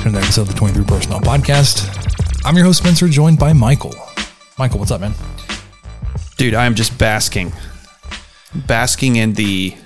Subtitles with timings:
[0.00, 2.44] to another episode of the 23 Personnel Podcast.
[2.44, 3.94] I'm your host, Spencer, joined by Michael.
[4.58, 5.14] Michael, what's up, man?
[6.36, 7.52] dude i'm just basking
[8.66, 9.76] basking in the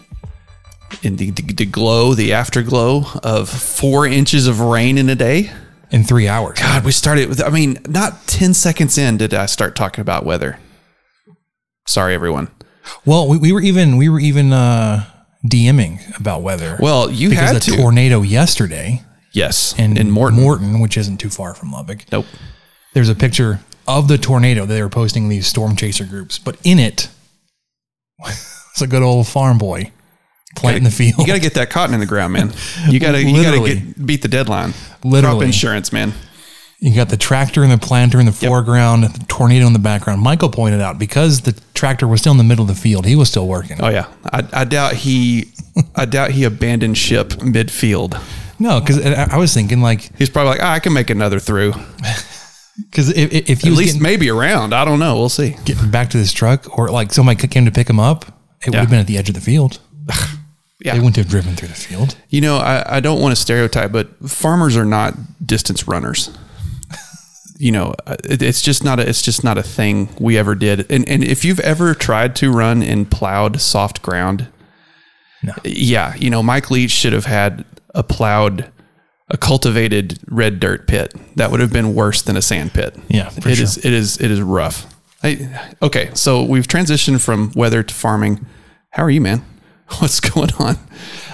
[1.03, 5.51] in the, the, the glow the afterglow of four inches of rain in a day
[5.91, 6.57] In three hours.
[6.61, 10.25] god we started with i mean not 10 seconds in did i start talking about
[10.25, 10.61] weather
[11.89, 12.53] sorry everyone
[13.05, 15.05] Well, we, we were even we were even uh,
[15.45, 16.77] DMing about weather.
[16.81, 19.03] well you because had the to tornado yesterday
[19.35, 19.75] yes.
[19.77, 20.41] And in morton.
[20.41, 22.05] Morton, which isn't too far from Lubbock.
[22.11, 22.27] nope.
[22.95, 24.65] There's a picture of the tornado.
[24.65, 27.09] That they were posting these storm chaser groups, but in it,
[28.27, 29.91] it's a good old farm boy
[30.57, 31.19] planting the field.
[31.19, 32.53] you gotta get that cotton in the ground man.
[32.89, 34.73] You gotta you gotta get beat the deadline.
[35.03, 35.39] Literally.
[35.39, 36.13] Crop insurance man.
[36.79, 40.21] You got the tractor and the planter in the foreground, the tornado in the background.
[40.21, 43.17] Michael pointed out because the tractor was still in the middle of the field, he
[43.17, 43.79] was still working.
[43.81, 44.07] oh yeah.
[44.33, 45.51] I, I doubt he
[45.97, 48.21] i doubt he abandoned ship midfield
[48.59, 51.39] No, because I I was thinking like He's probably like, oh, I can make another
[51.41, 51.73] through.
[52.91, 54.73] because if, if he At was least getting, maybe around.
[54.75, 55.17] I don't know.
[55.17, 55.57] We'll see.
[55.65, 58.25] getting back to this truck or like somebody came to pick him up,
[58.63, 58.81] it would Yeah.
[58.81, 59.79] have been at the edge of the field.
[60.85, 60.93] Yeah.
[60.93, 62.15] They wouldn't have driven through the field.
[62.29, 65.15] You know, I, I don't want to stereotype, but farmers are not
[65.47, 66.31] distance runners.
[67.59, 70.55] You know, uh, it, it's just not a, it's just not a thing we ever
[70.57, 70.91] did.
[70.91, 74.49] And and if you've ever tried to run in plowed soft ground,
[75.43, 75.55] No.
[75.65, 78.71] yeah, you know, Mike Leach should have had a plowed,
[79.29, 81.15] a cultivated red dirt pit.
[81.37, 82.97] That would have been worse than a sand pit.
[83.09, 83.51] Yeah, It sure.
[83.53, 84.19] is- It is.
[84.19, 84.87] It is rough.
[85.23, 88.45] I, okay, so we've transitioned from weather to farming.
[88.91, 89.43] How are you, man?
[89.99, 90.77] What's going on?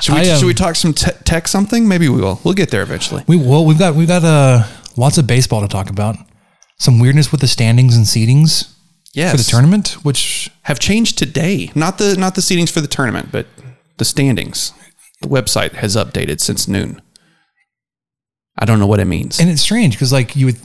[0.00, 1.88] Should we I, um, should we talk some te- tech something?
[1.88, 2.40] Maybe we will.
[2.44, 3.24] We'll get there eventually.
[3.26, 4.64] We well, we've got we've got uh,
[4.96, 6.16] lots of baseball to talk about.
[6.78, 8.74] Some weirdness with the standings and seedings
[9.12, 11.70] Yes, for the tournament, which have changed today.
[11.74, 13.46] Not the not the seedings for the tournament, but
[13.98, 14.72] the standings.
[15.20, 17.00] The website has updated since noon.
[18.58, 19.38] I don't know what it means.
[19.40, 20.56] and it's strange because like you would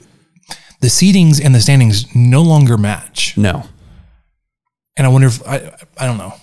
[0.82, 3.38] the seedings and the standings no longer match.
[3.38, 3.64] no,
[4.98, 6.34] And I wonder if I I don't know.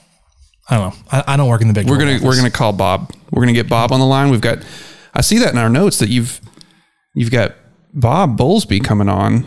[0.70, 1.02] I don't know.
[1.10, 1.88] I, I don't work in the big.
[1.88, 3.12] we're gonna we're gonna call Bob.
[3.30, 4.30] We're gonna get Bob on the line.
[4.30, 4.58] We've got.
[5.14, 6.40] I see that in our notes that you've
[7.14, 7.54] you've got
[7.92, 9.44] Bob Bowlesby coming on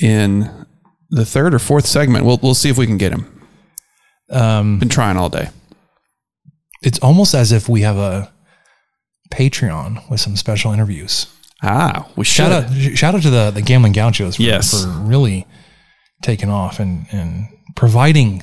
[0.00, 0.66] in
[1.10, 2.24] the third or fourth segment.
[2.24, 3.26] We'll we'll see if we can get him.
[4.30, 5.50] Um, Been trying all day.
[6.82, 8.32] It's almost as if we have a
[9.30, 11.26] Patreon with some special interviews.
[11.62, 12.34] Ah, we should.
[12.34, 14.82] Shout out, shout out to the the gambling gauchos for, Yes.
[14.82, 15.46] for really
[16.22, 18.42] taking off and and providing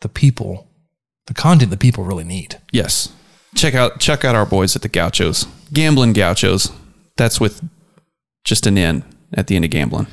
[0.00, 0.68] the people
[1.26, 2.60] the content that people really need.
[2.70, 3.08] Yes.
[3.54, 5.46] Check out check out our boys at the Gauchos.
[5.72, 6.70] Gambling Gauchos.
[7.16, 7.62] That's with
[8.44, 10.06] just an N at the end of gambling.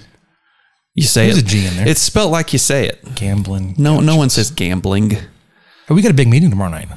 [0.93, 1.45] You say There's it.
[1.45, 1.87] a G in there.
[1.87, 3.15] It's spelled like you say it.
[3.15, 3.75] Gambling.
[3.77, 5.17] No, no one says gambling.
[5.89, 6.87] Oh, we got a big meeting tomorrow night.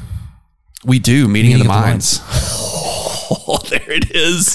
[0.85, 2.21] We do meeting, of the Meeting of the minds.
[3.47, 4.47] Oh, there it is.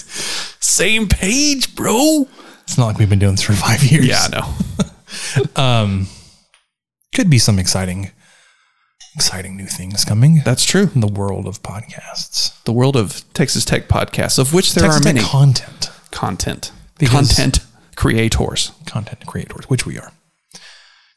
[0.59, 2.27] Same page, bro.
[2.63, 4.07] It's not like we've been doing this for five years.
[4.07, 4.53] Yeah, I know.
[5.61, 6.07] Um,
[7.15, 8.11] could be some exciting,
[9.15, 10.89] exciting new things coming That's true.
[10.93, 12.61] in the world of podcasts.
[12.63, 16.71] The world of Texas Tech podcasts, of which there Texas are Tech many content, content,
[16.99, 17.59] Because- content
[17.95, 18.71] creators.
[18.85, 20.11] content creators, which we are.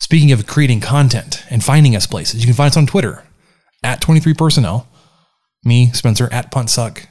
[0.00, 3.24] Speaking of creating content and finding us places, you can find us on Twitter
[3.84, 4.88] at 23 personnel,
[5.64, 7.06] me, Spencer, at puntsuck,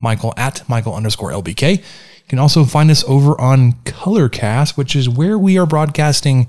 [0.00, 1.78] Michael at Michael underscore LBK.
[1.78, 6.48] You can also find us over on Colorcast, which is where we are broadcasting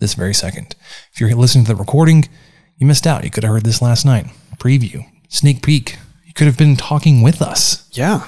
[0.00, 0.74] this very second.
[1.12, 2.28] If you're listening to the recording,
[2.76, 3.24] you missed out.
[3.24, 4.26] You could have heard this last night.
[4.58, 5.98] Preview, sneak peek.
[6.24, 7.88] You could have been talking with us.
[7.92, 8.26] Yeah.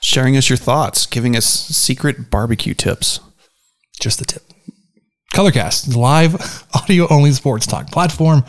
[0.00, 3.20] Sharing us your thoughts, giving us secret barbecue tips.
[4.00, 4.42] Just the tip.
[5.34, 8.44] Colorcast live audio only sports talk platform,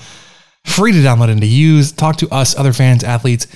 [0.70, 1.92] free to download and to use.
[1.92, 3.48] Talk to us, other fans, athletes,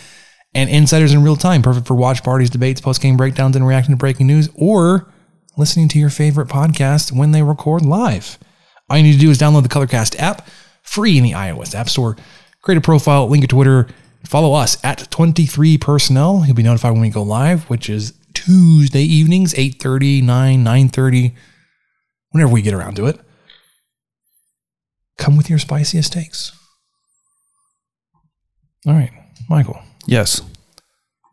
[0.54, 3.94] and insiders in real time, perfect for watch parties, debates, post game breakdowns, and reacting
[3.94, 5.12] to breaking news, or
[5.57, 8.38] listening to your favorite podcast when they record live.
[8.89, 10.48] All you need to do is download the Colorcast app,
[10.81, 12.18] free in the iOS App Store.
[12.62, 13.88] Create a profile, link your Twitter,
[14.25, 16.44] follow us at 23 Personnel.
[16.45, 21.33] You'll be notified when we go live, which is Tuesday evenings, 8.30, 9, 9.30,
[22.31, 23.19] whenever we get around to it.
[25.18, 26.51] Come with your spiciest takes.
[28.85, 29.12] All right,
[29.50, 30.41] Michael, Yes.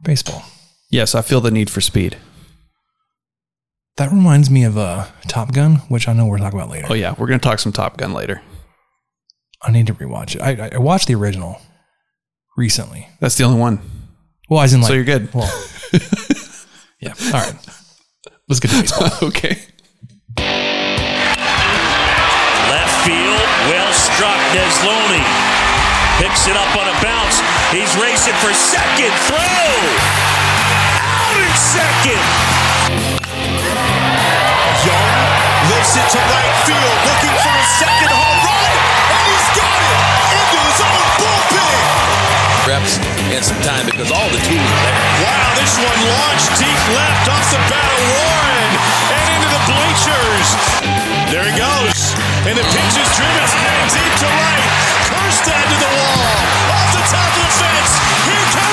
[0.05, 0.45] baseball.
[0.91, 2.17] Yes, I feel the need for speed.
[3.97, 6.87] That reminds me of uh, Top Gun, which I know we're talking about later.
[6.91, 8.41] Oh yeah, we're gonna talk some Top Gun later.
[9.63, 10.41] I need to rewatch it.
[10.43, 11.61] I, I watched the original
[12.57, 13.09] recently.
[13.21, 13.81] That's the only one.
[14.49, 15.33] Well, as in like, so you're good.
[15.35, 15.51] Well,
[17.01, 17.15] yeah.
[17.27, 17.55] All right.
[18.49, 19.11] Let's get to baseball.
[19.29, 19.59] okay.
[22.71, 24.39] Left field, well struck.
[24.55, 25.60] Desloni
[26.21, 27.41] picks it up on a bounce.
[27.73, 29.09] He's racing for second.
[29.25, 29.89] Throw out
[31.33, 32.25] in second.
[34.85, 35.17] Jung
[35.73, 38.73] lifts it to right field, looking for a second home run,
[39.17, 39.97] and he's got it
[40.37, 41.81] into his own bullpen.
[42.69, 43.01] reps
[43.33, 45.01] and some time because all the tools are there.
[45.25, 48.71] Wow, this one launched deep left off the bat of Warren
[49.09, 50.49] and into the bleachers.
[51.33, 52.13] There he goes,
[52.45, 53.49] and the pitch is driven
[53.89, 55.10] deep to right.
[55.41, 57.93] Kirstad to the wall, off the top of the fence.
[58.27, 58.70] Here comes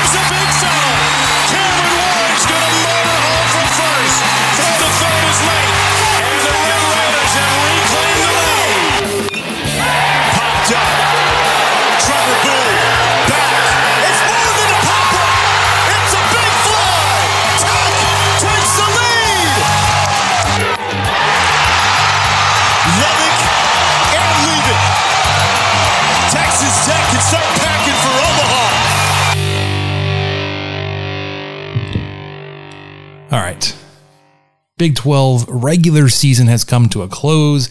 [34.78, 37.70] Big 12 regular season has come to a close.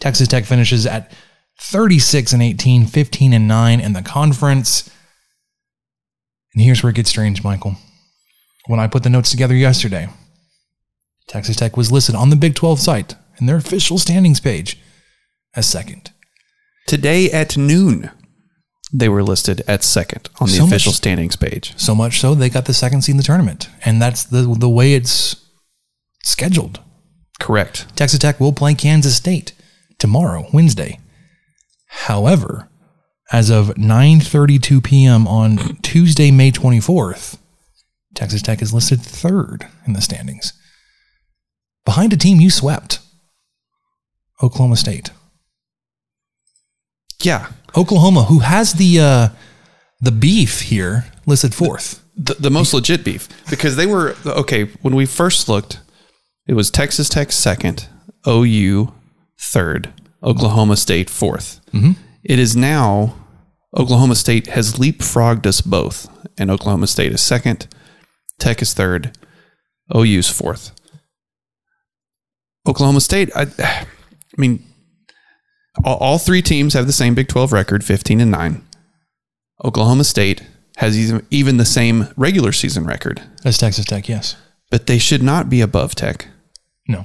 [0.00, 1.12] Texas Tech finishes at
[1.60, 4.90] 36 and 18, 15 and 9 in the conference.
[6.54, 7.76] And here's where it gets strange, Michael.
[8.66, 10.08] When I put the notes together yesterday,
[11.28, 14.78] Texas Tech was listed on the Big 12 site in their official standings page
[15.54, 16.10] as second.
[16.86, 18.10] Today at noon,
[18.92, 21.72] they were listed at second on the So much- official standings page.
[21.76, 23.68] So much so they got the second seed in the tournament.
[23.84, 25.36] And that's the the way it's
[26.22, 26.80] scheduled.
[27.40, 27.86] Correct.
[27.96, 29.52] Texas Tech will play Kansas State
[29.98, 30.98] tomorrow, Wednesday.
[31.88, 32.68] However,
[33.32, 35.26] as of 9:32 p.m.
[35.26, 37.38] on Tuesday, May 24th,
[38.14, 40.52] Texas Tech is listed third in the standings,
[41.84, 43.00] behind a team you swept,
[44.42, 45.10] Oklahoma State.
[47.20, 47.48] Yeah.
[47.76, 49.28] Oklahoma, who has the uh,
[50.00, 52.00] the beef here, listed fourth.
[52.14, 55.80] The, the most legit beef because they were okay when we first looked.
[56.46, 57.88] It was Texas Tech second,
[58.26, 58.92] OU
[59.38, 59.92] third,
[60.22, 61.92] Oklahoma State 4th mm-hmm.
[62.24, 63.16] It is now
[63.76, 66.08] Oklahoma State has leapfrogged us both,
[66.38, 67.66] and Oklahoma State is second,
[68.38, 69.16] Tech is third,
[69.94, 70.72] OU's fourth.
[72.68, 73.86] Oklahoma State, I, I
[74.36, 74.64] mean,
[75.84, 78.62] all, all three teams have the same Big 12 record, 15 and 9.
[79.64, 80.42] Oklahoma State
[80.76, 84.36] has even, even the same regular season record, as Texas Tech, yes.
[84.72, 86.28] But they should not be above Tech
[86.88, 87.04] No.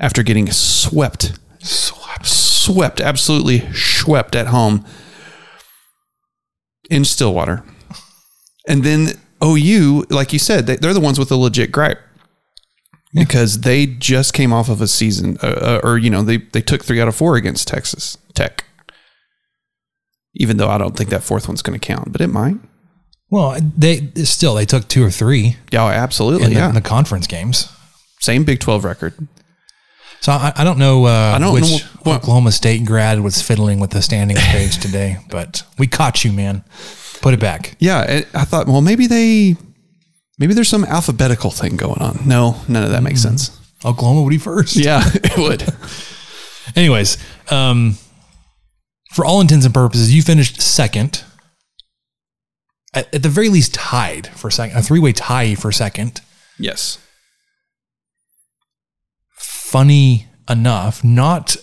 [0.00, 4.84] after getting swept, swept, swept, absolutely swept at home
[6.90, 7.62] in Stillwater.
[8.66, 9.10] And then
[9.42, 12.00] OU, like you said, they, they're the ones with the legit gripe
[13.14, 16.60] because they just came off of a season, uh, uh, or you know, they they
[16.60, 18.64] took three out of four against Texas Tech.
[20.34, 22.56] Even though I don't think that fourth one's going to count, but it might.
[23.30, 26.46] Well, they still they took two or three Yeah, absolutely.
[26.46, 27.68] in the, yeah, in the conference games.
[28.20, 29.14] same Big Twelve record.
[30.20, 33.40] So I, I don't know uh, I don't which know what- Oklahoma State grad was
[33.40, 36.64] fiddling with the standings page today, but we caught you, man.
[37.22, 37.76] Put it back.
[37.78, 39.54] Yeah, it, I thought, well, maybe they,
[40.38, 42.18] maybe there's some alphabetical thing going on.
[42.26, 43.58] No, none of that makes sense.
[43.84, 44.74] Oklahoma would be first.
[44.76, 45.62] Yeah, it would.
[46.76, 47.18] Anyways,
[47.50, 47.96] um,
[49.12, 51.24] for all intents and purposes, you finished second.
[52.92, 54.76] At, at the very least, tied for second.
[54.76, 56.20] A three-way tie for second.
[56.58, 56.98] yes.
[59.36, 61.56] Funny enough, not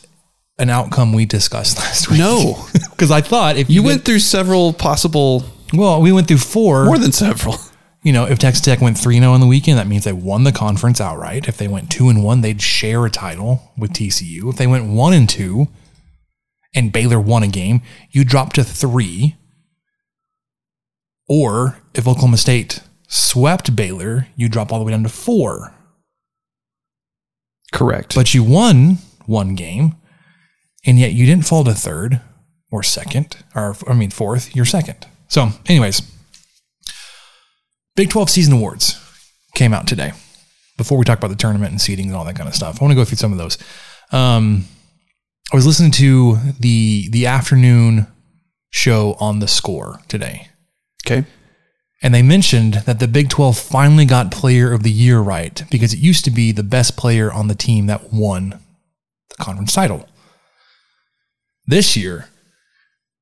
[0.57, 2.19] an outcome we discussed last week.
[2.19, 5.43] No, because I thought if you you, went through several possible,
[5.73, 6.85] well, we went through four.
[6.85, 7.57] more than several.
[8.03, 10.43] you know, if Texas Tech went 3 0 on the weekend, that means they won
[10.45, 11.47] the conference outright.
[11.47, 14.49] If they went 2 and 1, they'd share a title with TCU.
[14.49, 15.67] If they went 1 and 2
[16.73, 17.81] and Baylor won a game,
[18.11, 19.35] you drop to 3.
[21.27, 25.73] Or if Oklahoma State swept Baylor, you drop all the way down to four.
[27.73, 28.15] Correct.
[28.15, 29.95] But you won one game,
[30.85, 32.21] and yet you didn't fall to third
[32.71, 34.55] or second, or I mean fourth.
[34.55, 35.05] You're second.
[35.27, 36.01] So, anyways,
[37.97, 39.03] Big 12 season awards
[39.55, 40.13] came out today.
[40.77, 42.85] Before we talk about the tournament and seeding and all that kind of stuff, I
[42.85, 43.57] want to go through some of those.
[44.11, 44.65] Um,
[45.51, 48.05] I was listening to the the afternoon
[48.69, 50.49] show on the score today,
[51.09, 51.25] okay.
[52.01, 55.93] and they mentioned that the Big 12 finally got player of the year right because
[55.93, 58.59] it used to be the best player on the team that won
[59.29, 60.07] the conference title.
[61.65, 62.29] This year,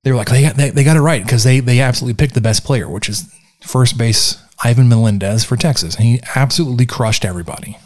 [0.04, 2.36] they were like, they got, they, they got it right because they, they absolutely picked
[2.36, 5.96] the best player, which is first base Ivan Melendez for Texas.
[5.96, 7.78] And he absolutely crushed everybody.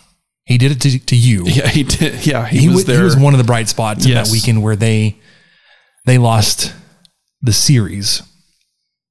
[0.45, 1.43] He did it to, to you.
[1.47, 2.25] Yeah, he did.
[2.25, 2.97] Yeah, he, He, was was, there.
[2.97, 5.17] he was one of the bright spots in that weekend where they
[6.05, 6.73] they lost
[7.41, 8.23] the series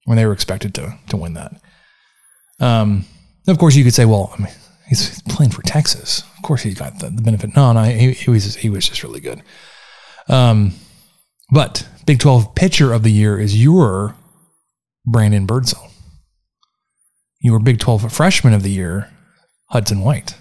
[0.09, 1.61] when they were expected to to win that.
[2.61, 3.05] Um,
[3.47, 4.53] of course, you could say, well, I mean,
[4.89, 6.23] he's playing for Texas.
[6.37, 7.55] Of course, he got the, the benefit.
[7.55, 9.43] No, no, he, he was he was just really good.
[10.29, 10.73] Um,
[11.51, 14.17] but Big Twelve pitcher of the year is your
[15.05, 15.91] Brandon Birdsell.
[17.41, 19.11] Your Big Twelve freshman of the year,
[19.69, 20.35] Hudson White.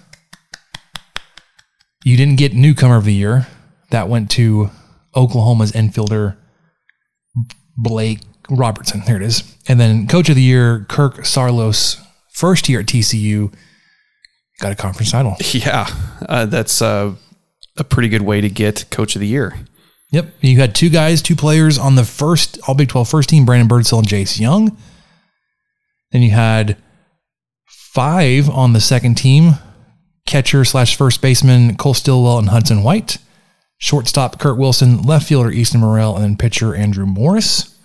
[2.04, 3.46] You didn't get newcomer of the year.
[3.90, 4.70] That went to
[5.14, 6.36] Oklahoma's infielder
[7.76, 9.02] Blake Robertson.
[9.06, 9.56] There it is.
[9.68, 12.02] And then coach of the year, Kirk Saarloos,
[12.32, 13.52] first year at TCU,
[14.60, 15.36] got a conference title.
[15.52, 15.88] yeah,
[16.28, 17.14] uh, that's uh,
[17.76, 19.54] a pretty good way to get coach of the year.
[20.10, 20.34] Yep.
[20.40, 23.68] You had two guys, two players on the first All Big 12 first team, Brandon
[23.68, 24.76] Birdsell and Jace Jung.
[26.12, 26.78] Then you had
[27.66, 29.54] five on the second team,
[30.24, 33.18] catcher slash first baseman Cole Stillwell and Hudson White,
[33.76, 37.77] shortstop Kurt Wilson, left fielder Easton Murrell, and then pitcher Andrew Morris,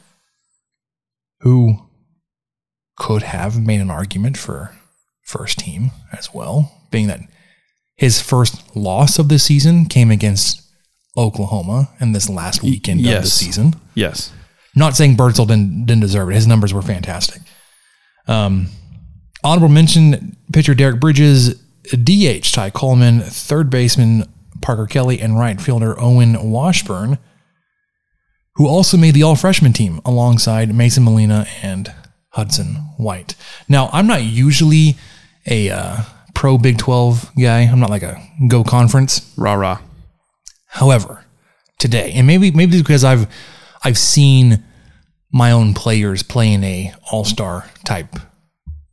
[1.44, 1.78] who
[2.98, 4.76] could have made an argument for
[5.22, 7.20] first team as well, being that
[7.96, 10.62] his first loss of the season came against
[11.18, 13.76] Oklahoma in this last weekend of the season.
[13.94, 14.32] Yes.
[14.76, 16.36] Not saying Birdsell didn't, didn't deserve it.
[16.36, 17.42] His numbers were fantastic.
[18.28, 18.68] Um,
[19.44, 21.56] honorable mention pitcher Derek Bridges,
[21.92, 24.24] DH Ty Coleman, third baseman
[24.62, 27.20] Parker Kelly, and right fielder Owen Washburn,
[28.56, 31.94] who also made the all freshman team alongside Mason Molina and
[32.30, 33.36] Hudson White.
[33.68, 34.96] Now, I'm not usually
[35.48, 35.98] a uh,
[36.34, 39.34] pro Big 12 guy, I'm not like a go conference.
[39.38, 39.80] Rah rah.
[40.68, 41.24] However,
[41.80, 43.28] today, and maybe maybe because I've
[43.84, 44.64] I've seen
[45.32, 48.16] my own players play in a all star type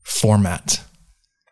[0.02, 0.81] format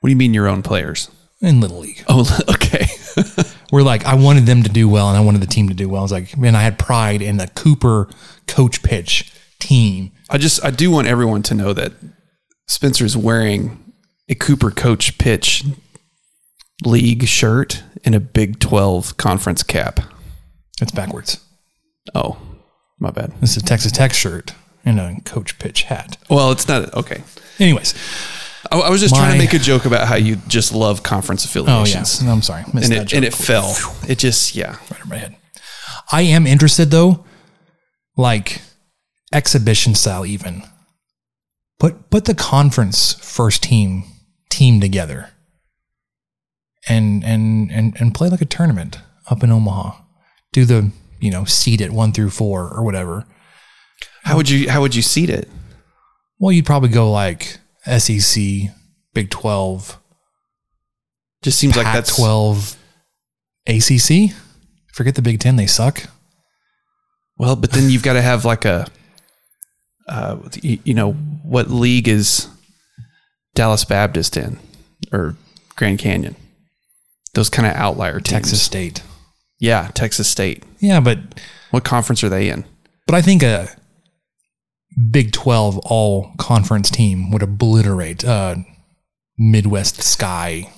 [0.01, 1.11] What do you mean your own players?
[1.41, 2.87] in Little League, Oh, okay.
[3.71, 5.89] where like I wanted them to do well and I wanted the team to do
[5.89, 6.01] well.
[6.01, 8.09] I was like, man, I had pride in the Cooper
[8.47, 10.13] coach pitch team.
[10.31, 11.93] I just I do want everyone to know that
[12.67, 13.93] Spencer's wearing
[14.29, 15.65] a Cooper Coach Pitch
[16.85, 20.01] League shirt and a Big Twelve conference cap.
[20.81, 21.45] It's backwards.
[22.15, 22.39] Oh,
[22.99, 23.33] my bad.
[23.41, 26.17] This is a Texas Tech shirt and a coach pitch hat.
[26.31, 27.23] Well, it's not okay.
[27.59, 27.95] Anyways,
[28.71, 31.45] I, I was just trying to make a joke about how you just love conference
[31.45, 32.21] affiliations.
[32.21, 33.77] oh yeah, I'm sorry, and it and it fell.
[34.09, 34.77] It just yeah.
[34.91, 35.37] right over my head.
[36.11, 37.25] I am interested though,
[38.17, 38.61] like
[39.33, 40.63] exhibition style even.
[41.79, 44.05] Put put the conference first team
[44.51, 45.31] team together
[46.89, 48.99] and and and and play like a tournament
[49.31, 50.01] up in Omaha.
[50.53, 53.27] Do the, you know, seed it one through four or whatever.
[54.25, 55.49] How would you how would you seed it?
[56.39, 57.59] Well, you'd probably go like
[57.89, 58.43] SEC,
[59.15, 59.99] Big Twelve,
[61.43, 62.77] Just seems like Pac that's twelve,
[63.67, 64.35] ACC.
[64.93, 66.03] Forget the Big Ten; they suck.
[67.37, 68.87] Well, but then you've got to have like a,
[70.09, 72.49] uh, you, you know, what league is
[73.55, 74.59] Dallas Baptist in
[75.13, 75.37] or
[75.77, 76.35] Grand Canyon?
[77.35, 78.29] Those kind of outlier teams.
[78.31, 79.03] Texas State.
[79.61, 80.65] Yeah, Texas State.
[80.81, 81.19] Yeah, but
[81.71, 82.65] What conference are they in?
[83.07, 83.69] But I think a
[85.11, 88.65] Big 12 all conference team would obliterate a
[89.39, 90.73] Midwest Sky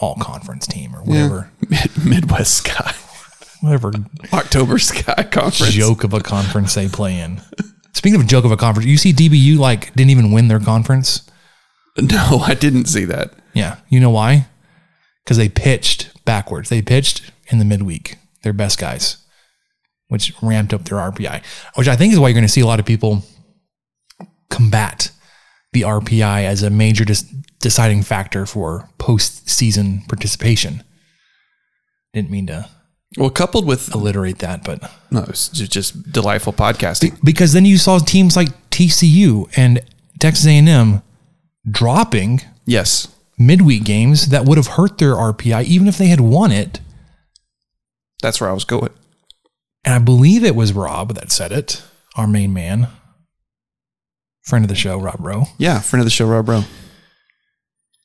[0.00, 2.92] all conference team or whatever, Mid- Midwest Sky,
[3.60, 3.92] whatever
[4.32, 5.72] October Sky Conference.
[5.72, 7.40] joke of a conference they play in.
[7.92, 11.28] Speaking of joke of a conference, you see DBU like didn't even win their conference.
[11.96, 13.32] No, I didn't see that.
[13.54, 13.76] Yeah.
[13.88, 14.48] You know why?
[15.24, 16.68] Because they pitched backwards.
[16.68, 19.18] They pitched in the midweek, their best guys,
[20.08, 21.42] which ramped up their RPI,
[21.76, 23.22] which I think is why you're going to see a lot of people
[24.50, 25.10] combat
[25.72, 27.22] the RPI as a major dis-
[27.60, 30.82] deciding factor for postseason participation.
[32.12, 32.68] Didn't mean to
[33.16, 37.18] Well, coupled with alliterate that, but no, it's ju- just delightful podcasting.
[37.24, 39.80] because then you saw teams like TCU and
[40.20, 41.02] Texas A&M
[41.68, 43.08] dropping Yes.
[43.38, 46.80] midweek games that would have hurt their RPI even if they had won it.
[48.22, 48.90] That's where I was going.
[49.84, 51.82] And I believe it was Rob that said it,
[52.16, 52.88] our main man,
[54.44, 55.44] friend of the show, Rob Rowe.
[55.58, 56.62] Yeah, friend of the show, Rob Bro.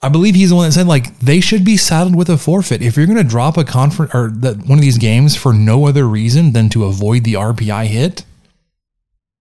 [0.02, 2.82] I believe he's the one that said like they should be saddled with a forfeit
[2.82, 5.88] if you're going to drop a conference or the, one of these games for no
[5.88, 8.24] other reason than to avoid the RPI hit.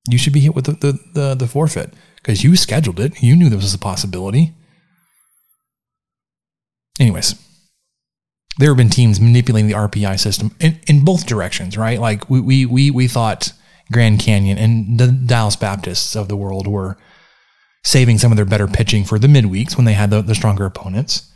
[0.08, 3.22] You should be hit with the the, the, the forfeit because you scheduled it.
[3.22, 4.52] You knew this was a possibility.
[6.98, 7.36] Anyways,
[8.58, 12.00] there have been teams manipulating the RPI system in, in both directions, right?
[12.00, 13.52] Like we, we we we thought
[13.92, 16.96] Grand Canyon and the Dallas Baptists of the world were
[17.84, 20.66] saving some of their better pitching for the midweeks when they had the, the stronger
[20.66, 21.32] opponents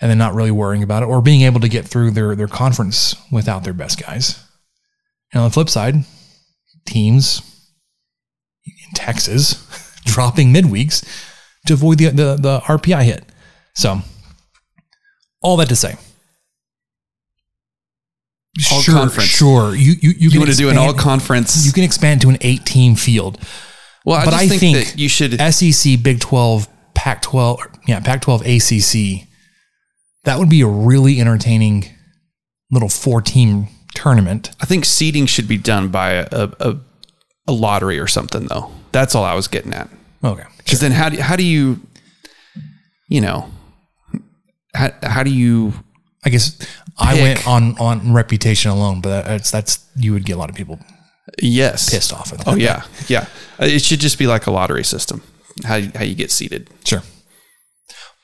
[0.00, 2.46] and then not really worrying about it or being able to get through their, their
[2.46, 4.44] conference without their best guys.
[5.32, 5.96] And on the flip side,
[6.86, 7.42] teams
[8.64, 11.04] in Texas dropping midweeks
[11.66, 13.24] to avoid the, the, the RPI hit.
[13.74, 14.00] So,
[15.40, 15.96] all that to say.
[18.72, 19.28] All sure, conference.
[19.28, 19.74] sure.
[19.74, 21.64] You you you, You can want to do an all conference?
[21.66, 23.38] You can expand to an eight team field.
[24.04, 25.38] well, I but just I think, think, that you should.
[25.54, 29.28] SEC, Big 12, Pac 12, yeah, Pac 12, ACC.
[30.24, 31.86] That would be a really entertaining
[32.70, 34.50] little four team tournament.
[34.60, 36.26] I think seeding should be done by a,
[36.60, 36.76] a,
[37.46, 38.70] a lottery or something, though.
[38.92, 39.88] That's all I was getting at.
[40.24, 40.44] Okay.
[40.58, 41.80] Because then, how do how do you,
[43.08, 43.48] you know,
[44.74, 45.72] how, how do you?
[46.24, 46.58] I guess
[46.98, 47.22] I Pick.
[47.22, 50.78] went on on reputation alone, but that's that's you would get a lot of people
[51.40, 51.90] Yes.
[51.90, 52.48] pissed off at that.
[52.48, 53.26] Oh yeah, yeah.
[53.60, 55.22] Uh, It should just be like a lottery system.
[55.64, 56.70] How you- how you get seated?
[56.84, 57.02] Sure.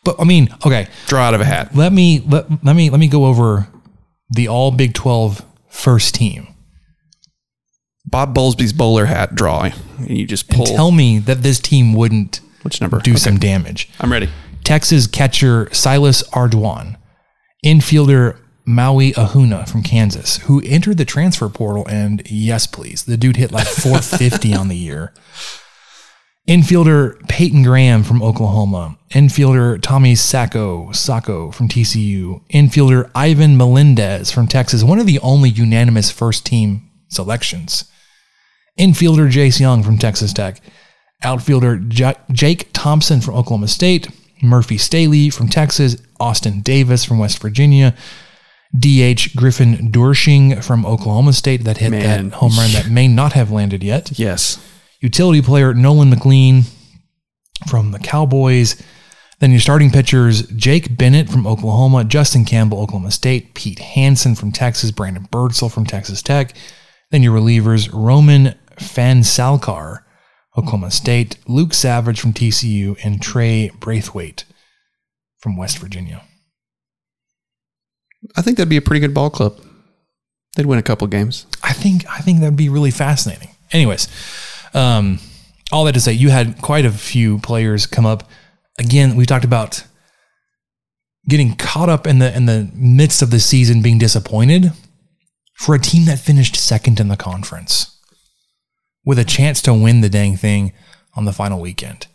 [0.04, 1.74] But I mean, okay, Draw out of a hat.
[1.74, 3.68] let me let, let me let me go over
[4.30, 6.48] the all Big 12 first team.
[8.06, 10.66] Bob Bowlesby's bowler hat drawing, and you just pull.
[10.66, 13.00] tell me that this team wouldn't Which number?
[13.00, 13.18] do Okay.
[13.20, 13.88] some damage.
[14.00, 14.28] I'm ready.
[14.62, 16.96] Texas catcher Silas Ardoin,
[17.64, 21.86] infielder Maui Ahuna from Kansas, who entered the transfer portal.
[21.88, 25.12] And yes, please, the dude hit like 450 on the year.
[26.48, 28.98] Infielder Peyton Graham from Oklahoma.
[29.10, 32.46] Infielder Tommy Sacco, Sacco from TCU.
[32.50, 37.90] Infielder Ivan Melendez from Texas, one of the only unanimous first team selections.
[38.78, 40.60] Infielder Jace Jung from Texas Tech.
[41.22, 44.08] Outfielder J- Jake Thompson from Oklahoma State.
[44.44, 45.96] Murphy Stehly from Texas.
[46.20, 47.94] Austin Davis from West Virginia.
[48.76, 52.30] DH Griffin Doersching from Oklahoma State that hit Man.
[52.30, 54.18] that home run that may not have landed yet.
[54.18, 54.58] Yes.
[55.00, 56.62] Utility player Nolan McLean
[57.68, 58.82] from the Cowboys.
[59.38, 64.50] Then your starting pitchers Jake Bennett from Oklahoma, Justin Campbell, Oklahoma State, Pete Hansen from
[64.52, 66.54] Texas, Brandon Birdsell from Texas Tech.
[67.10, 70.03] Then your relievers Roman Phansalkar,
[70.56, 74.44] Oklahoma State, Luke Savage from TCU, and Trey Braithwaite
[75.38, 76.22] from West Virginia.
[78.36, 79.60] I think that'd be a pretty good ball club.
[80.56, 81.46] They'd win a couple games.
[81.62, 83.48] I think I think that'd be really fascinating.
[83.72, 84.08] Anyways,
[84.72, 85.18] um,
[85.72, 88.30] all that to say, you had quite a few players come up.
[88.78, 89.84] Again, we talked about
[91.28, 94.72] getting caught up in the in the midst of the season, being disappointed
[95.54, 97.93] for a team that finished second in the conference
[99.04, 100.72] with a chance to win the dang thing
[101.14, 102.06] on the final weekend.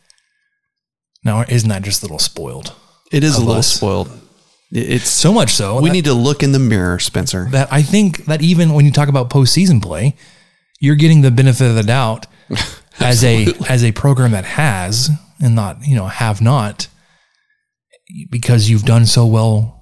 [1.23, 2.73] Now, isn't that just a little spoiled?
[3.11, 3.67] It is a little us.
[3.73, 4.09] spoiled.
[4.71, 7.47] It's So much so we that- need to look in the mirror, Spencer.
[7.51, 10.15] that I think that even when you talk about postseason play,
[10.79, 12.27] you're getting the benefit of the doubt
[12.99, 15.09] as a as a program that has
[15.41, 16.87] and not you know have not
[18.29, 19.81] because you've done so well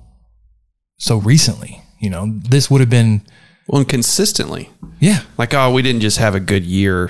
[0.97, 1.81] so recently.
[1.99, 3.21] You know, this would have been
[3.67, 7.09] Well, and consistently, yeah like oh, we didn't just have a good year.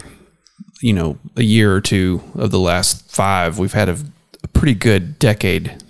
[0.82, 3.98] You know, a year or two of the last five, we've had a,
[4.44, 5.84] a pretty good decade.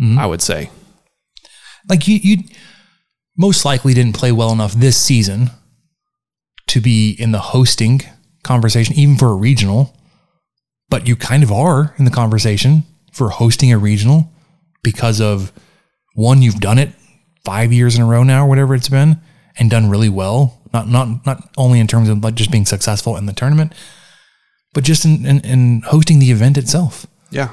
[0.00, 0.18] Mhm.
[0.18, 0.70] I would say.
[1.88, 2.38] like you you
[3.36, 5.50] most likely didn't play well enough this season
[6.68, 8.00] to be in the hosting
[8.44, 9.94] conversation even for a regional
[10.88, 14.30] but you kind of are in the conversation for hosting a regional
[14.82, 15.52] because of
[16.14, 16.90] one you've done it
[17.44, 19.20] 5 years in a row now or whatever it's been
[19.58, 23.16] and done really well not not not only in terms of like just being successful
[23.16, 23.72] in the tournament
[24.72, 27.50] but just in in, in hosting the event itself Yeah.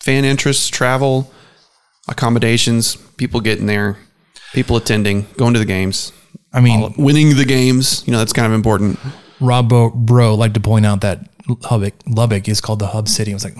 [0.00, 1.30] Fan interests, travel,
[2.08, 3.96] accommodations, people getting there,
[4.54, 6.12] people attending, going to the games,
[6.52, 8.02] i mean winning the games.
[8.06, 8.98] You know, that's kind of important.
[9.40, 11.28] Rob Bo- Bro like to point out that
[11.70, 13.32] Lubbock, Lubbock is called the Hub City.
[13.32, 13.56] I was like,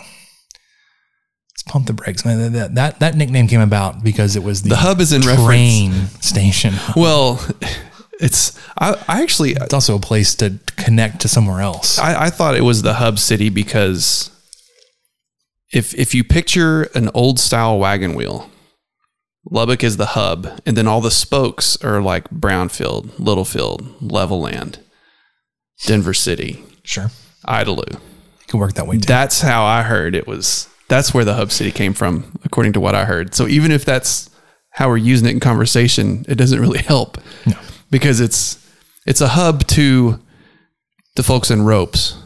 [1.68, 2.52] pump the brakes, man.
[2.52, 5.92] That that, that nickname came about because it was the, The hub is in train
[6.20, 6.74] station.
[6.96, 7.44] Well,
[8.20, 11.98] it's, I, I actually, It's also a place to connect to somewhere else.
[11.98, 14.30] I, I thought it was the hub city because
[15.72, 18.50] if if you picture an old style wagon wheel,
[19.50, 24.78] Lubbock is the hub, and then all the spokes are like Brownfield, Littlefield, Levelland,
[25.86, 27.10] Denver City, Sure.
[27.46, 27.92] Idalou.
[27.94, 27.98] You
[28.46, 29.06] can work that way too.
[29.06, 30.68] That's how I heard it was.
[30.88, 33.34] That's where the hub city came from, according to what I heard.
[33.34, 34.30] So even if that's
[34.70, 37.18] how we're using it in conversation, it doesn't really help
[37.90, 38.64] because it's
[39.06, 40.18] it's a hub to
[41.16, 42.16] the folks in ropes,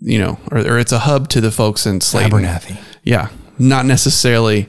[0.00, 2.30] you know, or, or it's a hub to the folks in Slaton.
[2.30, 4.66] Abernathy, Yeah, not necessarily.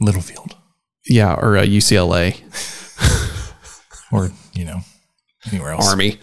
[0.00, 0.54] Littlefield,
[1.06, 2.40] Yeah, or uh, UCLA
[4.12, 4.80] or, you know,
[5.50, 5.88] anywhere else.
[5.88, 6.18] Army.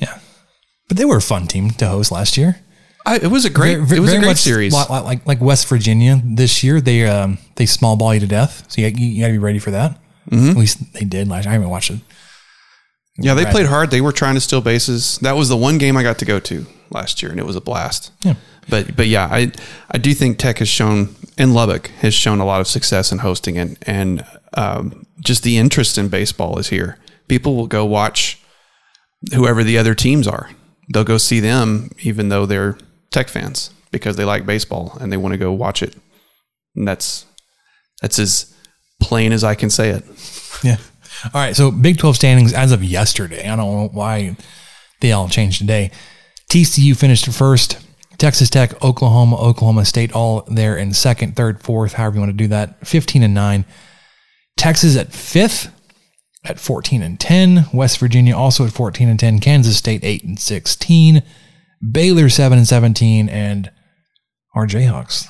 [0.00, 0.18] Yeah.
[0.88, 2.60] But they were a fun team to host last year.
[3.04, 3.78] I, it was a great.
[3.80, 4.72] Very- it was a great series.
[4.72, 8.64] Like, like like West Virginia this year, they um they small ball you to death.
[8.70, 9.98] So you, you got to be ready for that.
[10.30, 10.50] Mm-hmm.
[10.50, 11.44] At least they did last.
[11.44, 11.50] Year.
[11.50, 12.00] I haven't watched it.
[13.18, 13.52] Yeah, they Right.
[13.52, 13.90] played hard.
[13.90, 15.18] They were trying to steal bases.
[15.18, 17.56] That was the one game I got to go to last year, and it was
[17.56, 18.10] a blast.
[18.24, 18.34] Yeah.
[18.68, 19.50] But but yeah, I
[19.90, 23.18] I do think Tech has shown in Lubbock has shown a lot of success in
[23.18, 26.98] hosting it, and um, just the interest in baseball is here.
[27.28, 28.38] People will go watch
[29.34, 30.50] whoever the other teams are.
[30.92, 32.76] They'll go see them, even though they're
[33.12, 35.94] Tech fans, because they like baseball and they want to go watch it.
[36.74, 37.26] And that's
[38.00, 38.54] that's as
[39.00, 40.04] plain as I can say it.
[40.64, 40.78] Yeah.
[41.26, 41.54] All right.
[41.54, 43.48] So Big 12 standings as of yesterday.
[43.48, 44.36] I don't know why
[45.00, 45.90] they all changed today.
[46.50, 47.78] TCU finished first.
[48.18, 52.36] Texas Tech, Oklahoma, Oklahoma State, all there in second, third, fourth, however you want to
[52.36, 52.86] do that.
[52.86, 53.64] 15 and 9.
[54.56, 55.72] Texas at fifth
[56.44, 57.66] at 14 and 10.
[57.72, 59.40] West Virginia also at 14 and 10.
[59.40, 61.22] Kansas State 8 and 16.
[61.90, 63.28] Baylor 7 and 17.
[63.28, 63.70] And
[64.54, 65.28] our Jayhawks.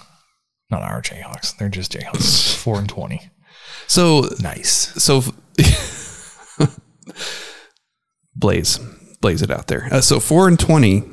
[0.71, 1.57] Not our Jayhawks.
[1.57, 2.55] They're just Jayhawks.
[2.62, 3.21] 4 and 20.
[3.87, 4.71] So Nice.
[5.03, 5.23] so
[8.35, 8.79] blaze
[9.21, 11.05] blaze it out there uh, so 4 and 20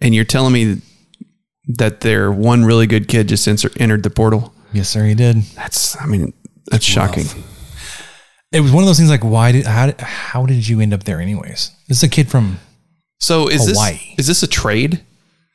[0.00, 0.80] and you're telling me
[1.76, 5.04] that their one really good kid just enter- entered the portal Yes, sir.
[5.04, 5.36] He did.
[5.54, 6.32] that's i mean
[6.70, 7.26] that's shocking
[8.52, 10.92] It was one of those things like, why did how did, how did you end
[10.94, 11.70] up there anyways?
[11.88, 12.58] This is a kid from
[13.22, 13.98] so is Hawaii.
[14.16, 15.00] this is this a trade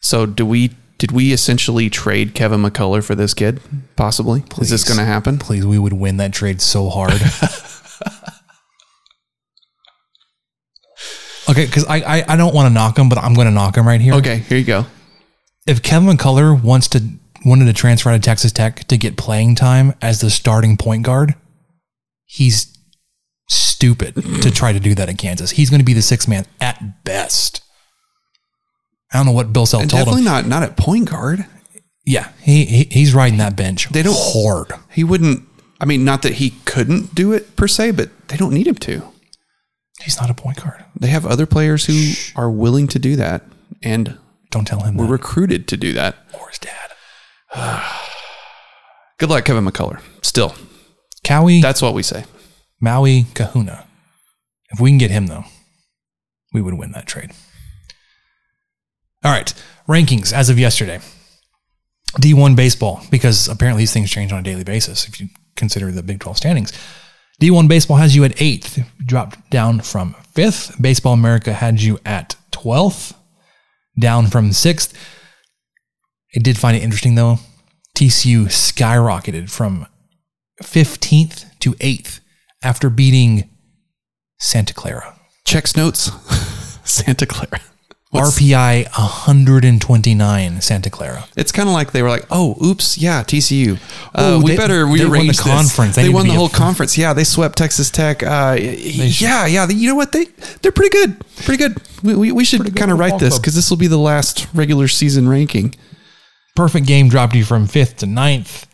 [0.02, 3.60] so do we did we essentially trade Kevin McCullar for this kid
[3.96, 7.14] possibly is this going to happen please we would win that trade so hard.
[11.50, 13.76] okay, because I, I I don't want to knock him, but I'm going to knock
[13.78, 14.14] him right here.
[14.16, 14.86] okay here you go
[15.66, 17.04] If Kevin McCullar wants to
[17.46, 21.36] wanted to transfer to Texas Tech to get playing time as the starting point guard,
[22.26, 22.77] he's
[23.48, 25.52] stupid to try to do that in Kansas.
[25.52, 27.64] He's going to be the sixth man at best.
[29.14, 30.26] I don't know what Bill Self and told definitely him.
[30.26, 31.46] Definitely not not at point guard
[32.06, 33.88] Yeah, he, he he's riding that bench.
[33.90, 34.74] They don't- hard.
[34.92, 35.44] he wouldn't
[35.80, 38.76] i mean not that he couldn't do it per se but they don't need him
[38.76, 39.04] to
[40.04, 40.86] He's not a point guard.
[41.00, 43.44] They have other players who are willing to do that
[43.82, 44.18] and
[44.52, 45.12] Don't tell him were that.
[45.12, 46.16] recruited to do that.
[46.40, 46.92] or his dad.
[49.20, 50.00] Good luck, Kevin McCullar.
[50.22, 50.54] Still,
[51.24, 52.26] Cowie, that's what we say.
[52.80, 53.86] Maui, Kahuna.
[54.70, 55.46] If we can get him though,
[56.54, 57.32] we would win that trade.
[59.24, 59.54] All right,
[59.88, 61.00] rankings as of yesterday.
[62.20, 66.04] D1 baseball, because apparently these things change on a daily basis if you consider the
[66.04, 66.72] Big 12 standings.
[67.42, 70.82] D1 baseball has you at eighth, dropped down from fifth.
[70.82, 73.14] Baseball America had you at 12th,
[74.00, 74.94] down from sixth.
[76.36, 77.40] I did find it interesting though.
[77.96, 79.88] TCU skyrocketed from
[80.64, 82.20] 15th to 8th
[82.68, 83.50] after beating
[84.40, 85.18] Santa Clara.
[85.46, 86.12] Checks notes.
[86.84, 87.62] Santa Clara.
[88.12, 91.26] What's- RPI 129 Santa Clara.
[91.36, 93.76] It's kind of like they were like, "Oh, oops, yeah, TCU.
[93.76, 93.78] Uh,
[94.16, 95.40] Oh, we they- better they won the this.
[95.42, 95.96] conference.
[95.96, 96.98] They They, won the whole conference.
[96.98, 98.24] Yeah, they swept Texas Tech.
[98.24, 99.66] Uh, yeah, yeah.
[99.66, 100.12] they- You know what?
[100.14, 100.26] They
[100.62, 101.18] they're pretty good.
[101.46, 101.78] Pretty good.
[102.04, 104.88] We, we, we should kind of write this because this will be the last regular
[104.88, 105.74] season ranking.
[106.56, 108.66] Perfect game dropped you from 5th to 9th.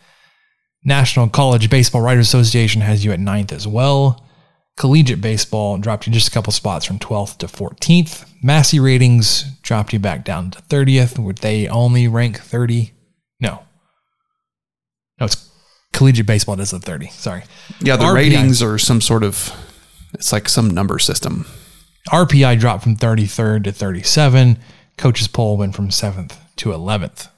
[0.84, 4.24] National College Baseball Writers Association has you at ninth as well.
[4.76, 8.28] Collegiate Baseball dropped you just a couple spots from 12th to 14th.
[8.42, 12.92] Massey Ratings dropped you back down to 30th, where they only rank 30.
[13.40, 13.60] No.
[15.18, 15.50] No, it's
[15.92, 17.06] Collegiate Baseball does the 30.
[17.08, 17.44] Sorry.
[17.80, 18.14] Yeah, the RPI.
[18.14, 19.52] ratings are some sort of.
[20.12, 21.46] It's like some number system.
[22.10, 24.58] RPI dropped from 33rd to 37.
[24.98, 27.28] Coaches poll went from 7th to 11th.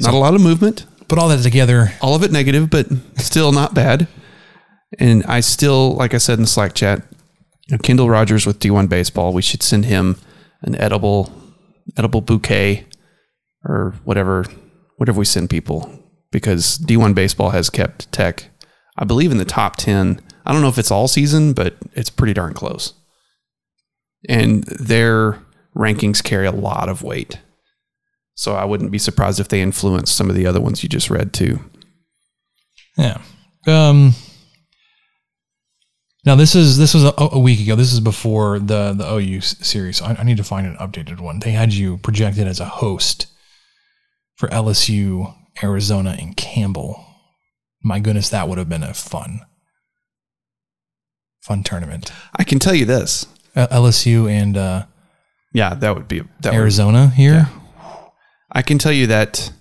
[0.00, 0.86] Not a lot of movement.
[1.08, 1.92] Put all that together.
[2.00, 4.06] all of it negative, but still not bad.
[4.98, 7.02] And I still, like I said in the Slack chat,
[7.82, 10.16] Kendall Rogers with D1 baseball, we should send him
[10.62, 11.32] an edible,
[11.96, 12.86] edible bouquet
[13.64, 14.44] or whatever,
[14.96, 15.98] whatever we send people
[16.30, 18.50] because D1 baseball has kept Tech,
[18.96, 20.20] I believe, in the top 10.
[20.44, 22.94] I don't know if it's all season, but it's pretty darn close.
[24.28, 25.38] And their
[25.76, 27.38] rankings carry a lot of weight.
[28.38, 31.10] So I wouldn't be surprised if they influenced some of the other ones you just
[31.10, 31.58] read too.
[32.96, 33.20] Yeah.
[33.66, 34.14] Um.
[36.24, 37.74] Now this is this was a, a week ago.
[37.74, 40.00] This is before the the OU series.
[40.00, 41.40] I, I need to find an updated one.
[41.40, 43.26] They had you projected as a host
[44.36, 47.04] for LSU, Arizona, and Campbell.
[47.82, 49.40] My goodness, that would have been a fun,
[51.40, 52.12] fun tournament.
[52.36, 53.26] I can tell you this.
[53.56, 54.84] Uh, LSU and uh,
[55.52, 57.48] Yeah, that would be that would, Arizona here.
[58.50, 59.52] I can tell you that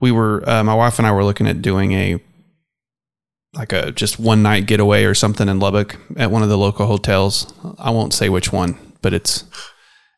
[0.00, 2.20] we were uh, my wife and I were looking at doing a
[3.54, 6.86] like a just one night getaway or something in Lubbock at one of the local
[6.86, 7.52] hotels.
[7.78, 9.44] I won't say which one, but it's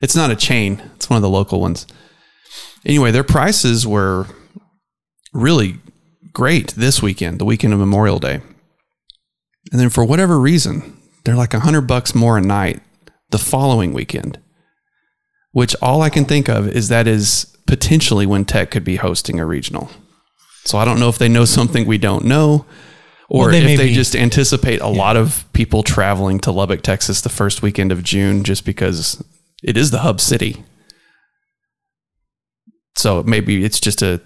[0.00, 0.82] it's not a chain.
[0.96, 1.86] It's one of the local ones.
[2.84, 4.26] Anyway, their prices were
[5.32, 5.76] really
[6.32, 8.40] great this weekend, the weekend of Memorial Day.
[9.70, 12.82] And then for whatever reason, they're like a hundred bucks more a night
[13.30, 14.38] the following weekend
[15.52, 19.38] which all I can think of is that is potentially when Tech could be hosting
[19.38, 19.90] a regional.
[20.64, 22.66] So I don't know if they know something we don't know,
[23.28, 26.82] or Well, they if they be- just anticipate a lot of people traveling to Lubbock,
[26.82, 29.22] Texas, the first weekend of June, just because
[29.62, 30.64] it is the hub city.
[32.96, 34.20] So maybe it's just a.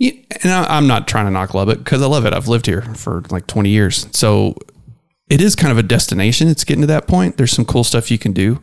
[0.00, 2.32] And I'm not trying to knock Lubbock because I love it.
[2.32, 4.08] I've lived here for like 20 years.
[4.10, 4.56] So
[5.30, 6.48] it is kind of a destination.
[6.48, 7.36] It's getting to that point.
[7.36, 8.60] There's some cool stuff you can do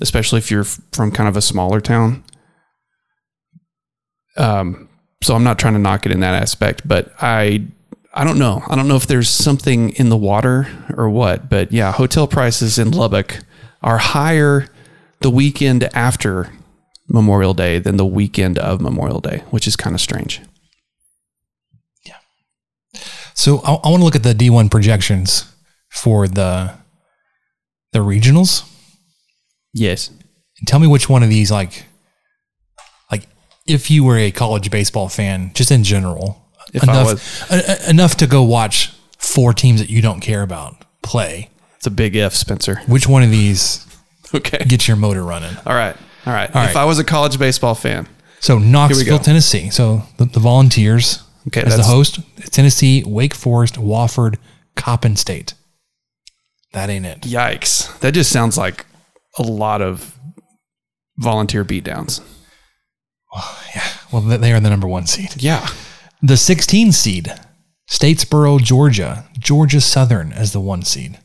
[0.00, 2.24] especially if you're from kind of a smaller town.
[4.36, 4.88] Um,
[5.22, 7.66] so I'm not trying to knock it in that aspect, but I
[8.12, 8.62] I don't know.
[8.68, 12.78] I don't know if there's something in the water or what, but yeah, hotel prices
[12.78, 13.38] in Lubbock
[13.82, 14.66] are higher
[15.20, 16.50] the weekend after
[17.08, 20.40] Memorial Day than the weekend of Memorial Day, which is kind of strange.
[22.04, 22.16] Yeah.
[23.34, 25.52] So I, I want to look at the D1 projections
[25.88, 26.74] for the
[27.92, 28.69] the regionals.
[29.72, 30.08] Yes.
[30.58, 31.84] And tell me which one of these, like,
[33.10, 33.26] like
[33.66, 38.16] if you were a college baseball fan, just in general, If enough e- e- enough
[38.18, 41.50] to go watch four teams that you don't care about play.
[41.76, 42.80] It's a big if, Spencer.
[42.86, 43.86] Which one of these
[44.34, 44.64] Okay.
[44.66, 45.56] gets your motor running?
[45.66, 45.96] All right.
[46.26, 46.54] All right.
[46.54, 46.82] All if right.
[46.82, 48.06] I was a college baseball fan,
[48.40, 48.58] So.
[48.58, 49.70] Knoxville, Tennessee.
[49.70, 52.20] So the, the Volunteers Okay, as the host.
[52.52, 54.36] Tennessee, Wake Forest, Wofford,
[54.76, 55.54] Coppin State.
[56.74, 57.22] That ain't it.
[57.22, 57.98] Yikes.
[58.00, 58.84] That just sounds like
[59.38, 60.18] a lot of
[61.18, 62.20] volunteer beatdowns.
[63.74, 63.86] Yeah.
[64.12, 65.40] Well, they are the number one seed.
[65.40, 65.68] Yeah.
[66.20, 67.32] The 16 seed,
[67.88, 71.18] Statesboro, Georgia, Georgia Southern as the one seed.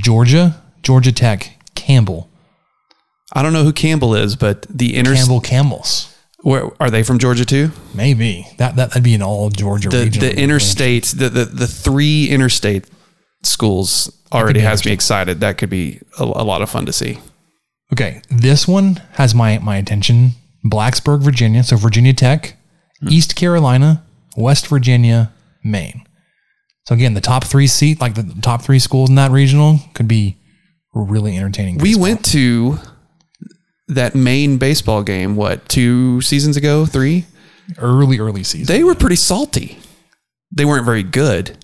[0.00, 2.30] Georgia, Georgia Tech, Campbell,
[3.34, 6.14] I don't know who Campbell is, but the inter Campbell Camels.
[6.42, 7.72] where are they from Georgia too?
[7.94, 10.20] Maybe that, that that'd be an all Georgia The region.
[10.22, 12.88] the interstate the, the the three interstate
[13.42, 15.40] schools already has me excited.
[15.40, 17.18] That could be a, a lot of fun to see.
[17.92, 20.30] Okay, this one has my my attention.
[20.64, 21.62] Blacksburg, Virginia.
[21.62, 22.56] So Virginia Tech,
[23.00, 23.08] hmm.
[23.08, 24.04] East Carolina,
[24.36, 25.32] West Virginia,
[25.64, 26.02] Maine.
[26.86, 30.08] So again, the top three seat, like the top three schools in that regional, could
[30.08, 30.36] be
[30.94, 31.78] really entertaining.
[31.78, 32.02] We baseball.
[32.02, 32.78] went to
[33.88, 37.26] that Maine baseball game what two seasons ago, three.
[37.78, 38.74] early, early season.
[38.74, 39.78] They were pretty salty.
[40.50, 41.58] They weren't very good,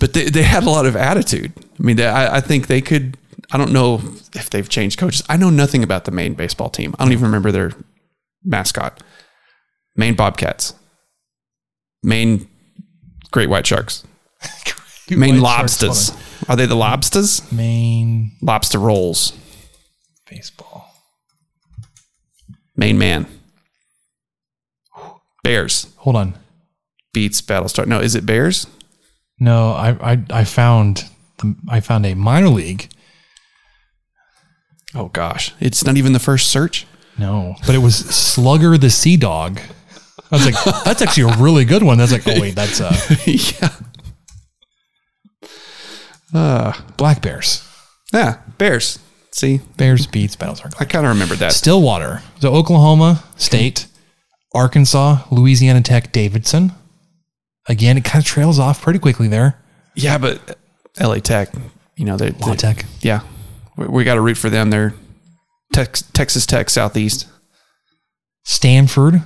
[0.00, 1.52] but they, they had a lot of attitude.
[1.78, 3.16] I mean, they, I, I think they could.
[3.52, 4.00] I don't know
[4.34, 5.22] if they've changed coaches.
[5.28, 6.94] I know nothing about the Maine baseball team.
[6.98, 7.72] I don't even remember their
[8.44, 9.02] mascot.
[9.96, 10.74] Maine Bobcats.
[12.02, 12.48] Maine
[13.30, 14.04] Great White Sharks.
[15.10, 16.48] Maine White Sharks, Lobsters.
[16.48, 17.50] Are they the Lobsters?
[17.52, 19.36] Maine Lobster rolls.
[20.28, 20.86] baseball.
[22.76, 23.26] Maine Man.
[25.42, 26.34] Bears Hold on.
[27.12, 27.86] beats Battlestar.
[27.86, 28.66] No, is it Bears?
[29.40, 31.04] No, I I, I found
[31.38, 32.88] the, I found a minor league.
[34.94, 36.86] Oh gosh, it's not even the first search.
[37.18, 39.60] No, but it was Slugger the Sea Dog.
[40.32, 41.98] I was like, that's actually a really good one.
[41.98, 42.94] That's like, oh wait, that's uh,
[43.26, 43.70] yeah.
[46.32, 47.66] Uh, Black Bears.
[48.12, 48.98] yeah, Bears.
[49.32, 50.72] See, Bears beats Battlestar.
[50.80, 51.52] I kind of remembered that.
[51.52, 52.20] Stillwater.
[52.40, 53.86] So Oklahoma State,
[54.54, 56.72] Arkansas, Louisiana Tech, Davidson.
[57.70, 59.56] Again, it kind of trails off pretty quickly there.
[59.94, 60.58] Yeah, but
[60.98, 61.50] LA Tech,
[61.96, 62.84] you know, they La Tech.
[63.00, 63.20] Yeah,
[63.76, 64.70] we, we got to root for them.
[64.70, 64.92] They're
[65.72, 67.26] Tex, Texas Tech Southeast.
[68.44, 69.22] Stanford.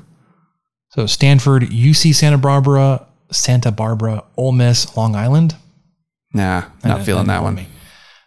[0.91, 5.57] So Stanford, UC Santa Barbara, Santa Barbara, Ole Miss, Long Island.
[6.33, 7.55] Nah, not Uh, feeling that uh, one.
[7.55, 7.69] me.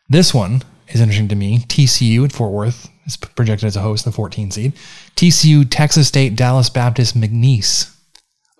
[0.09, 1.59] This one is interesting to me.
[1.59, 4.73] TCU at Fort Worth is projected as a host, the 14 seed.
[5.15, 7.93] TCU, Texas State, Dallas Baptist, McNeese.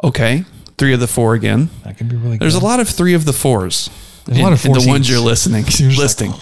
[0.04, 0.44] Okay,
[0.78, 1.70] three of the four again.
[1.84, 2.42] That could be really good.
[2.42, 2.64] There's good.
[2.64, 3.90] a lot of three of the fours.
[4.26, 6.32] There's a lot of in four the ones you're listening You're listing.
[6.32, 6.42] like,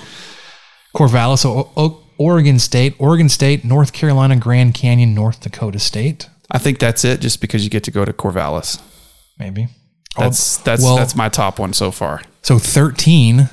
[0.95, 6.30] Corvallis, so o- Oregon State, Oregon State, North Carolina, Grand Canyon, North Dakota State.
[6.50, 8.82] I think that's it, just because you get to go to Corvallis.
[9.38, 9.67] Maybe.
[10.17, 12.21] That's oh, that's well- that's my top one so far.
[12.41, 13.50] So 13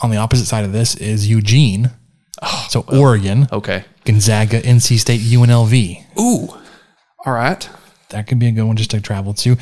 [0.00, 1.90] on the opposite side of this is Eugene.
[2.40, 3.84] Oh, so Oregon, Okay.
[4.04, 6.04] Gonzaga, NC State, UNLV.
[6.18, 6.48] Ooh.
[7.26, 7.68] All right.
[8.10, 9.56] That could be a good one just to travel to.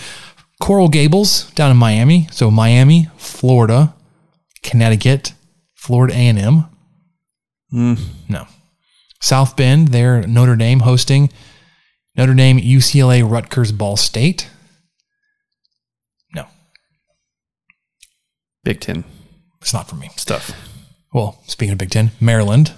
[0.61, 2.29] Coral Gables down in Miami.
[2.31, 3.95] So Miami, Florida,
[4.63, 5.33] Connecticut,
[5.75, 6.65] Florida A&M.
[7.73, 7.99] Mm.
[8.29, 8.47] No.
[9.21, 11.31] South Bend, there Notre Dame hosting
[12.17, 14.49] Notre Dame, UCLA, Rutgers, Ball State.
[16.35, 16.47] No,
[18.65, 19.05] Big Ten
[19.61, 20.11] it's not for me.
[20.17, 20.53] stuff.
[21.13, 22.73] Well, speaking of Big Ten, Maryland,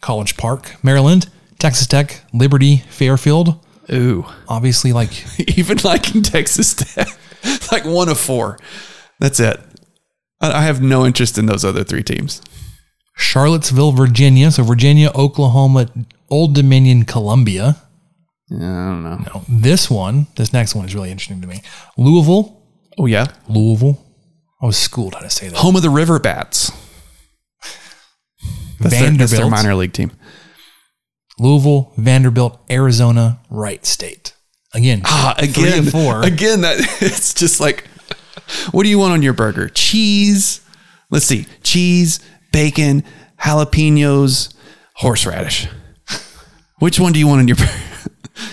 [0.00, 3.64] College Park, Maryland, Texas Tech, Liberty, Fairfield.
[3.92, 4.26] Ooh.
[4.48, 5.10] Obviously, like
[5.58, 7.08] Even like in Texas Tech,
[7.72, 8.58] like one of four.
[9.18, 9.60] That's it.
[10.40, 12.42] I have no interest in those other three teams.
[13.16, 14.50] Charlottesville, Virginia.
[14.50, 15.88] So Virginia, Oklahoma,
[16.30, 17.76] Old Dominion, Columbia.
[18.48, 19.16] Yeah, I don't know.
[19.34, 21.62] No, this one, this next one is really interesting to me.
[21.96, 22.62] Louisville,
[22.98, 24.04] Oh yeah, Louisville.
[24.60, 25.56] I was schooled how to say that.
[25.56, 26.70] home of the River Bats.
[28.80, 30.12] That's their, that's their Vanderbilt, minor league team.
[31.38, 34.34] Louisville, Vanderbilt, Arizona, Wright State.
[34.74, 36.22] Again, Ah, three again, four.
[36.22, 36.62] again.
[36.62, 37.84] That it's just like,
[38.70, 39.68] what do you want on your burger?
[39.68, 40.60] Cheese.
[41.10, 42.20] Let's see, cheese,
[42.52, 43.04] bacon,
[43.38, 44.54] jalapenos,
[44.94, 45.68] horseradish.
[46.78, 47.72] Which one do you want on your burger?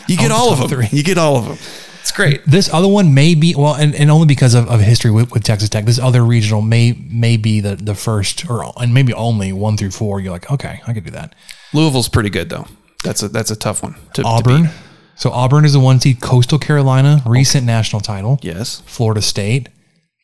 [0.09, 0.67] You get the all of them.
[0.67, 0.87] three.
[0.91, 1.57] You get all of them.
[2.01, 2.43] It's great.
[2.45, 5.43] This other one may be well, and, and only because of, of history with, with
[5.43, 5.85] Texas Tech.
[5.85, 9.91] This other regional may may be the the first or and maybe only one through
[9.91, 10.19] four.
[10.19, 11.33] You're like, okay, I could do that.
[11.73, 12.65] Louisville's pretty good though.
[13.03, 13.95] That's a that's a tough one.
[14.15, 14.63] To, to Auburn.
[14.63, 14.71] beat.
[15.19, 16.21] So Auburn is the one seed.
[16.21, 18.39] Coastal Carolina, recent national title.
[18.41, 18.81] Yes.
[18.85, 19.67] Florida State,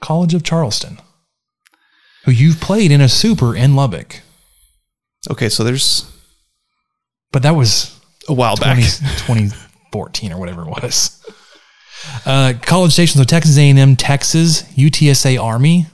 [0.01, 0.99] College of Charleston,
[2.23, 4.21] who you've played in a super in Lubbock,
[5.29, 6.09] Okay, so there's
[7.31, 8.89] but that was a while 20, back.
[9.27, 11.21] 2014 or whatever it was.
[12.25, 15.87] Uh, college Station, so Texas A&M, Texas, UTSA Army.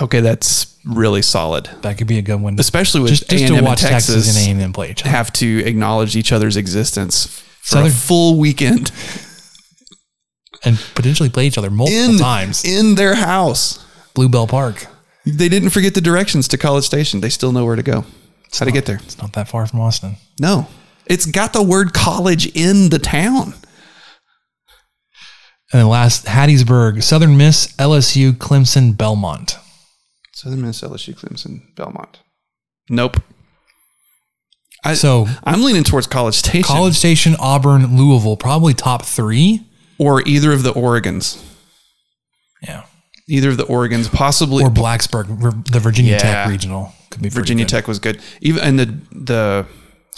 [0.00, 1.70] Okay, that's really solid.
[1.82, 2.58] That could be a good one.
[2.58, 5.10] Especially with just, just to and watch Texas Texas and A&M play each other.
[5.10, 8.92] Have to acknowledge each other's existence for Southern- a full weekend
[10.64, 12.64] and potentially play each other multiple in times.
[12.64, 13.78] in their house.
[14.14, 14.86] Blue Bell Park.
[15.26, 17.20] They didn't forget the directions to College Station.
[17.20, 18.04] They still know where to go.
[18.58, 19.00] How to get there?
[19.02, 20.16] It's not that far from Austin.
[20.40, 20.68] No,
[21.06, 23.54] it's got the word college in the town.
[25.72, 29.58] And then last, Hattiesburg, Southern Miss, LSU, Clemson, Belmont.
[30.32, 32.20] Southern Miss, LSU, Clemson, Belmont.
[32.88, 33.16] Nope.
[34.84, 36.62] I, So I'm leaning towards College Station.
[36.64, 39.62] College Station, Auburn, Louisville, probably top three.
[39.98, 41.42] or either of the Oregons.
[42.62, 42.84] Yeah.
[43.28, 46.18] Either of the Oregons, possibly Or Blacksburg, the Virginia Yeah.
[46.18, 46.92] Tech regional.
[47.10, 47.64] Could be Virginia.
[47.64, 48.20] Tech was good.
[48.40, 49.66] Even and the the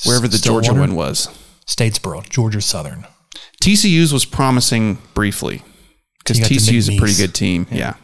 [0.05, 1.29] wherever the Georgia one was.
[1.67, 3.07] Statesboro, Georgia Southern.
[3.63, 5.63] TCU's was promising briefly
[6.19, 7.67] because You got the TCU's a pretty good team.
[7.71, 7.95] Yeah.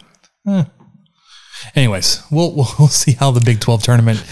[1.75, 4.23] Anyways, we'll, we'll we'll see how the Big 12 tournament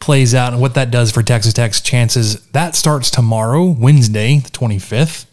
[0.00, 2.40] plays out and what that does for Texas Tech's chances.
[2.50, 5.26] That starts tomorrow, Wednesday, the 25th.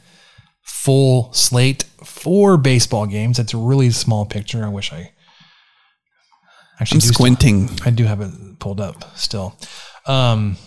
[0.63, 3.37] Full slate, four baseball games.
[3.37, 4.63] That's a really small picture.
[4.65, 5.11] I wish I
[6.79, 7.69] actually I'm do still- squinting.
[7.85, 9.55] I do have it pulled up still.
[10.05, 10.57] Um,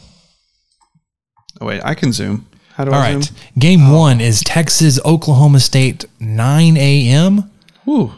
[1.61, 2.47] Oh wait, I can zoom.
[2.75, 3.23] How do all I right.
[3.25, 3.37] zoom?
[3.59, 7.51] Game one is Texas, Oklahoma State, 9 a.m.
[7.85, 8.13] Whew.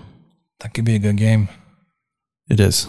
[0.60, 1.48] That could be a good game.
[2.50, 2.86] It is.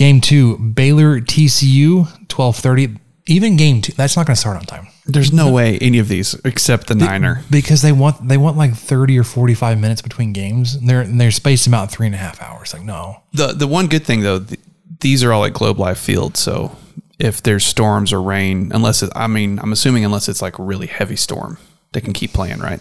[0.00, 1.96] Game two, Baylor, TCU,
[2.32, 2.96] 1230.
[3.26, 4.88] Even game two, that's not going to start on time.
[5.04, 7.42] There's no way any of these except the Niner.
[7.50, 11.20] because they want they want like 30 or 45 minutes between games and they're and
[11.20, 14.22] they're spaced about three and a half hours like no The the one good thing
[14.22, 14.58] though, th-
[15.00, 16.74] these are all at Globe Life Field, so
[17.18, 20.62] if there's storms or rain, unless it, I mean, I'm assuming unless it's like a
[20.62, 21.58] really heavy storm,
[21.92, 22.80] they can keep playing, right?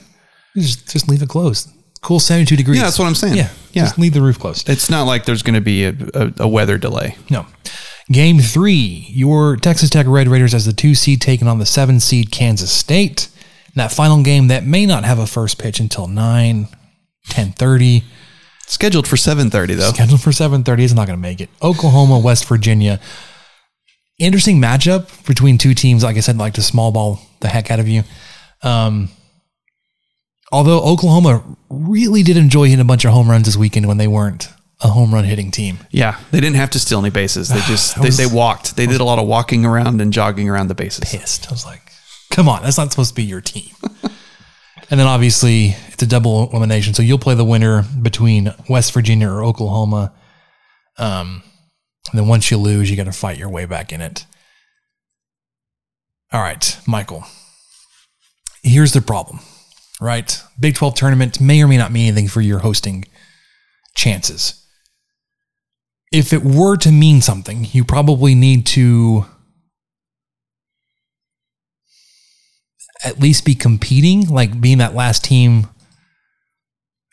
[0.55, 1.69] just just leave it closed
[2.01, 3.35] cool 72 degrees Yeah, that's what I'm saying.
[3.35, 3.83] yeah Yeah.
[3.83, 6.47] just leave the roof closed It's not like there's going to be a, a, a
[6.47, 7.15] weather delay.
[7.29, 7.45] no
[8.11, 11.99] game three your texas tech red raiders as the two seed taking on the seven
[11.99, 13.27] seed kansas state
[13.67, 16.67] in that final game that may not have a first pitch until 9
[17.27, 18.03] 10.30
[18.65, 19.91] Scheduled for 7:30 though.
[19.91, 22.99] scheduled for 7.30 is not going to make it oklahoma west virginia
[24.17, 27.79] interesting matchup between two teams like i said like to small ball the heck out
[27.79, 28.03] of you
[28.63, 29.09] um,
[30.51, 34.07] although oklahoma really did enjoy hitting a bunch of home runs this weekend when they
[34.07, 34.49] weren't
[34.81, 37.49] a home run hitting team Yeah, they didn't have to steal any bases.
[37.49, 38.75] They just I they, was- they walked.
[38.77, 41.03] They did a lot of walking around and jogging around the bases.
[41.09, 41.81] pissed i was like
[42.31, 43.69] come on that's not supposed to be your team
[44.91, 49.29] and then obviously it's a double elimination so you'll play the winner between west virginia
[49.29, 50.13] or oklahoma
[50.97, 51.43] um,
[52.11, 54.25] and then once you lose you got to fight your way back in it
[56.31, 57.23] All right, Michael.
[58.63, 59.39] Here's the problem,
[59.99, 60.41] right?
[60.59, 63.05] Big 12 tournament may or may not mean anything for your hosting
[63.95, 64.55] chances.
[66.11, 69.25] If it were to mean something, you probably need to
[73.03, 75.67] at least be competing, like being that last team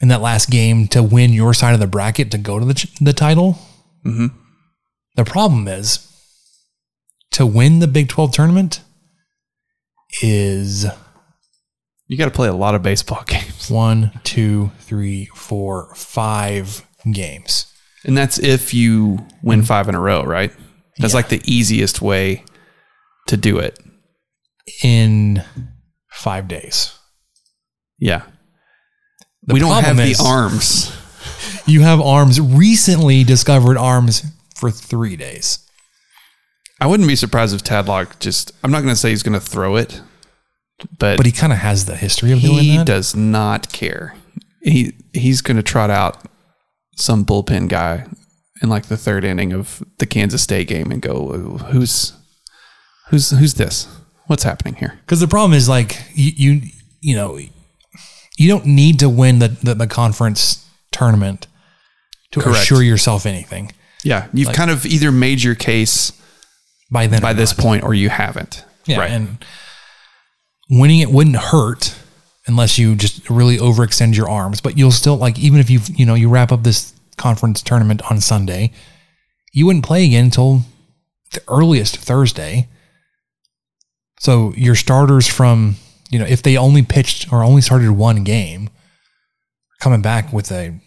[0.00, 2.74] in that last game to win your side of the bracket to go to the,
[2.74, 3.58] ch- the title.
[4.04, 4.32] Mhm.
[5.14, 6.06] The problem is
[7.32, 8.80] to win the Big 12 tournament
[10.22, 10.86] is
[12.08, 13.70] You got to play a lot of baseball games.
[13.70, 17.72] one, two, three, four, five games.
[18.04, 20.52] And that's if you win five in a row, right?
[20.98, 21.18] That's Yeah.
[21.18, 22.44] like the easiest way
[23.26, 23.78] to do it.
[24.82, 25.42] in
[26.10, 26.92] five days.
[27.98, 28.22] Yeah.
[29.44, 30.92] The we don't have problem the arms.
[31.66, 34.22] You have arms, recently discovered arms
[34.54, 35.58] for three days.
[36.80, 39.44] I wouldn't be surprised if Tadlock just, I'm not going to say he's going to
[39.44, 40.00] throw it,
[40.98, 42.62] but, But he kind of has the history of doing it.
[42.62, 42.86] he that.
[42.86, 44.14] does not care.
[44.62, 46.22] He He's going to trot out
[46.96, 48.06] some bullpen guy
[48.62, 51.28] in like the third inning of the Kansas State game and go,
[51.70, 52.12] who's,
[53.08, 53.86] who's, who's this?
[54.26, 54.98] What's happening here?
[55.02, 56.62] Because the problem is like you, you,
[57.00, 57.38] you know,
[58.38, 61.46] you don't need to win the, the, the conference tournament
[62.32, 62.58] to Correct.
[62.62, 63.72] assure yourself anything
[64.02, 64.26] Yeah.
[64.32, 66.12] You've kind of either made your case
[66.90, 67.22] by then.
[67.22, 67.62] by this not.
[67.62, 68.64] point or you haven't.
[68.86, 69.10] Yeah, Right.
[69.10, 69.44] and
[70.70, 71.96] winning it wouldn't hurt
[72.46, 74.60] unless you just really overextend your arms.
[74.60, 78.02] But you'll still like even if you you know you wrap up this conference tournament
[78.10, 78.72] on Sunday,
[79.52, 80.62] you wouldn't play again until
[81.32, 82.68] the earliest Thursday.
[84.20, 85.76] So your starters from
[86.10, 88.70] you know if they only pitched or only started one game,
[89.80, 90.78] coming back with a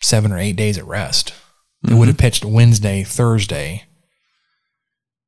[0.00, 1.32] seven or eight days at rest,
[1.82, 1.98] they mm-hmm.
[1.98, 3.84] would have pitched Wednesday, Thursday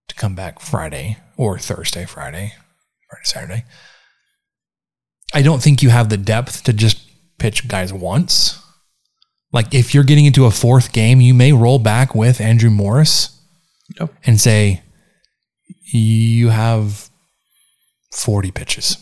[0.08, 2.52] to come back Friday or Thursday, Friday,
[3.08, 3.64] Friday, Saturday.
[5.34, 7.00] I don't think you have the depth to just
[7.38, 8.62] pitch guys once.
[9.52, 13.34] Like if you're getting into a fourth game, you may roll back with Andrew Morris
[13.98, 14.12] Yep.
[14.24, 14.82] and say,
[15.90, 17.08] you have
[18.12, 18.96] 40 pitches.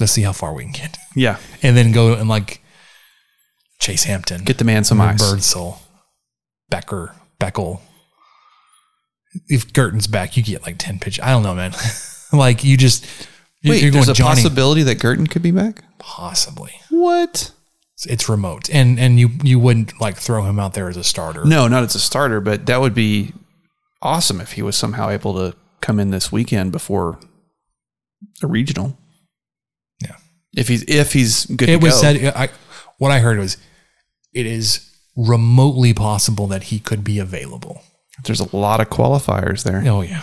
[0.00, 0.96] Let's see how far we can get.
[1.14, 1.38] Yeah.
[1.62, 2.60] And then go and like
[3.78, 4.44] Chase Hampton.
[4.44, 5.22] Get the man some ice.
[5.22, 5.78] Birdsell,
[6.68, 7.80] Becker, Beckel.
[9.48, 11.22] If Girton's back, you get like 10 pitches.
[11.24, 11.72] I don't know, man.
[12.32, 13.06] like you just,
[13.70, 14.36] Wait, you're there's a Johnny.
[14.36, 15.82] possibility that Gurton could be back?
[15.98, 16.72] Possibly.
[16.90, 17.52] What?
[17.94, 18.68] It's, it's remote.
[18.70, 21.44] And, and you, you wouldn't like throw him out there as a starter.
[21.44, 23.32] No, not as a starter, but that would be
[24.02, 27.18] awesome if he was somehow able to come in this weekend before
[28.42, 28.96] a regional.
[30.02, 30.16] Yeah.
[30.54, 32.00] If he's if he's good It to was go.
[32.00, 32.48] said, I,
[32.98, 33.56] what I heard was
[34.34, 37.82] it is remotely possible that he could be available.
[38.24, 39.82] There's a lot of qualifiers there.
[39.86, 40.22] Oh, yeah.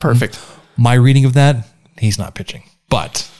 [0.00, 0.34] Perfect.
[0.34, 0.57] Mm.
[0.78, 1.66] My reading of that,
[1.98, 2.62] he's not pitching.
[2.88, 3.30] But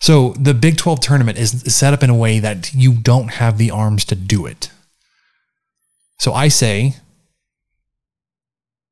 [0.00, 3.58] so the Big 12 tournament is set up in a way that you don't have
[3.58, 4.70] the arms to do it.
[6.18, 6.94] So I say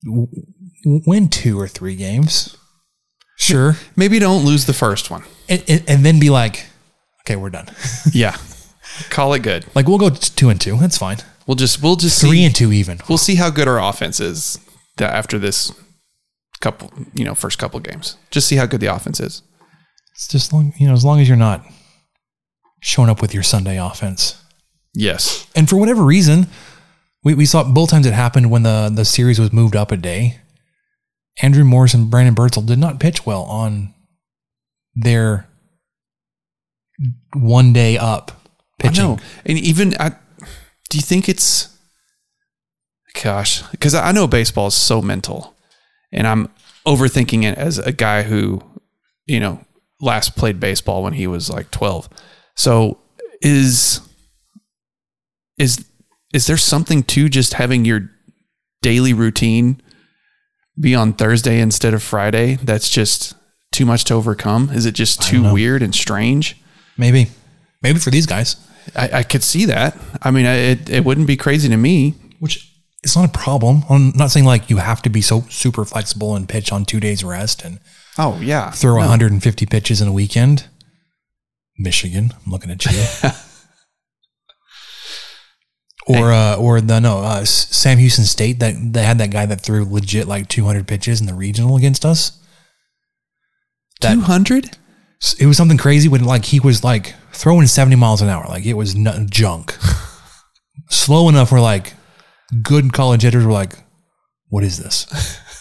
[0.05, 0.29] w-
[0.85, 2.57] win two or three games.
[3.39, 3.77] Sure.
[3.97, 5.25] Maybe don't lose the first one.
[5.49, 6.67] and, and, and then be like,
[7.23, 7.67] okay, we're done.
[8.13, 8.37] Yeah.
[9.09, 9.65] Call it good.
[9.75, 10.77] like we'll go two and two.
[10.77, 11.17] That's fine.
[11.47, 13.01] We'll just we'll just Three see, and two even.
[13.09, 14.59] we'll see how good our offense is
[15.01, 15.73] uh, after this
[16.63, 18.17] couple, you know, first couple games.
[18.31, 19.43] Just see how good the offense is.
[20.15, 21.65] It's just long, you know, as long as you're not
[22.81, 24.43] showing up with your Sunday offense.
[24.95, 25.47] Yes.
[25.55, 26.47] And for whatever reason,
[27.23, 29.97] we, we saw both times it happened when the, the series was moved up a
[29.97, 30.41] day.
[31.41, 33.95] Andrew Morris and Brandon Birdsell did not pitch well on
[34.95, 35.49] their
[37.35, 38.33] one day up
[38.79, 39.05] pitching.
[39.05, 39.19] I know.
[39.47, 40.11] And even I
[40.91, 41.75] do you think it's
[43.23, 45.55] gosh, because I know baseball is so mental.
[46.13, 46.49] And I'm
[46.87, 48.63] overthinking it as a guy who,
[49.27, 49.65] you know,
[50.01, 52.09] last played baseball when he was like 12.
[52.57, 52.99] So
[53.41, 54.01] is
[55.59, 55.85] is
[56.33, 58.11] is there something to just having your
[58.81, 59.81] daily routine
[60.81, 63.35] be on Thursday instead of Friday that's just
[63.71, 64.71] too much to overcome?
[64.73, 66.57] Is it just too weird and strange?
[66.97, 67.29] Maybe.
[67.83, 68.57] Maybe for these guys,
[68.97, 69.97] I, I could see that.
[70.23, 72.15] I mean, I- it, it wouldn't be crazy to me.
[72.39, 72.72] which
[73.03, 73.83] it's not a problem.
[73.91, 77.01] I'm not saying like you have to be so super flexible and pitch on two
[77.01, 77.79] days rest and
[78.19, 79.01] Oh yeah, throw No.
[79.01, 80.69] 150 pitches in a weekend.
[81.79, 82.91] Michigan, I'm looking at you.
[86.07, 89.61] or uh, or the no uh, Sam Houston State that they had that guy that
[89.61, 92.39] threw legit like 200 pitches in the regional against us.
[94.01, 94.77] Two hundred.
[95.39, 98.67] it was something crazy when like he was like throwing 70 miles an hour, like
[98.67, 99.77] it was n- junk.
[100.91, 101.95] Slow enough we're like
[102.63, 103.75] good college hitters were like,
[104.49, 105.39] "What is this?"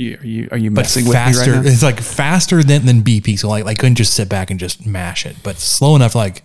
[0.00, 1.50] You, are you are you but messing with faster.
[1.50, 1.70] me right now?
[1.70, 3.36] It's like faster than than BP.
[3.36, 6.14] So like I couldn't just sit back and just mash it, but slow enough.
[6.14, 6.44] Like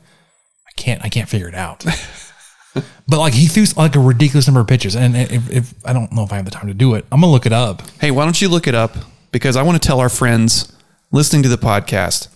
[0.68, 1.86] I can't I can't figure it out.
[2.74, 6.12] but like he threw like a ridiculous number of pitches, and if, if I don't
[6.12, 7.84] know if I have the time to do it, I'm gonna look it up.
[8.02, 8.96] Hey, why don't you look it up?
[9.32, 10.76] Because I want to tell our friends
[11.12, 12.30] listening to the podcast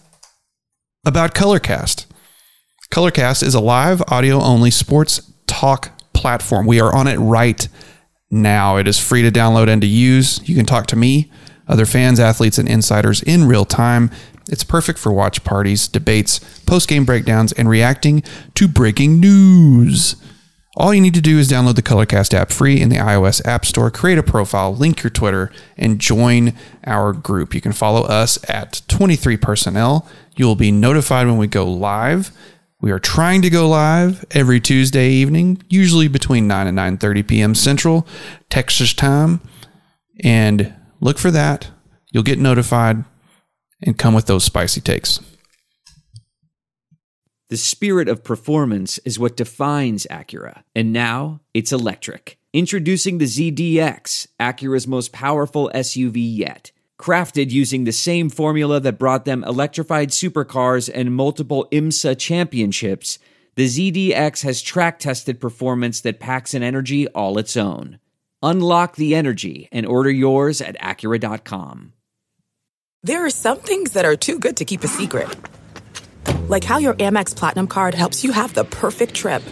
[1.04, 2.06] about Colorcast.
[2.92, 6.65] Colorcast is a live audio only sports talk platform.
[6.65, 7.68] We are on it right
[8.30, 8.78] now.
[8.78, 10.41] It is free to download and to use.
[10.47, 11.32] You can talk to me,
[11.68, 14.09] other fans, athletes, and insiders in real time.
[14.49, 18.24] It's perfect for watch parties, debates, post game breakdowns, and reacting
[18.55, 20.15] to breaking news.
[20.76, 23.65] All you need to do is download the Colorcast app free in the iOS App
[23.65, 26.53] Store, create a profile, link your Twitter, and join
[26.86, 27.55] our group.
[27.55, 30.05] You can follow us at 23personnel.
[30.36, 32.32] You will be notified when we go live.
[32.80, 37.56] We are trying to go live every Tuesday evening, usually between 9 and 9:30 p.m.
[37.56, 38.08] Central
[38.50, 39.42] Texas time.
[40.24, 41.70] And look for that.
[42.12, 43.04] You'll get notified
[43.82, 45.20] and come with those spicy takes.
[47.50, 52.38] The spirit of performance is what defines Acura, and now it's electric.
[52.54, 56.72] Introducing the ZDX, Acura's most powerful SUV yet.
[57.00, 63.20] Crafted using the same formula that brought them electrified supercars and multiple IMSA championships,
[63.56, 68.00] the ZDX has track tested performance that packs an energy all its own.
[68.41, 71.93] Unlock the energy and order yours at Acura.com.
[73.04, 75.28] There are some things that are too good to keep a secret.
[76.48, 79.43] Like how your Amex Platinum card helps you have the perfect trip.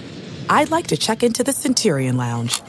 [0.50, 2.62] I'd like to check into the Centurion Lounge.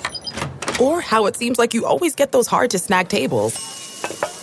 [0.81, 3.86] Or how it seems like you always get those hard to snag tables.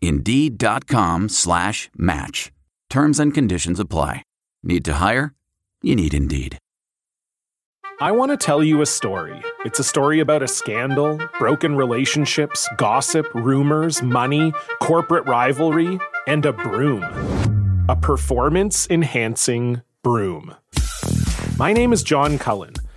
[0.00, 2.52] Indeed.com slash match.
[2.90, 4.22] Terms and conditions apply.
[4.62, 5.34] Need to hire?
[5.82, 6.58] You need Indeed.
[8.00, 9.42] I want to tell you a story.
[9.64, 16.52] It's a story about a scandal, broken relationships, gossip, rumors, money, corporate rivalry, and a
[16.52, 17.02] broom.
[17.88, 20.54] A performance enhancing broom.
[21.58, 22.74] My name is John Cullen.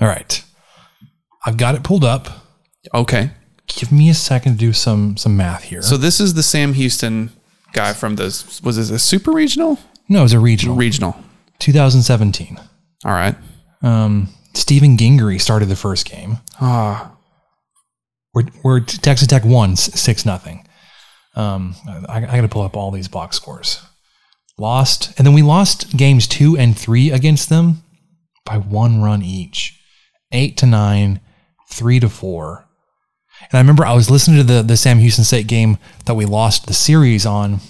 [0.00, 0.42] All right.
[1.44, 2.28] I've got it pulled up.
[2.94, 3.30] Okay.
[3.66, 5.82] Give me a second to do some some math here.
[5.82, 7.30] So this is the Sam Houston
[7.72, 8.24] guy from the
[8.62, 9.78] was this a super regional?
[10.08, 10.76] no, it was a regional.
[10.76, 11.16] Regional.
[11.58, 12.58] 2017.
[13.04, 13.34] All right.
[13.82, 16.38] Um, Steven Gingery started the first game.
[16.60, 17.12] Ah.
[18.32, 20.66] Where, where Texas Tech won six nothing.
[21.34, 21.74] Um,
[22.08, 23.82] I, I got to pull up all these box scores.
[24.58, 27.82] Lost, and then we lost games two and three against them
[28.44, 29.78] by one run each,
[30.32, 31.20] eight to nine,
[31.70, 32.66] three to four.
[33.40, 36.24] And I remember I was listening to the the Sam Houston State game that we
[36.24, 37.60] lost the series on.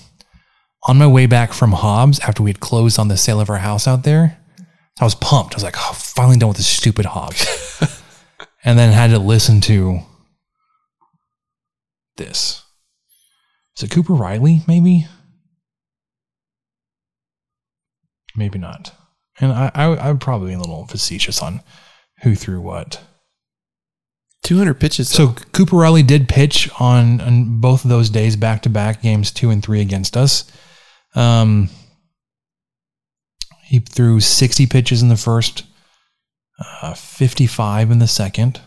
[0.89, 3.59] On my way back from Hobbs after we had closed on the sale of our
[3.59, 4.39] house out there,
[5.01, 5.55] I was pumped.
[5.55, 7.45] I was like, "Oh, finally done with this stupid Hobbs,"
[8.65, 10.01] and then had to listen to
[12.17, 12.63] this.
[13.77, 14.63] Is it Cooper Riley?
[14.67, 15.07] Maybe.
[18.37, 18.95] Maybe not.
[19.41, 21.63] And I, I, I'm probably a little facetious on
[22.23, 23.01] who threw what.
[24.43, 25.09] 200 pitches.
[25.09, 29.33] So Cooper Riley did pitch on, on both of those days, back to back games
[29.33, 30.51] two and three against us.
[31.17, 31.69] Um,
[33.65, 35.65] he threw 60 pitches in the first,
[36.61, 38.61] uh, 55 in the second.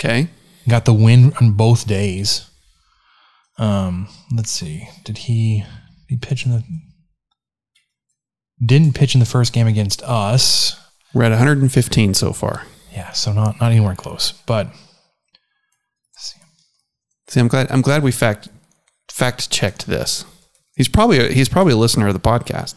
[0.00, 0.28] Okay.
[0.66, 2.50] Got the win on both days.
[3.58, 4.88] Um, let's see.
[5.04, 5.64] Did he
[6.08, 6.64] did he pitch in the
[8.64, 10.80] didn't pitch in the first game against us?
[11.16, 12.64] We're at 115 so far.
[12.92, 14.32] Yeah, so not not anywhere close.
[14.44, 14.68] But
[17.28, 18.48] See, I'm glad I'm glad we fact
[19.10, 20.26] fact checked this.
[20.76, 22.74] He's probably a, he's probably a listener of the podcast.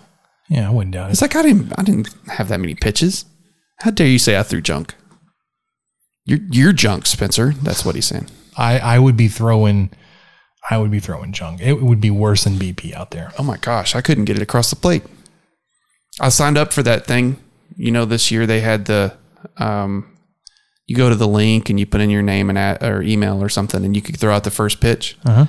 [0.49, 1.11] yeah, I wouldn't doubt it.
[1.11, 3.25] It's like I didn't I didn't have that many pitches.
[3.79, 4.95] How dare you say I threw junk?
[6.23, 7.53] You're you're junk, Spencer.
[7.61, 8.29] That's what he's saying.
[8.55, 9.89] I I would be throwing
[10.69, 11.59] I would be throwing junk.
[11.59, 13.33] It would be worse than BP out there.
[13.37, 15.03] Oh my gosh, I couldn't get it across the plate.
[16.21, 17.35] I signed up for that thing.
[17.75, 19.17] You know, this year they had the
[19.57, 20.17] um,
[20.87, 23.43] you go to the link and you put in your name and at, or email
[23.43, 25.17] or something, and you could throw out the first pitch.
[25.25, 25.45] Uh-huh.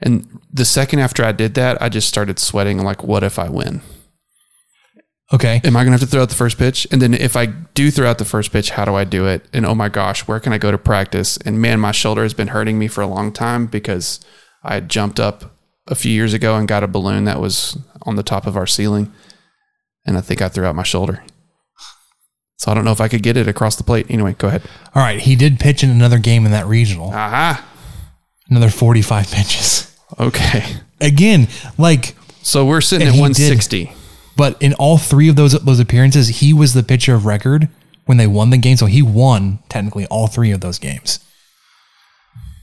[0.00, 2.78] And the second after I did that, I just started sweating.
[2.78, 3.82] Like, what if I win?
[5.30, 5.60] Okay.
[5.62, 6.86] Am I going to have to throw out the first pitch?
[6.90, 9.44] And then if I do throw out the first pitch, how do I do it?
[9.52, 11.36] And oh my gosh, where can I go to practice?
[11.44, 14.20] And man, my shoulder has been hurting me for a long time because
[14.62, 15.54] I had jumped up
[15.86, 18.66] a few years ago and got a balloon that was on the top of our
[18.66, 19.12] ceiling.
[20.06, 21.22] And I think I threw out my shoulder.
[22.58, 24.06] So I don't know if I could get it across the plate.
[24.10, 24.62] Anyway, go ahead.
[24.94, 27.08] All right, he did pitch in another game in that regional.
[27.10, 27.64] Aha.
[28.50, 29.96] Another 45 pitches.
[30.18, 30.64] Okay.
[31.00, 31.46] Again,
[31.78, 33.92] like So we're sitting at he 160.
[34.36, 37.68] But in all three of those those appearances, he was the pitcher of record
[38.06, 38.76] when they won the game.
[38.76, 41.20] So he won technically all three of those games.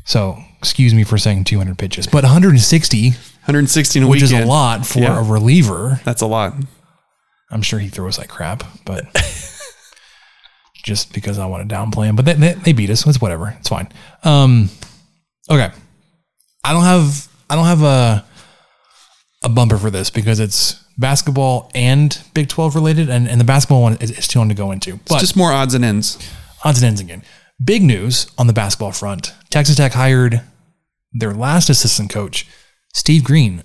[0.03, 4.45] So excuse me for saying 200 pitches, but 160, 160 in a which is a
[4.45, 5.19] lot for Yeah.
[5.19, 5.99] a reliever.
[6.03, 6.53] That's a lot.
[7.51, 9.05] I'm sure he throws like crap, but
[10.85, 12.15] just because I want to downplay them.
[12.15, 13.05] But they, they, they beat us.
[13.05, 13.55] It's whatever.
[13.59, 13.89] It's fine.
[14.23, 14.69] Um,
[15.49, 15.71] okay.
[16.63, 18.25] I don't have I don't have a
[19.43, 23.81] a bumper for this because it's basketball and Big 12 related, and, and the basketball
[23.81, 24.99] one is, is too long to go into.
[25.05, 26.17] It's just more odds and ends.
[26.63, 27.23] odds and ends again.
[27.63, 29.33] Big news on the basketball front.
[29.49, 30.41] Texas Tech hired
[31.13, 32.47] their last assistant coach,
[32.93, 33.63] Steve Green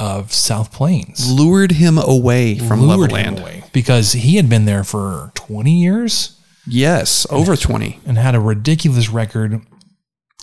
[0.00, 1.30] of South Plains.
[1.30, 3.38] Lured him away from Lured him Land.
[3.38, 6.36] away because he had been there for 20 years
[6.66, 8.00] Yes, over 20.
[8.06, 9.60] and had a ridiculous record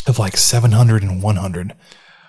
[0.08, 1.74] of like 700 and 100.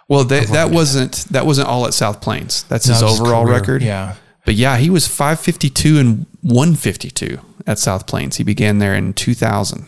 [0.08, 2.62] Well, that, that wasn't that wasn't all at South Plains.
[2.64, 3.82] That's his That was overall career, record.
[3.82, 4.14] yeah.
[4.46, 8.36] But yeah, he was 552 and 152 at South Plains.
[8.36, 9.86] He began there in 2000.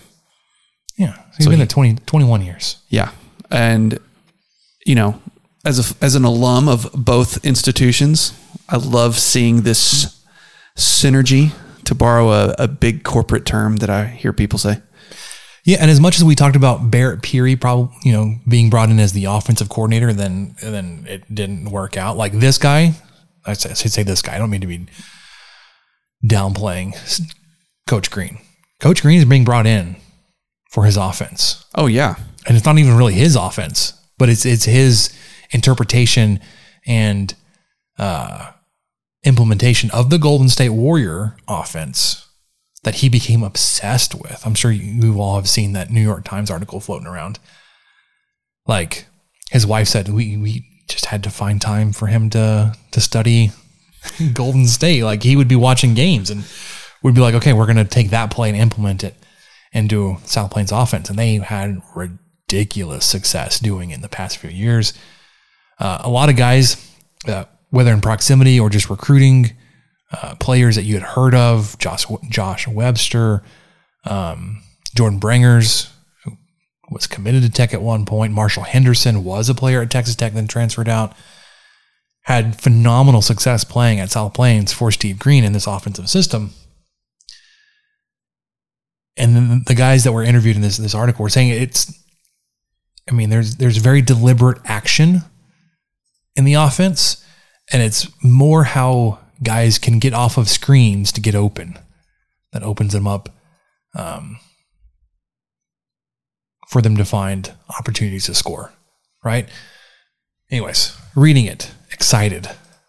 [0.99, 1.15] Yeah.
[1.37, 2.77] He's So been he- there 20, 21 years.
[2.91, 3.13] Yeah.
[3.51, 3.99] And
[4.85, 5.21] you know,
[5.65, 8.33] as a as an alum of both institutions,
[8.69, 10.23] I love seeing this
[10.79, 11.53] synergy
[11.85, 14.81] to borrow a, a big corporate term that I hear people say.
[15.65, 18.89] Yeah, and as much as we talked about Barrett Peery, probably you know being brought
[18.91, 22.17] in as the offensive coordinator, then then it didn't work out.
[22.17, 22.95] Like this guy,
[23.45, 24.35] I should say this guy.
[24.35, 24.87] I don't mean to be
[26.25, 26.95] downplaying
[27.87, 28.39] Coach Green.
[28.81, 29.97] Coach Green is being brought in
[30.71, 32.15] for his offense, Oh yeah.
[32.47, 35.13] and it's not even really his offense, but it's it's his
[35.53, 36.41] interpretation
[36.87, 37.35] and
[37.99, 38.53] uh,
[39.25, 42.27] implementation of the Golden State Warrior offense
[42.83, 44.43] that he became obsessed with.
[44.45, 47.39] I'm sure you, all have seen that New York Times article floating around.
[48.67, 49.07] Like
[49.51, 53.51] his wife said, we we just had to find time for him to to study
[54.33, 55.03] Golden State.
[55.03, 56.45] Like he would be watching games and
[57.03, 59.15] we'd be like, okay, we're gonna take that play and implement it
[59.73, 64.51] into South Plains offense, and they had ridiculous success doing it in the past few
[64.51, 64.95] years.
[65.81, 66.77] Uh, a lot of guys,
[67.27, 69.57] uh, whether in proximity or just recruiting,
[70.13, 73.43] uh, players that you had heard of, Josh Josh Webster,
[74.05, 74.63] Um,
[74.95, 75.91] Jordan Brangers,
[76.25, 76.37] who
[76.91, 78.33] was committed to Tech at one point.
[78.33, 81.15] Marshall Henderson was a player at Texas Tech, then transferred out.
[82.23, 86.51] Had phenomenal success playing at South Plains for Steve Green in this offensive system.
[89.17, 91.93] And then the guys that were interviewed in this this article were saying it's
[93.09, 95.23] I mean, there's there's very deliberate action
[96.37, 97.25] in the offense,
[97.73, 101.79] and it's more how guys can get off of screens to get open
[102.53, 103.29] that opens them up
[103.95, 104.39] um,
[106.69, 108.73] for them to find opportunities to score.
[109.25, 109.49] Right.
[110.51, 112.49] Anyways, reading it, excited.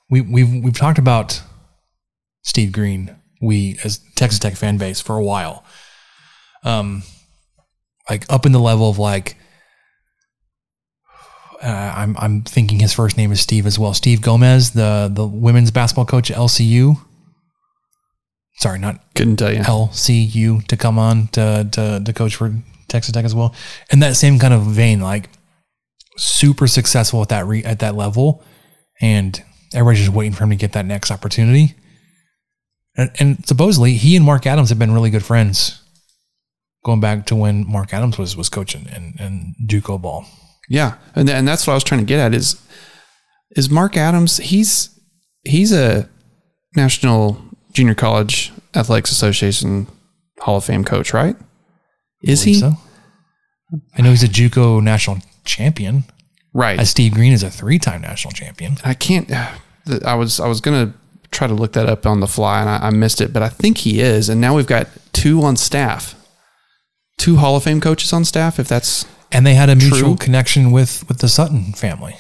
[0.10, 1.42] We we've we've talked about
[2.44, 3.16] Steve Green.
[3.42, 5.64] We as Texas Tech fan base for a while.
[6.64, 7.04] Um,
[8.10, 9.36] like up in the level of like
[11.62, 13.93] uh, I'm I'm thinking his first name is Steve as well.
[13.93, 16.95] Steve Gomez, the the women's basketball coach at LCU.
[18.57, 22.53] Sorry, not couldn't tell you LCU to come on to to to coach for
[22.88, 23.53] Texas Tech as well.
[23.91, 25.30] In that same kind of vein, like
[26.18, 28.43] super successful at that re, at that level,
[28.99, 29.41] and
[29.74, 31.76] everybody's just waiting for him to get that next opportunity.
[32.95, 35.82] And, and supposedly, he and Mark Adams have been really good friends,
[36.84, 40.26] going back to when Mark Adams was was coaching and in JUCO ball.
[40.72, 42.56] Yeah, and and that's what I was trying to get at is
[43.58, 44.38] is Mark Adams.
[44.38, 44.98] He's
[45.44, 46.08] he's a
[46.78, 47.44] National
[47.74, 49.88] Junior College Athletics Association
[50.40, 51.36] Hall of Fame coach, right?
[52.24, 52.54] Is he?
[52.54, 52.72] So.
[53.98, 56.06] I know he's a JUCO national champion.
[56.54, 56.80] Right.
[56.80, 58.78] As Steve Green is a three-time national champion.
[58.86, 59.30] I can't.
[60.06, 60.94] I was I was gonna
[61.32, 63.50] try to look that up on the fly and I, I missed it, but I
[63.50, 64.30] think he is.
[64.30, 66.16] And now we've got two on staff,
[67.18, 68.58] two Hall of Fame coaches on staff.
[68.58, 70.18] If that's and they had a mutual True.
[70.18, 72.16] connection with with the Sutton family.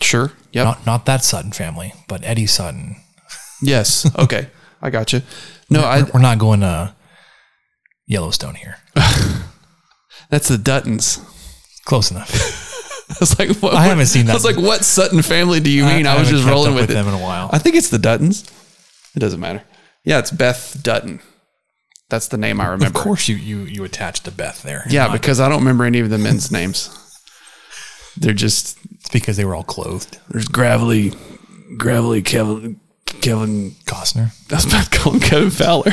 [0.00, 0.32] Sure.
[0.52, 0.64] Yep.
[0.64, 2.96] Not not that Sutton family, but Eddie Sutton.
[3.62, 4.10] Yes.
[4.18, 4.48] Okay.
[4.84, 5.22] I got you.
[5.70, 6.92] No, we're, I, we're not going to
[8.06, 8.78] Yellowstone here.
[10.28, 11.24] That's the Duttons.
[11.84, 12.30] Close enough.
[13.10, 14.32] I was like, what, I haven't seen that.
[14.32, 16.06] I was like, what Sutton family do you mean?
[16.06, 16.94] I, I, I was just rolling with, with it.
[16.94, 17.48] them in a while.
[17.52, 18.50] I think it's the Duttons.
[19.14, 19.62] It doesn't matter.
[20.04, 21.20] Yeah, it's Beth Dutton.
[22.12, 22.86] That's the name I remember.
[22.88, 24.84] Of course, you you you attached to Beth there.
[24.86, 26.90] Yeah, because I don't remember any of the men's names.
[28.18, 30.18] They're just it's because they were all clothed.
[30.28, 31.14] There's gravelly,
[31.78, 34.30] gravelly Kevin Kevin Costner.
[34.48, 35.92] That's about to call him Kevin Fowler.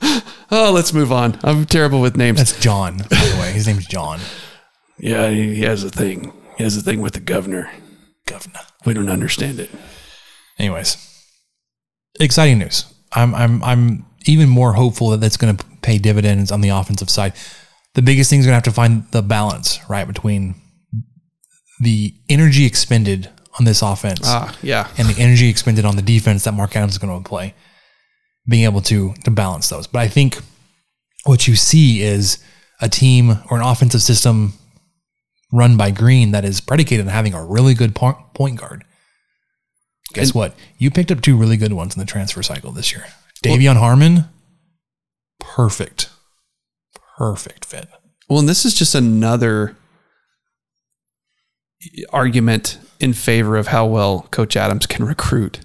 [0.52, 1.40] oh, let's move on.
[1.42, 2.38] I'm terrible with names.
[2.38, 3.50] That's John, by the way.
[3.50, 4.20] His name's John.
[4.96, 6.32] Yeah, he has a thing.
[6.56, 7.68] He has a thing with the governor.
[8.26, 8.60] Governor.
[8.86, 9.70] We don't understand it.
[10.56, 10.96] Anyways,
[12.20, 12.84] exciting news.
[13.12, 17.10] I'm I'm I'm even more hopeful that that's going to pay dividends on the offensive
[17.10, 17.32] side.
[17.94, 20.54] The biggest thing is going to have to find the balance, right, between
[21.80, 24.88] the energy expended on this offense ah, yeah.
[24.98, 27.54] and the energy expended on the defense that Mark Adams is going to play,
[28.48, 29.86] being able to, to balance those.
[29.86, 30.38] But I think
[31.24, 32.38] what you see is
[32.80, 34.54] a team or an offensive system
[35.52, 38.84] run by Green that is predicated on having a really good point guard.
[40.12, 40.54] Guess and, what?
[40.78, 43.06] You picked up two really good ones in the transfer cycle this year.
[43.42, 44.24] De'Vion well, Harmon,
[45.38, 46.10] perfect,
[47.16, 47.88] perfect fit.
[48.28, 49.76] Well, and this is just another
[52.10, 55.60] argument in favor of how well Coach Adams can recruit.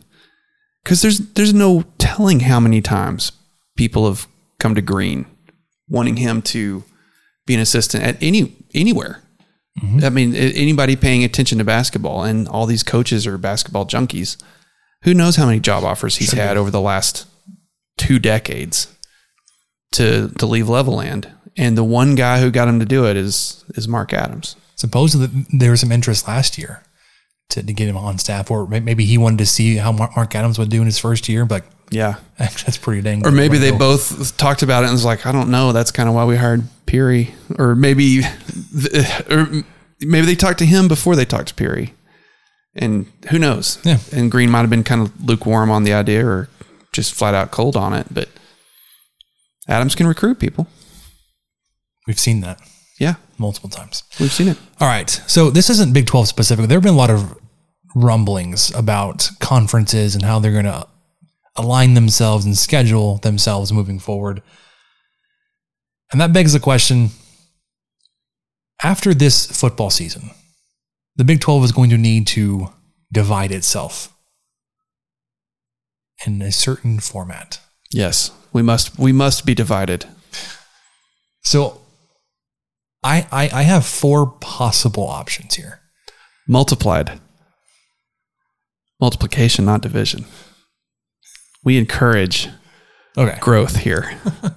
[0.84, 3.32] Because there's there's no telling how many times
[3.76, 4.28] people have
[4.60, 5.26] come to Green
[5.90, 6.84] wanting him to
[7.46, 9.22] be an assistant at any anywhere.
[9.82, 10.04] Mm-hmm.
[10.04, 14.38] I mean, anybody paying attention to basketball, and all these coaches are basketball junkies.
[15.04, 16.40] Who knows how many job offers he's sure.
[16.40, 17.26] had over the last
[17.98, 18.94] two decades
[19.94, 23.64] to to leave Levelland, and the one guy who got him to do it is
[23.76, 24.56] is Mark Adams.
[24.76, 26.84] Supposedly, there was some interest last year
[27.50, 30.60] to, to get him on staff, or maybe he wanted to see how Mark Adams
[30.60, 31.46] would do in his first year.
[31.46, 33.26] But yeah, that's pretty dang.
[33.26, 35.72] Or maybe they both talked about it and was like, I don't know.
[35.72, 38.22] That's kind of why we hired Peery, or maybe,
[39.30, 39.64] or
[40.02, 41.94] maybe they talked to him before they talked to Peery,
[42.76, 43.80] and who knows?
[43.84, 44.00] Yeah.
[44.12, 46.50] And Green might have been kind of lukewarm on the idea, or
[46.94, 48.08] just flat out cold on it.
[48.12, 48.30] But
[49.68, 50.68] Adams can recruit people.
[52.08, 52.60] We've seen that.
[53.00, 53.16] Yeah.
[53.38, 54.04] Multiple times.
[54.20, 54.58] We've seen it.
[54.80, 55.10] All right.
[55.10, 56.68] So this isn't Big 12 specific.
[56.68, 57.38] There have been a lot of
[57.96, 60.88] rumblings about conferences and how they're going to
[61.56, 64.42] align themselves and schedule themselves moving forward.
[66.12, 67.10] And that begs the question
[68.84, 70.32] after this football season,
[71.16, 72.70] the Big 12 is going to need to
[73.12, 74.13] divide itself
[76.26, 77.60] in a certain format.
[77.92, 80.06] Yes, we must we must be divided.
[81.44, 81.82] So
[83.04, 85.80] I I, I have four possible options here.
[86.48, 87.20] Multiplied.
[89.00, 90.26] Multiplication, not division.
[91.64, 92.50] We encourage
[93.18, 93.38] okay.
[93.40, 94.18] growth here.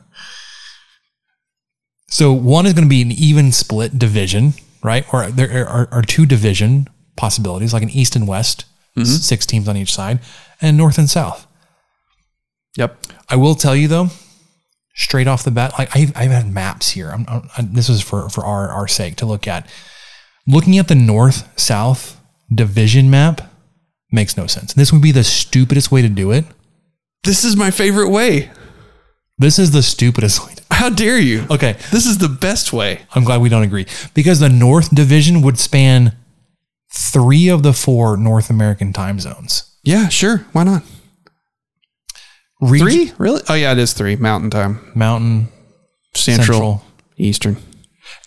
[2.08, 5.04] So one is going to be an even split division, right?
[5.12, 8.64] Or there are, are two division possibilities, like an East and West,
[8.96, 9.04] Mhm.
[9.04, 10.20] six teams on each side,
[10.62, 11.45] and North and South.
[12.76, 13.06] Yep.
[13.28, 14.08] I will tell you though,
[14.94, 17.10] straight off the bat, like I've, I've had maps here.
[17.10, 19.68] I'm, I'm, this is for for our our sake to look at.
[20.46, 22.20] Looking at the North South
[22.54, 23.40] division map
[24.12, 24.72] makes no sense.
[24.74, 26.44] This would be the stupidest way to do it.
[27.24, 28.50] This is my favorite way.
[29.38, 30.54] This is the stupidest way.
[30.70, 31.46] How dare you?
[31.50, 31.72] Okay.
[31.90, 33.02] This is the best way.
[33.14, 36.16] I'm glad we don't agree because the North Division would span
[36.92, 39.76] three of the four North American time zones.
[39.82, 40.46] Yeah, sure.
[40.52, 40.82] Why not?
[42.60, 43.12] Reg- Three?
[43.18, 43.42] Really?
[43.48, 44.16] Oh yeah, it is three.
[44.16, 44.92] Mountain time.
[44.94, 45.48] Mountain,
[46.14, 46.84] Central, Central.
[47.18, 47.56] Eastern.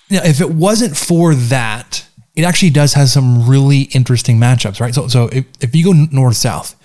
[0.09, 2.05] Now, if it wasn't for that,
[2.35, 4.93] it actually does have some really interesting matchups, right?
[4.93, 6.75] So, so if, if you go north south,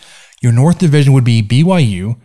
[0.43, 2.17] your North Division would be BYU,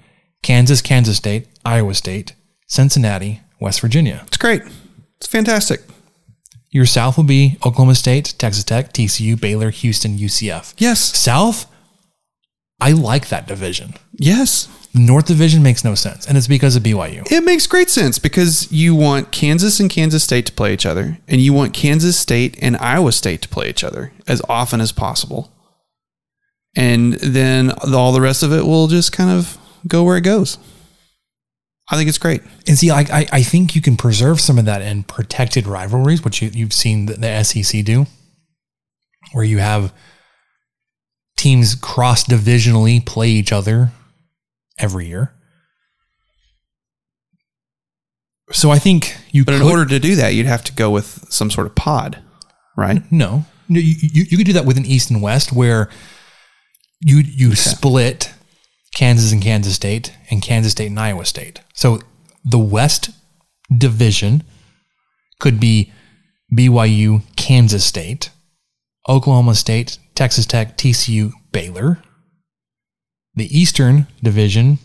[0.44, 2.34] Kansas, Kansas State, Iowa State,
[2.68, 4.24] Cincinnati, West Virginia.
[4.28, 4.62] It's great.
[5.18, 5.82] It's fantastic.
[6.72, 10.74] Your South will be Oklahoma State, Texas Tech, TCU, Baylor, Houston, UCF.
[10.78, 11.18] Yes.
[11.18, 11.66] South,
[12.80, 13.96] I like that division.
[14.14, 14.68] Yes.
[14.94, 17.30] North Division makes no sense, and it's because of BYU.
[17.32, 21.20] It makes great sense because you want Kansas and Kansas State to play each other,
[21.28, 24.92] and you want Kansas State and Iowa State to play each other as often as
[24.92, 25.52] possible.
[26.76, 30.58] And then all the rest of it will just kind of go where it goes.
[31.92, 32.42] I think it's great.
[32.68, 36.24] And see, like I, I think you can preserve some of that in protected rivalries,
[36.24, 38.06] which you, you've seen the, the SEC do,
[39.34, 39.94] where you have
[41.38, 43.92] teams cross divisionally play each other
[44.80, 45.36] every year.
[48.52, 51.26] So I think you But in order to do that, you'd have to go with
[51.30, 52.22] some sort of pod,
[52.76, 53.04] right?
[53.12, 55.90] No, you, you, you could do that with an East and West where
[57.02, 58.34] you you split
[58.96, 61.62] Kansas and Kansas State and Kansas State and Iowa State.
[61.74, 62.00] So
[62.44, 63.12] the West
[63.76, 64.44] division
[65.40, 65.94] could be
[66.52, 68.32] BYU, Kansas State,
[69.08, 72.00] Oklahoma State, Texas Tech, TCU, Baylor.
[73.36, 74.80] The Eastern division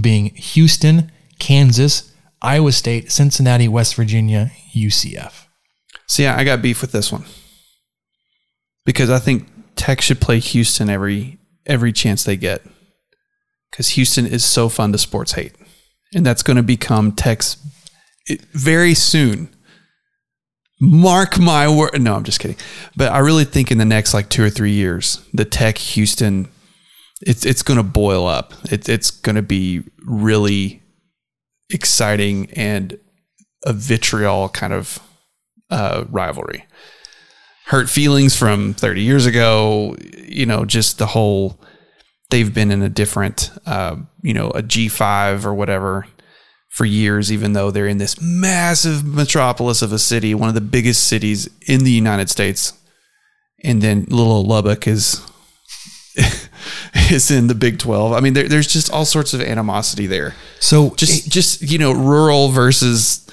[0.00, 5.46] being Houston, Kansas, Iowa State, Cincinnati, West Virginia, UCF.
[6.06, 7.24] See, I got beef with this one
[8.84, 12.62] because I think Tech should play Houston every every chance they get
[13.70, 15.52] because Houston is so fun to sports hate,
[16.14, 17.56] and that's going to become Tech's
[18.52, 19.48] very soon.
[20.80, 22.00] Mark my word.
[22.00, 22.56] No, I'm just kidding.
[22.96, 26.48] But I really think in the next like two or three years, the Tech Houston,
[27.22, 28.52] it's it's going to boil up.
[28.70, 30.82] It, it's going to be really
[31.70, 32.98] exciting and
[33.64, 35.00] a vitriol kind of
[35.70, 36.64] uh, rivalry.
[37.66, 41.60] Hurt feelings from 30 years ago, you know, just the whole,
[42.30, 46.06] they've been in a different, uh, you know, a G5 or whatever
[46.68, 50.60] for years, even though they're in this massive metropolis of a city, one of the
[50.60, 52.74] biggest cities in the United States.
[53.64, 55.20] And then little Lubbock is.
[57.10, 58.12] Is in the Big 12.
[58.12, 60.34] I mean, there, there's just all sorts of animosity there.
[60.60, 63.28] So just, just, you know, rural versus,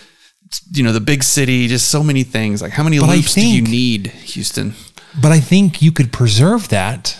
[0.72, 2.61] you know, the big city, just so many things.
[2.61, 4.74] Like, how many loops do you need, Houston?
[5.22, 7.20] But I think you could preserve that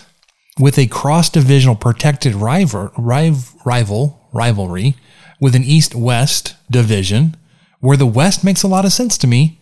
[0.58, 4.96] with a cross-divisional protected rival, rival, rival rivalry
[5.40, 7.36] with an East-West division,
[7.80, 9.60] where the West makes a lot of sense to me.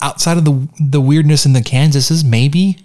[0.00, 2.78] Outside of the the weirdness in the Kansases, maybe,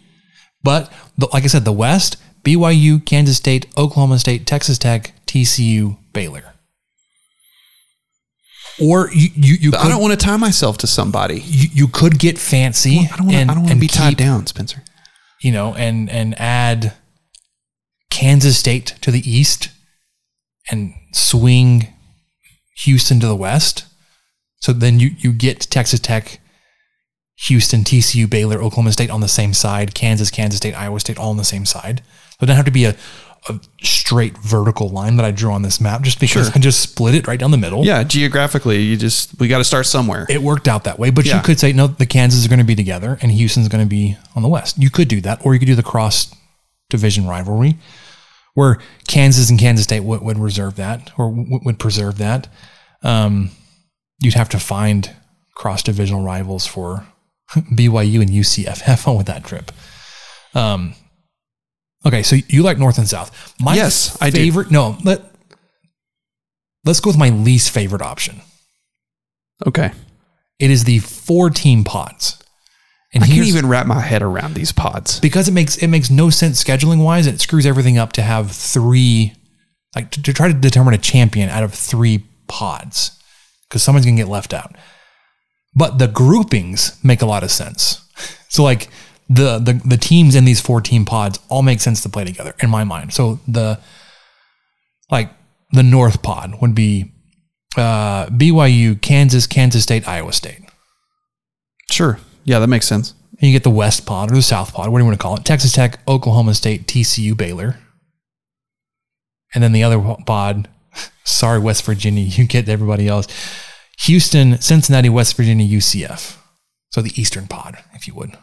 [0.63, 5.97] but the, like I said, the West: BYU, Kansas State, Oklahoma State, Texas Tech, TCU,
[6.13, 6.53] Baylor.
[8.79, 11.39] Or you you, you But I don't want to tie myself to somebody.
[11.41, 13.09] you, you could get fancy.
[13.11, 14.83] I don't want to, I don't want to be tied down, Spencer.
[15.41, 16.93] you know, and and add
[18.11, 19.69] Kansas State to the east
[20.69, 21.87] and swing
[22.83, 23.85] Houston to the west.
[24.59, 26.39] So then you you get Texas Tech,
[27.47, 31.31] Houston, TCU, Baylor, Oklahoma State on the same side, Kansas, Kansas State, Iowa State all
[31.31, 32.03] on the same side.
[32.39, 32.95] So it doesn't have to be a,
[33.49, 36.53] a straight vertical line that I drew on this map just because Sure.
[36.55, 37.83] I just split it right down the middle.
[37.85, 40.25] Yeah, geographically, you just, we got to start somewhere.
[40.29, 41.37] It worked out that way, but Yeah.
[41.37, 41.87] you could say no.
[41.87, 44.77] The Kansas are going to be together, and Houston's going to be on the west.
[44.77, 46.33] You could do that, or you could do the cross
[46.89, 47.77] division rivalry,
[48.53, 52.47] where Kansas and Kansas State would, would reserve that or w- would preserve that.
[53.03, 53.51] Um,
[54.19, 55.11] you'd have to find
[55.55, 57.05] cross divisional rivals for
[57.55, 58.81] BYU and UCF.
[58.81, 59.71] Have fun with that trip.
[60.53, 60.93] Um,
[62.07, 63.55] okay, so you like North and South.
[63.59, 64.65] My Yes, I do.
[64.71, 65.21] No, let
[66.85, 68.41] let's go with my least favorite option.
[69.65, 69.91] Okay.
[70.59, 72.41] It is the four team pods.
[73.13, 75.19] And I can't even wrap my head around these pods.
[75.19, 78.51] because it makes it makes no sense scheduling wise it screws everything up to have
[78.51, 79.33] three
[79.95, 83.17] like to, to try to determine a champion out of three pods
[83.67, 84.75] because someone's gonna get left out
[85.73, 88.03] but the groupings make a lot of sense.
[88.49, 88.87] So like
[89.29, 92.53] the the the teams in these four team pods all make sense to play together
[92.61, 93.13] in my mind.
[93.13, 93.79] So the
[95.11, 95.31] like
[95.71, 97.11] the North pod would be
[97.77, 100.61] uh, BYU, Kansas, Kansas State, Iowa State.
[101.91, 102.19] Sure.
[102.43, 103.13] Yeah, that makes sense.
[103.39, 105.23] And you get the West pod or the South pod, what do you want to
[105.23, 105.45] call it?
[105.45, 107.77] Texas Tech, Oklahoma State, TCU, Baylor.
[109.53, 110.67] And then the other pod,
[111.23, 113.27] sorry, West Virginia, you get everybody else.
[114.01, 116.37] Houston, Cincinnati, West Virginia, UCF.
[116.89, 118.37] So the Eastern pod, if you would.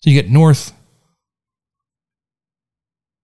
[0.00, 0.72] So you get North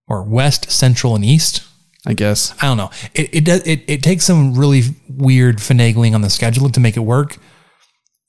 [0.07, 1.63] or West, Central, and East.
[2.07, 2.53] I guess.
[2.61, 2.91] I don't know.
[3.15, 6.95] It it does it, it takes some really weird finagling on the schedule to make
[6.95, 7.37] it work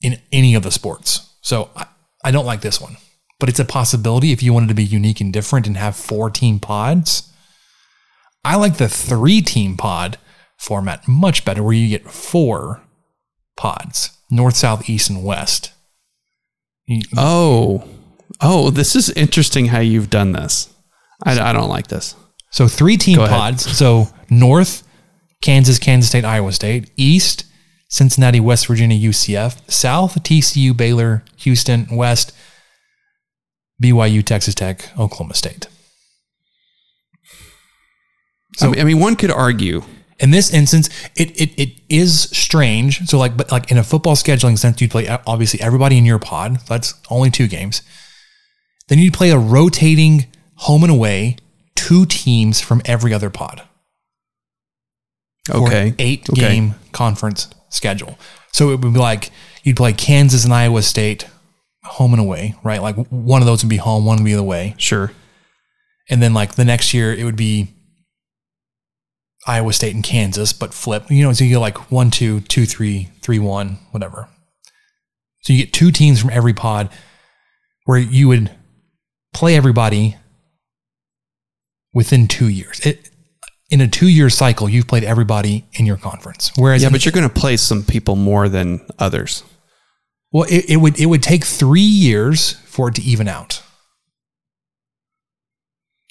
[0.01, 1.35] in any of the sports.
[1.41, 1.85] So I,
[2.23, 2.97] I don't like this one.
[3.39, 6.31] But it's a possibility if you wanted to be unique and different and have four
[6.31, 7.31] team pods.
[8.43, 10.17] I like the three team pod
[10.57, 12.81] format much better where you get four
[13.57, 15.71] pods north, south, east, and west.
[16.87, 17.87] You- Oh,
[18.41, 20.73] oh, this is interesting how you've done this.
[21.25, 22.15] I, I don't like this.
[22.51, 23.77] So three team pods.
[23.77, 24.87] So North,
[25.41, 26.91] Kansas, Kansas State, Iowa State.
[26.97, 27.45] East,
[27.89, 29.69] Cincinnati, West Virginia, UCF.
[29.69, 31.87] South, TCU, Baylor, Houston.
[31.91, 32.31] West,
[33.83, 35.67] BYU, Texas Tech, Oklahoma State.
[38.61, 39.83] I mean- I mean, one could argue.
[40.19, 43.07] In this instance, it, it it is strange.
[43.07, 46.17] So like, but like in a football scheduling sense, you'd play obviously everybody in your
[46.17, 46.59] pod.
[46.67, 47.83] That's only two games.
[48.87, 51.37] Then you'd play a rotating home and away,
[51.75, 53.63] two teams from every other pod.
[55.49, 55.93] Okay.
[55.99, 56.41] eight Okay.
[56.41, 58.17] game conference schedule.
[58.51, 59.31] So it would be like
[59.63, 61.27] you'd play Kansas and Iowa State
[61.83, 62.81] home and away, right?
[62.81, 64.75] Like one of those would be home, one would be away.
[64.77, 65.11] Sure.
[66.09, 67.73] And then like the next year it would be
[69.45, 71.09] Iowa State and Kansas, but flip.
[71.09, 74.27] You know, so you get like one, two, two, three, three, one, whatever.
[75.41, 76.89] So you get two teams from every pod
[77.85, 78.51] where you would
[79.33, 80.15] play everybody
[81.93, 82.79] within two years.
[82.85, 83.09] It,
[83.69, 86.51] in a two year cycle, you've played everybody in your conference.
[86.55, 89.43] Whereas yeah, but you're going to play some people more than others.
[90.31, 93.61] well, it, it would it would take three years for it to even out.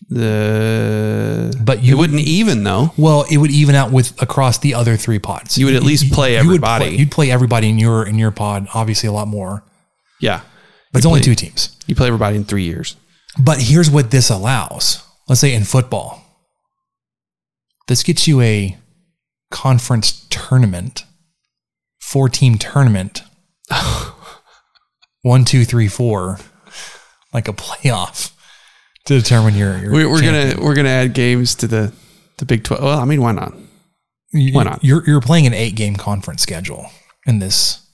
[0.09, 2.93] The But you it wouldn't even though.
[2.97, 5.59] Well, it would even out with across the other three pods.
[5.59, 6.85] You would at least play you would everybody.
[6.89, 9.65] play- you'd play everybody in your in your pod, obviously a lot more.
[10.21, 10.41] Yeah,
[10.93, 11.77] But it's You only two teams.
[11.87, 12.97] You play everybody in three years.
[13.43, 15.03] But here's what this allows.
[15.29, 16.23] Let's say in football,
[17.89, 18.77] this gets you a
[19.51, 21.05] conference tournament,
[22.01, 23.23] four team tournament,
[25.23, 26.39] one, two, three, four,
[27.33, 28.33] like a playoff
[29.07, 29.79] to determine your.
[29.79, 31.93] your We're, we're gonna we're gonna add games to the
[32.39, 32.83] the Big Twelve.
[32.83, 33.55] Well, I mean, why not?
[34.33, 34.85] Why not?
[34.85, 36.87] You're you're playing an eight game conference schedule
[37.27, 37.87] in this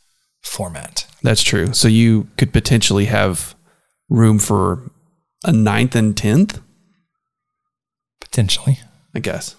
[0.42, 1.06] format.
[1.22, 1.72] That's true.
[1.72, 3.54] So you could potentially have
[4.08, 4.90] room for
[5.44, 6.60] a ninth and tenth,
[8.20, 8.78] Potentially.
[9.14, 9.56] I guess.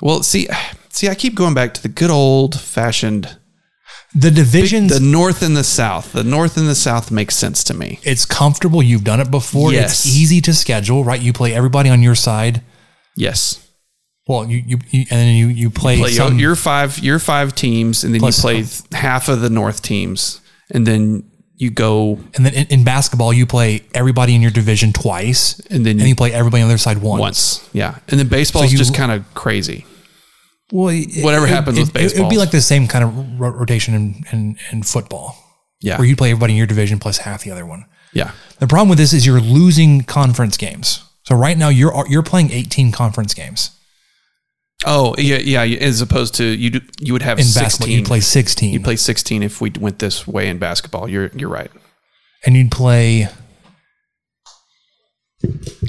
[0.00, 0.46] Well, see,
[0.90, 3.36] see, I keep going back to the good old fashioned
[4.14, 6.12] The divisions the North and the South.
[6.12, 7.98] The North and the South makes sense to me.
[8.04, 8.82] it's comfortable.
[8.82, 9.72] You've done it before.
[9.72, 10.04] Yes.
[10.04, 11.20] It's easy to schedule, right?
[11.20, 12.62] You play everybody on your side.
[13.16, 13.66] Yes.
[14.28, 17.54] Well, you, you, you and then you you play, play some, your five your five
[17.54, 22.18] teams, and then you play th- half of the North teams, and then you go
[22.34, 26.08] and then in, in basketball you play everybody in your division twice, and then and
[26.08, 27.20] you play everybody on the other side once.
[27.20, 27.68] once.
[27.72, 29.86] Yeah, and then baseball is just kind of crazy.
[30.72, 32.20] Well, it- Whatever it- happens it, with baseball.
[32.20, 35.36] it, would be like the same kind of rotation in, in in football.
[35.82, 35.98] Yeah.
[35.98, 37.84] where you play everybody in your division plus half the other one.
[38.14, 38.30] Yeah.
[38.60, 41.04] The problem with this is you're losing conference games.
[41.24, 43.70] So right now you're you're playing 18 conference games.
[44.84, 45.62] Oh yeah, yeah.
[45.78, 47.64] As opposed to you, do, you would have In sixteen.
[47.64, 48.72] basketball, you'd play 16.
[48.72, 51.08] You play sixteen if we went this way in basketball.
[51.08, 51.70] You're you're right.
[52.44, 53.28] and you'd play.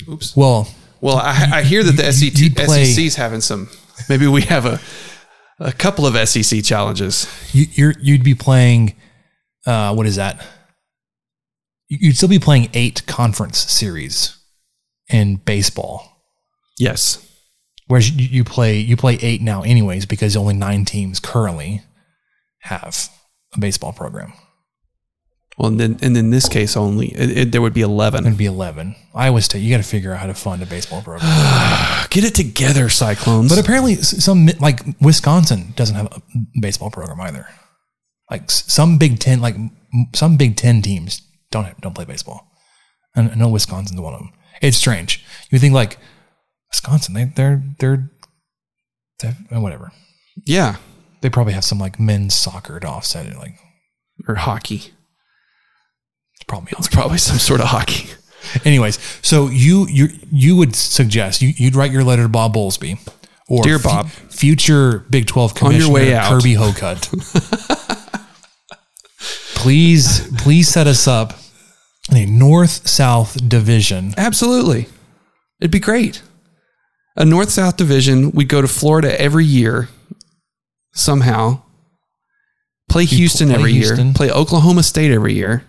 [0.09, 0.35] Oops.
[0.35, 0.67] Well,
[1.01, 3.69] Well, I, I hear that the SEC, play- SEC's having some.
[4.09, 4.79] Maybe we have a
[5.59, 7.27] a couple of SEC challenges.
[7.53, 8.95] you, you're you'd be playing.
[9.65, 10.45] Uh, what is that?
[11.89, 14.37] You'd still be playing eight conference series
[15.09, 16.21] in baseball,
[16.77, 17.23] Yes.
[17.87, 21.81] Whereas you, you play you play eight now anyways because only nine teams currently
[22.59, 23.09] have
[23.55, 24.33] a baseball program.
[25.57, 28.25] Well, and then and in this case only it, it- there would be eleven.
[28.25, 28.95] It'd be eleven.
[29.15, 31.27] Iowa State, you got to figure out how to fund a baseball program.
[32.11, 33.49] Get it together, Cyclones.
[33.49, 36.21] But apparently, some like Wisconsin doesn't have a
[36.61, 37.47] baseball program either.
[38.29, 39.55] Like some Big Ten, like
[40.13, 42.51] some Big Ten teams don't have, don't play baseball.
[43.15, 44.33] And I know Wisconsin's one of them.
[44.61, 45.23] It's strange.
[45.49, 45.97] You think like
[46.71, 48.09] Wisconsin, they they're they're,
[49.19, 49.91] they're uh, whatever.
[50.45, 50.75] yeah,
[51.21, 53.37] They probably have some like men's soccer to offset it.
[53.37, 53.55] Like
[54.27, 54.93] or hockey.
[56.35, 58.09] It's probably It's probably some sort of hockey.
[58.63, 62.97] Anyways, so you you you would suggest you, you'd write your letter to Bob Bowlesby,
[63.49, 64.09] or Dear Bob.
[64.09, 66.29] future Big Twelve On your Commissioner way out.
[66.31, 67.09] Kirby Hocutt.
[69.55, 71.33] please, please set us up
[72.11, 74.13] in a North South division.
[74.17, 74.87] Absolutely.
[75.59, 76.21] It'd be great.
[77.17, 78.31] A north south division.
[78.31, 79.89] We'd go to Florida every year
[80.93, 81.63] somehow.
[82.89, 84.05] Play Houston play every Houston.
[84.07, 84.13] year.
[84.13, 85.65] Play Oklahoma State every year.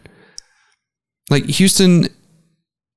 [1.31, 2.09] Like Houston,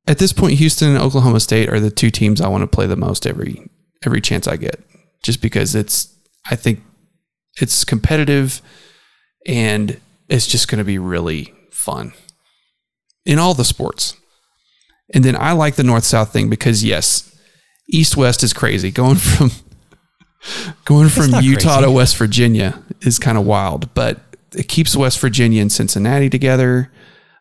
[0.08, 2.86] at this point, Houston and Oklahoma State are the two teams I want to play
[2.86, 3.70] the most every
[4.06, 4.80] every chance I get.
[5.24, 6.16] Just because it's,
[6.49, 6.82] I think
[7.60, 8.62] it's competitive
[9.45, 12.14] and it's just going to be really fun
[13.26, 14.16] in all the sports.
[15.14, 17.31] And then I like the north south thing because yes,
[17.92, 18.92] east west is crazy.
[18.92, 19.52] Going from
[20.86, 21.82] going from Utah crazy.
[21.84, 24.20] to West Virginia is kind of wild, but
[24.56, 26.92] it keeps West Virginia and Cincinnati together.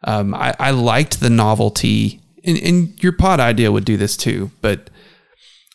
[0.05, 4.51] Um, I, I liked the novelty, and, and your pod idea would do this too,
[4.61, 4.91] but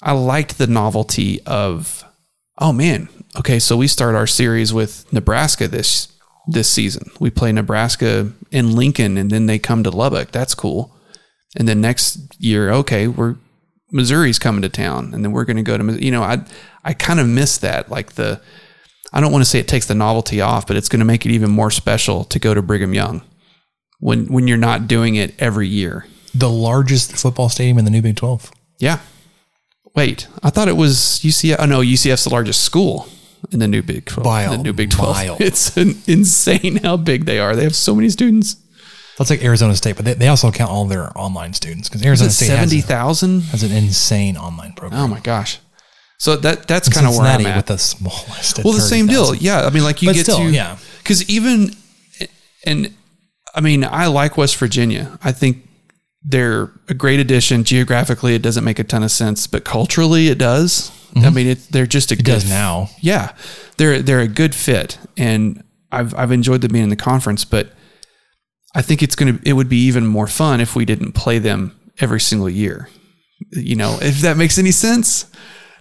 [0.02, 2.04] I liked the novelty of,
[2.58, 6.10] oh man, okay, so we start our series with Nebraska this
[6.48, 7.10] this season.
[7.20, 10.32] We play Nebraska in Lincoln, and then they come to Lubbock.
[10.32, 10.96] That's cool.
[11.58, 13.36] And then next year, okay, we're
[13.96, 16.44] Missouri's coming to town, and then we're going to go to you know I
[16.84, 18.42] I kind of miss that like the
[19.14, 21.26] I don't want to say it takes the novelty off, but it's going to make
[21.26, 23.22] it even more special to go to Brigham Young
[24.00, 26.06] when when you're not doing it every year.
[26.34, 28.52] The largest football stadium in the new Big Twelve.
[28.80, 29.00] Yeah.
[29.96, 31.56] Wait, I thought it was UCF.
[31.60, 33.08] Oh no, UCF's the largest school
[33.52, 34.26] in the new Big Twelve.
[34.26, 35.16] By the new Big Twelve.
[35.16, 35.38] mile.
[35.40, 37.56] It's an insane how big they are.
[37.56, 38.58] They have so many students.
[39.18, 42.30] That's like Arizona State, but they, they also count all their online students because Arizona
[42.30, 43.42] State has, a- thousand?
[43.44, 45.02] has an insane online program.
[45.02, 45.60] Oh my gosh!
[46.18, 47.56] So that that's kind of where I'm at.
[47.56, 48.64] with the smallest.
[48.64, 49.34] well, the same deal.
[49.34, 50.78] Yeah, I mean, like you But get still, to yeah.
[51.00, 51.72] because even
[52.66, 52.94] and
[53.54, 55.18] I mean, I like West Virginia.
[55.24, 55.68] I think
[56.22, 57.64] they're a great addition.
[57.64, 60.92] Geographically, it doesn't make a ton of sense, but culturally, it does.
[61.16, 62.20] I mean, it, they're just a Mm-hmm.
[62.22, 62.90] It good does now.
[63.00, 63.32] Yeah,
[63.78, 67.72] they're they're a good fit, and I've I've enjoyed them being in the conference, but
[68.76, 71.78] I think it's gonna it would be even more fun if we didn't play them
[72.00, 72.90] every single year.
[73.52, 75.26] You know, if that makes any sense.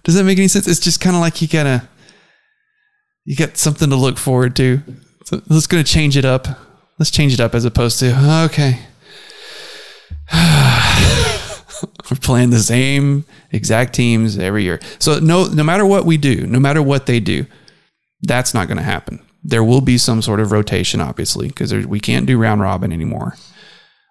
[0.03, 0.67] Does that make any sense?
[0.67, 1.87] It's just kind of like you gotta
[3.25, 4.81] you got something to look forward to.
[5.25, 6.47] So let's gonna change it up.
[6.97, 8.79] Let's change it up as opposed to okay.
[12.09, 14.79] We're playing the same exact teams every year.
[14.99, 17.45] So no no matter what we do, no matter what they do,
[18.21, 19.21] that's not going to happen.
[19.47, 23.35] There will be some sort of rotation, obviously, because we can't do round robin anymore.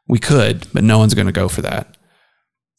[0.07, 1.97] We could, but no one's going to go for that.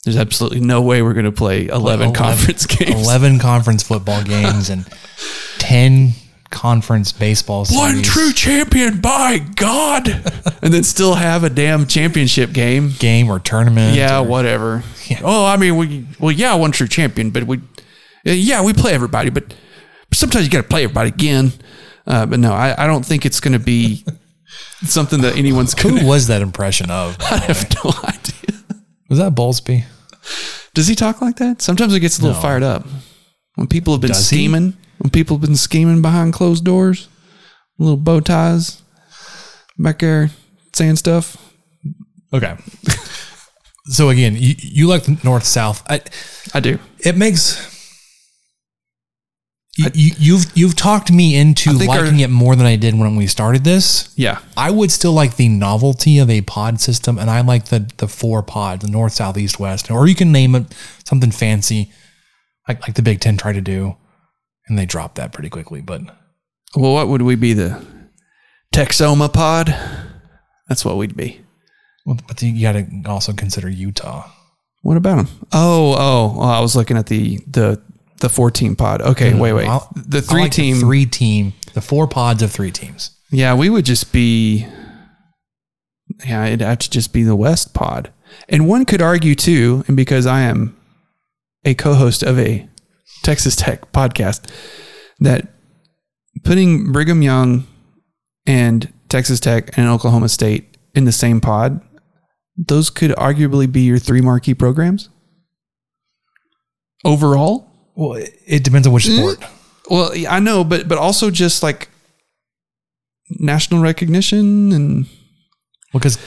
[0.06, 2.92] There's absolutely no way we're going to play 11, conference games.
[3.06, 4.86] 11 conference football games and
[5.58, 6.12] 10
[6.52, 7.96] conference baseball series.
[7.96, 10.08] One true champion, by God.
[10.62, 12.94] and then still have a damn championship game.
[13.00, 13.96] game or tournament.
[13.98, 14.84] Yeah, or- whatever.
[15.24, 17.62] Oh, I mean, we well, yeah, one true champion, but we,
[18.24, 19.54] yeah, we play everybody, but
[20.14, 21.52] sometimes you got to play everybody again.
[22.08, 24.04] Uh, but no, I, I don't think it's going to be
[24.84, 27.18] something that anyone's going Who was that impression of?
[27.22, 28.64] I have no idea.
[29.10, 29.86] Was that Bowlesby?
[30.74, 31.62] Does he talk like that?
[31.62, 32.42] Sometimes he gets a little No.
[32.42, 32.86] fired up
[33.56, 34.38] when people have been Does he?
[34.38, 34.76] scheming.
[35.00, 37.08] When people have been scheming behind closed doors,
[37.78, 38.82] little bow ties
[39.78, 40.30] back there
[40.74, 41.38] saying stuff.
[42.34, 42.56] Okay.
[43.88, 45.84] so again, you, you like the north south.
[45.90, 46.02] I,
[46.54, 46.80] I do.
[47.00, 47.75] It makes
[49.78, 52.94] you, you, you've you've talked me into think our- liking it more than I did
[52.98, 54.14] when we started this.
[54.16, 54.40] Yeah.
[54.56, 58.08] I would still like the novelty of a pod system, and I like the the
[58.08, 60.74] four pods, the north, south, east, west, or you can name it
[61.06, 61.92] something fancy,
[62.68, 63.98] like like the Big Ten tried to do,
[64.68, 65.82] and they dropped that pretty quickly.
[65.82, 66.02] But
[66.76, 67.54] Well, what would we be?
[67.54, 67.86] The
[68.74, 69.68] Texoma pod?
[70.68, 71.42] That's what we'd be.
[72.06, 74.30] well, but you got to also consider Utah.
[74.82, 75.28] What about them?
[75.52, 77.82] Oh, oh, oh, I was looking at the the
[78.20, 79.02] the four team pod.
[79.02, 79.68] Okay, no, wait, wait.
[79.68, 80.78] I'll- the three like team.
[80.80, 83.12] three team, the four pods of three teams.
[83.32, 84.66] Yeah, we would just be.
[86.26, 88.12] Yeah, it'd have to just be the West pod,
[88.48, 90.78] and one could argue too, and because I am
[91.66, 92.70] a co-host of a
[93.24, 94.50] Texas Tech podcast,
[95.20, 95.48] that
[96.44, 97.66] putting Brigham Young
[98.46, 101.82] and Texas Tech and Oklahoma State in the same pod,
[102.56, 105.10] those could arguably be your three marquee programs
[107.04, 107.68] overall.
[107.96, 109.18] Well, it, it depends on which mm.
[109.18, 109.40] sport.
[109.90, 111.90] Well, I know, but but also just like
[113.30, 115.06] national recognition and
[115.94, 116.18] well, Because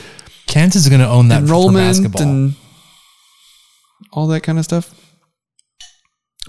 [0.47, 2.23] Kansas is going to own that for enrollment basketball.
[2.23, 2.55] and
[4.13, 4.95] all that kind of stuff.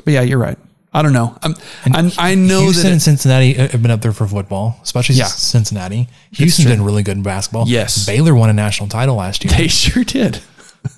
[0.06, 0.58] But yeah, you're right.
[0.92, 1.38] I don't know.
[1.44, 1.54] I'm,
[1.86, 5.26] I, I know Houston that and Cincinnati have been up there for football, especially Yeah.
[5.26, 6.08] Cincinnati.
[6.32, 7.68] Houston's been really good in basketball.
[7.68, 8.08] Yes.
[8.08, 9.54] Baylor won a national title last year.
[9.56, 10.42] they sure did.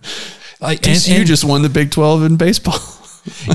[0.61, 2.79] like, TCU just won the Big Twelve in baseball.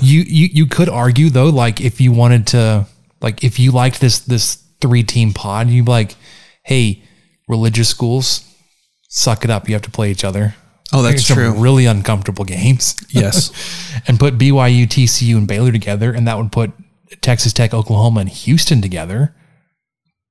[0.02, 2.86] you, you you could argue though, like if you wanted to,
[3.20, 6.16] like if you liked this this three team pod, you'd be like,
[6.64, 7.02] hey,
[7.48, 8.44] religious schools,
[9.08, 9.68] suck it up.
[9.68, 10.54] You have to play each other.
[10.92, 11.50] Oh, that's true.
[11.52, 12.94] Really uncomfortable games.
[13.10, 13.50] Yes.
[14.06, 16.70] and put BYU, TCU, and Baylor together, and that would put
[17.20, 19.34] Texas Tech, Oklahoma, and Houston together.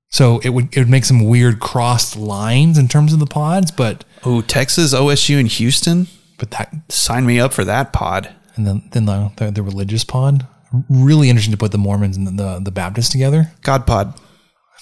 [0.10, 3.72] So it would it would make some weird crossed lines in terms of the pods,
[3.72, 6.08] but Oh, Texas, OSU, and Houston.
[6.40, 8.34] but that Sign me up for that pod.
[8.56, 10.48] And then then the the, the religious pod.
[10.90, 13.52] Really interesting to put the Mormons and the the, the Baptists together.
[13.62, 14.14] God pod.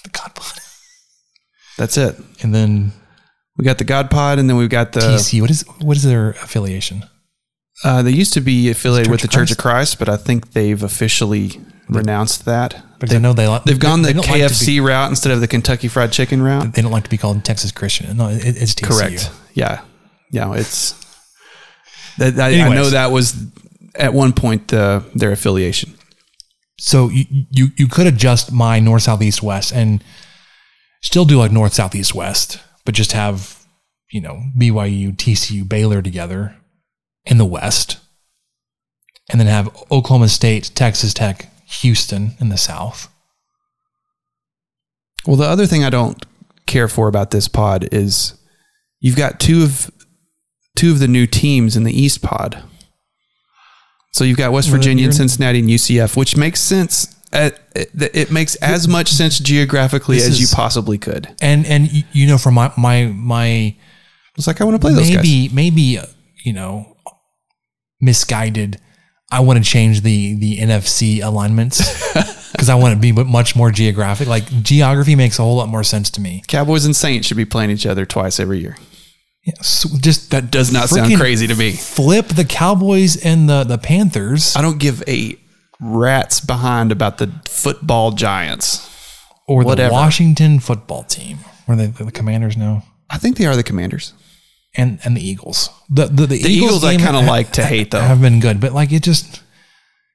[0.02, 0.58] The God pod.
[1.78, 2.16] That's it.
[2.42, 2.92] And then
[3.56, 5.00] We got the God pod, and then we've got the.
[5.00, 5.40] TC.
[5.40, 7.04] What is what is their affiliation?
[7.82, 10.80] Uh, they used to be affiliated with the Church of Christ, but I think they've
[10.82, 12.82] officially renounced that.
[12.98, 15.40] Because I know they They've gone they the don't like to KFC route instead of
[15.40, 16.72] the Kentucky Fried Chicken route.
[16.74, 18.16] They don't like to be called Texas Christian.
[18.16, 18.88] No, it, it's TCU.
[18.88, 19.30] Correct.
[19.54, 19.82] Yeah.
[20.30, 20.54] Yeah.
[20.54, 20.94] It's.
[22.18, 23.34] That, I, I know that was
[23.94, 25.94] at one point uh, their affiliation.
[26.78, 30.02] So you, you you could adjust my north, south, east, west, and
[31.02, 33.64] still do like north, south, east, west, but just have
[34.10, 36.56] you know BYU, TCU, Baylor together
[37.24, 37.98] in the west,
[39.30, 41.48] and then have Oklahoma State, Texas Tech,
[41.80, 43.08] Houston in the south.
[45.26, 46.24] Well, the other thing I don't
[46.66, 48.34] care for about this pod is
[49.00, 49.90] you've got two of
[50.76, 52.62] two of the new teams in the East pod.
[54.14, 57.16] So you've got West Virginia and Cincinnati and UCF, which makes sense.
[57.32, 61.34] At, it, it makes as much sense geographically This as you possibly could.
[61.42, 63.74] And and you know from my my my
[64.36, 65.16] It's like I want to play those guys.
[65.16, 66.06] maybe maybe uh,
[66.44, 66.96] you know
[68.00, 68.80] misguided.
[69.32, 71.80] I want to change the the NFC alignments
[72.52, 74.28] because I want to be much more geographic.
[74.28, 76.44] Like geography makes a whole lot more sense to me.
[76.46, 78.76] Cowboys and Saints should be playing each other twice every year.
[79.46, 81.72] Yeah, so just That does not sound crazy to me.
[81.72, 85.36] Flip the Cowboys and the the Panthers I don't give a
[85.80, 88.88] rat's behind about the football giants.
[89.46, 89.92] or the whatever.
[89.92, 91.38] Washington football team.
[91.68, 92.84] Were they the Commanders now?
[93.10, 94.14] I think they are the Commanders.
[94.76, 95.68] And and the Eagles.
[95.90, 98.00] The the, the, The Eagles I game kinda ha- like to hate, though.
[98.00, 99.42] Have been good, but like it just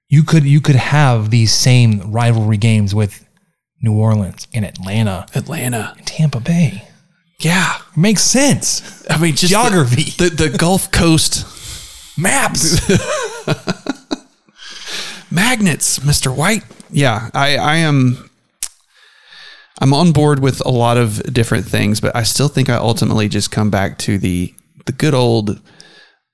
[0.10, 3.26] you could you could have these same rivalry games with
[3.82, 5.94] New Orleans and Atlanta Atlanta.
[5.98, 6.84] and Tampa Bay.
[7.40, 7.78] Yeah.
[7.96, 9.06] Makes sense.
[9.10, 10.12] I mean, just Geography.
[10.12, 11.46] The, the, the Gulf Coast
[12.18, 12.80] Maps.
[15.32, 16.36] magnets, Mr.
[16.36, 16.64] White.
[16.90, 18.30] Yeah, I, I am.
[19.82, 23.30] I'm on board with a lot of different things, but I still think I ultimately
[23.30, 24.54] just come back to the
[24.86, 25.62] the good old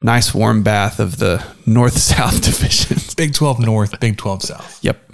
[0.02, 2.98] nice warm bath of the north south division.
[3.18, 4.84] Big 12 North, Big 12 South.
[4.84, 5.11] Yep.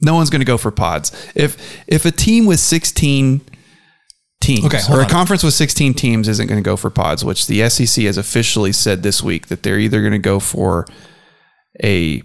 [0.00, 1.12] No one's going to go for pods.
[1.34, 3.40] If if a team with 16
[4.42, 5.08] teams Okay, or a on.
[5.08, 8.72] conference with 16 teams isn't going to go for pods, which the SEC has officially
[8.72, 10.86] said this week that they're either going to go for
[11.82, 12.22] a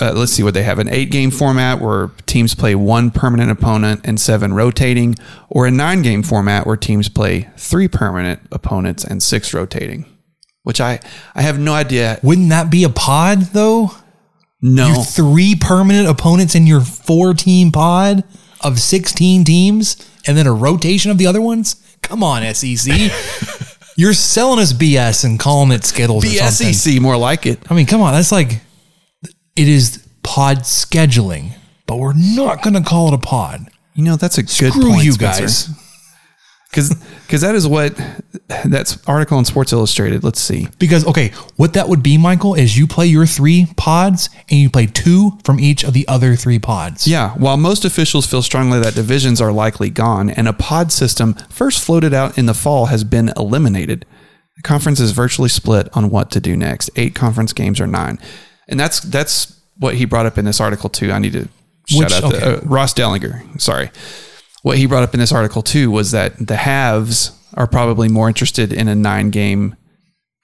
[0.00, 3.50] uh, let's see what they have an eight game format where teams play one permanent
[3.50, 5.16] opponent and seven rotating,
[5.50, 10.06] or a nine game format where teams play three permanent opponents and six rotating.
[10.62, 11.00] Which I
[11.34, 12.20] I have no idea.
[12.22, 13.90] Wouldn't that be a pod though?
[14.62, 18.22] No, Your three permanent opponents in your four team pod
[18.60, 21.76] of 16 teams and then a rotation of the other ones?
[22.02, 22.94] Come on, SEC.
[23.96, 26.72] You're selling us BS and calling it Skittles or something.
[26.72, 27.58] BSEC more like it.
[27.70, 28.12] I mean, come on.
[28.12, 28.60] That's like,
[29.56, 31.54] it is pod scheduling,
[31.86, 33.68] but we're not going to call it a pod.
[33.94, 35.72] You know that's a good Screw point, you Spencer.
[36.70, 37.98] Because because that is what
[38.66, 40.22] that's article in Sports Illustrated.
[40.22, 40.68] Let's see.
[40.78, 44.68] Because, okay, what that would be, Michael, is you play your three pods and you
[44.68, 47.06] play two from each of the other three pods.
[47.08, 51.34] Yeah, while most officials feel strongly that divisions are likely gone and a pod system
[51.48, 54.04] first floated out in the fall has been eliminated,
[54.56, 56.90] the conference is virtually split on what to do next.
[56.96, 58.18] Eight conference games or nine,
[58.68, 61.12] and that's that's what he brought up in this article too.
[61.12, 61.48] I need to
[61.86, 62.38] shout Which- out okay.
[62.40, 63.60] to, uh, Ross Dellenger.
[63.60, 63.90] Sorry,
[64.62, 68.28] what he brought up in this article too was that the haves are probably more
[68.28, 69.76] interested in a nine game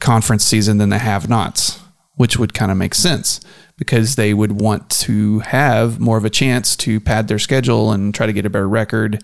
[0.00, 1.80] conference season than the have nots,
[2.16, 3.40] which would kind of make sense
[3.76, 8.14] because they would want to have more of a chance to pad their schedule and
[8.14, 9.22] try to get a better record.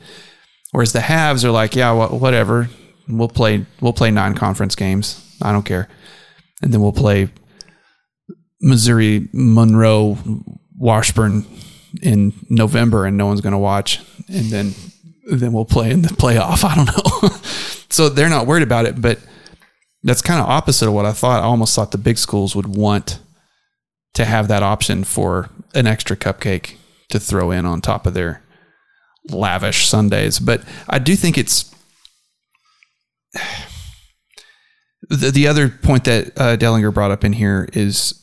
[0.73, 2.69] Whereas the haves are like, yeah, wha- whatever,
[3.09, 5.37] we'll play, we'll play nine conference games.
[5.43, 5.89] I don't care.
[6.63, 7.31] And then we'll play
[8.61, 10.19] Missouri, Monroe,
[10.77, 11.47] Washburn
[12.03, 14.01] in November and no one's going to watch.
[14.31, 14.75] And then,
[15.27, 16.65] then we'll play in the playoff.
[16.69, 17.29] I don't know.
[17.91, 19.19] so they're not worried about it, but
[20.03, 21.43] that's kind of opposite of what I thought.
[21.43, 23.19] I almost thought the big schools would want
[24.15, 26.77] to have that option for an extra cupcake
[27.11, 28.43] to throw in on top of their
[29.29, 30.39] lavish Sundays.
[30.39, 31.75] But I do think it's
[35.09, 38.17] the, the other point that uh, Dellenger brought up in here is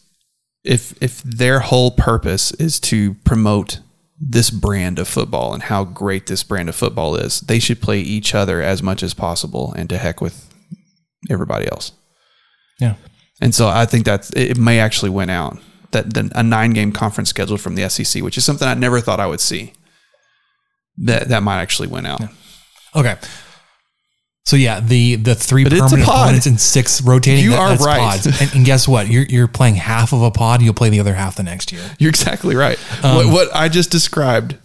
[0.63, 3.79] if if their whole purpose is to promote
[4.19, 7.99] this brand of football and how great this brand of football is, they should play
[7.99, 10.53] each other as much as possible and to heck with
[11.29, 11.91] everybody else.
[12.79, 12.95] Yeah.
[13.41, 15.59] And so I think that it may actually win out
[15.91, 18.99] that the, a nine game conference schedule from the SEC, which is something I never
[18.99, 19.73] thought I would see.
[20.97, 22.21] That that might actually win out.
[22.95, 23.15] Okay.
[24.47, 27.43] So yeah, the the three But permanent opponents and six rotating.
[27.43, 27.99] You that- are right.
[27.99, 28.27] pods.
[28.41, 29.09] And, and guess what?
[29.09, 30.61] You're you're playing half of a pod.
[30.61, 31.81] You'll play the other half the next year.
[31.99, 32.79] You're exactly right.
[33.03, 34.55] Um, what, what I just described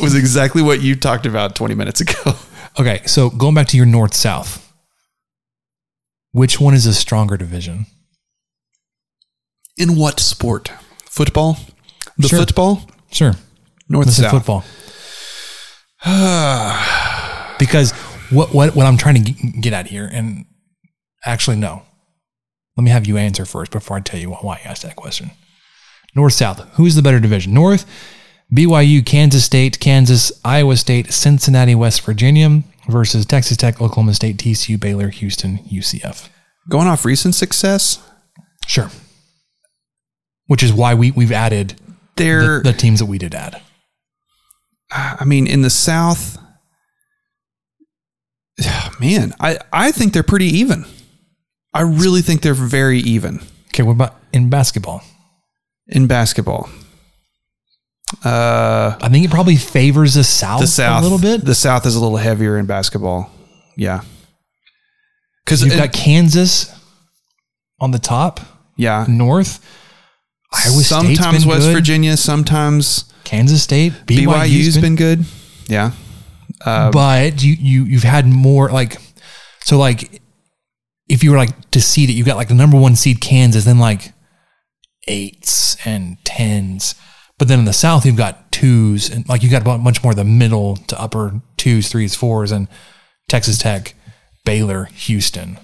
[0.00, 2.14] was exactly what you talked about 20 minutes ago.
[2.78, 4.70] Okay, so going back to your north south,
[6.32, 7.86] which one is a stronger division?
[9.78, 10.70] In what sport?
[11.06, 11.56] Football?
[12.18, 12.38] The Sure.
[12.40, 12.82] football?
[13.10, 13.32] Sure,
[13.88, 14.30] North Let's south.
[14.30, 14.62] football.
[17.58, 17.94] because
[18.30, 20.44] what what what I'm trying to get at here, and
[21.24, 21.82] actually no,
[22.76, 25.30] let me have you answer first before I tell you why I asked that question.
[26.14, 27.52] North South, who's the better division?
[27.52, 27.84] North,
[28.54, 34.78] BYU, Kansas State, Kansas, Iowa State, Cincinnati, West Virginia versus Texas Tech, Oklahoma State, TCU,
[34.80, 36.28] Baylor, Houston, UCF.
[36.68, 37.98] Going off recent success,
[38.66, 38.90] Sure.
[40.46, 41.74] Which is why we we've added
[42.16, 43.60] They're- the, the teams that we did add.
[44.90, 46.38] I mean, in the South,
[49.00, 50.84] man, I, I think they're pretty even.
[51.74, 53.40] I really think they're very even.
[53.68, 55.02] Okay, what about in basketball?
[55.88, 56.68] In basketball,
[58.24, 61.44] uh, I think it probably favors the South, the South a little bit.
[61.44, 63.30] The South is a little heavier in basketball.
[63.76, 64.00] Yeah,
[65.44, 66.74] because You've got Kansas
[67.78, 68.40] on the top.
[68.76, 69.64] Yeah, North.
[70.52, 71.74] Iowa sometimes been West good.
[71.74, 75.24] Virginia, sometimes Kansas State, BYU's, BYU's been, good.
[75.68, 75.92] Yeah,
[76.66, 78.98] Um, but you you you've had more like
[79.60, 80.20] so like
[81.08, 83.64] if you were like to seed it, you got like the number one seed Kansas,
[83.64, 84.12] then like
[85.06, 86.94] eights and tens.
[87.38, 90.14] But then in the South, you've got twos and like you got a bunch more
[90.14, 92.68] the middle to upper twos, threes, fours, and
[93.28, 93.94] Texas Tech,
[94.44, 95.58] Baylor, Houston.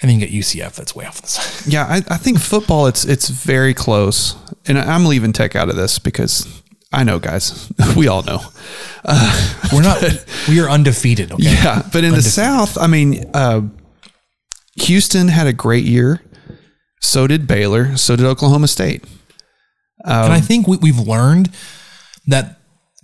[0.00, 1.72] And then you get UCF that's way off the side.
[1.72, 1.84] yeah.
[1.84, 4.36] I, I think football it's it's very close,
[4.66, 6.62] and I'm leaving Tech out of this because
[6.92, 8.40] I know, guys, we all know.
[9.04, 10.02] Uh, We're not
[10.48, 11.42] we are undefeated, okay?
[11.44, 13.62] Yeah, but in the South, I mean, uh,
[14.76, 16.22] Houston had a great year.
[17.00, 17.96] So did Baylor.
[17.96, 19.04] So did Oklahoma State.
[20.04, 21.50] Um, and I think we, we've learned
[22.26, 22.58] that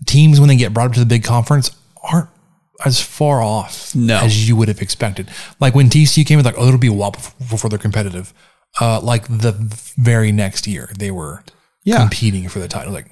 [0.06, 1.70] teams, when they get brought up to the big conference,
[2.02, 2.28] aren't
[2.85, 4.19] as far off No.
[4.19, 5.28] as you would have expected.
[5.61, 8.32] Like when TCU came, it's like, oh, it'll be a while before, before they're competitive.
[8.81, 9.52] Uh, like the
[9.97, 11.44] very next year, they were
[11.85, 11.98] Yeah.
[12.01, 12.93] competing for the title.
[12.93, 13.11] Like,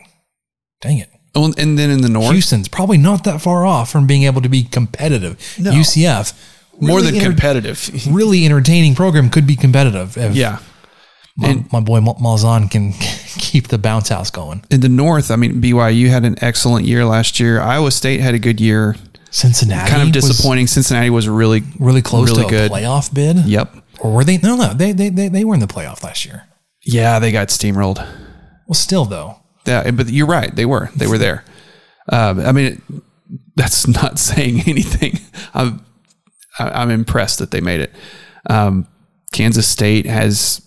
[0.82, 1.08] dang it.
[1.34, 4.42] Oh, and then in the North, Houston's probably not that far off from being able
[4.42, 5.38] to be competitive.
[5.58, 5.70] No.
[5.70, 6.34] UCF,
[6.78, 8.06] more really than enter- competitive.
[8.10, 10.18] really entertaining program could be competitive.
[10.18, 10.58] If yeah.
[11.36, 12.92] my, my boy Mal- Malzahn can
[13.38, 14.62] keep the bounce house going.
[14.70, 17.60] In the North, I mean, BYU had an excellent year last year.
[17.62, 18.96] Iowa State had a good year.
[19.30, 20.66] Cincinnati kind of was disappointing.
[20.66, 22.70] Cincinnati was really, really close really to a good.
[22.70, 23.38] playoff bid.
[23.46, 23.74] Yep.
[24.00, 24.36] Or were they?
[24.36, 26.44] No, no, they they they, they were in the playoff last year.
[26.82, 27.98] Yeah, they got steamrolled.
[28.66, 30.54] Well, still though, Yeah, but you're right.
[30.54, 30.90] They were.
[30.96, 31.44] They were there.
[32.08, 32.82] Um, I mean,
[33.56, 35.18] that's not saying anything.
[35.54, 35.84] I'm
[36.58, 37.92] I'm impressed that they made it.
[38.48, 38.86] Um,
[39.32, 40.60] Kansas State has.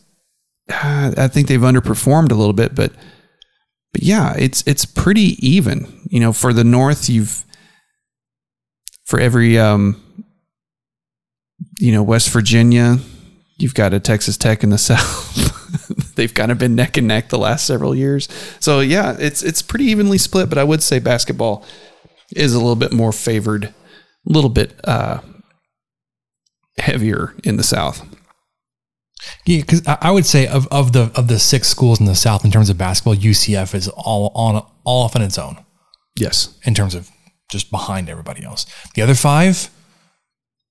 [0.68, 2.92] I think they've underperformed a little bit, but
[3.94, 6.02] but yeah, it's it's pretty even.
[6.10, 7.46] You know, for the North, you've
[9.06, 10.02] for every um,
[11.80, 12.98] you know West Virginia,
[13.58, 15.65] you've got a Texas Tech in the South.
[16.16, 18.28] They've kind of been neck and neck the last several years.
[18.60, 21.64] So yeah, it's it's pretty evenly split, but I would say basketball
[22.36, 23.74] is a little bit more favored, a
[24.26, 25.20] little bit uh,
[26.78, 28.06] heavier in the South.
[29.46, 32.44] yeah, because I, would say of, of the of the six schools in the South
[32.46, 35.58] in terms of basketball, UCF is all on all off on its own
[36.18, 36.58] Yes.
[36.64, 37.10] in terms of
[37.52, 38.66] just behind everybody else.
[38.96, 39.70] The other five,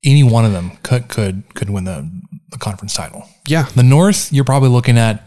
[0.05, 2.11] any one of them could could could win the
[2.51, 3.29] the conference title.
[3.49, 3.65] Yeah.
[3.75, 5.27] The North, you're probably looking at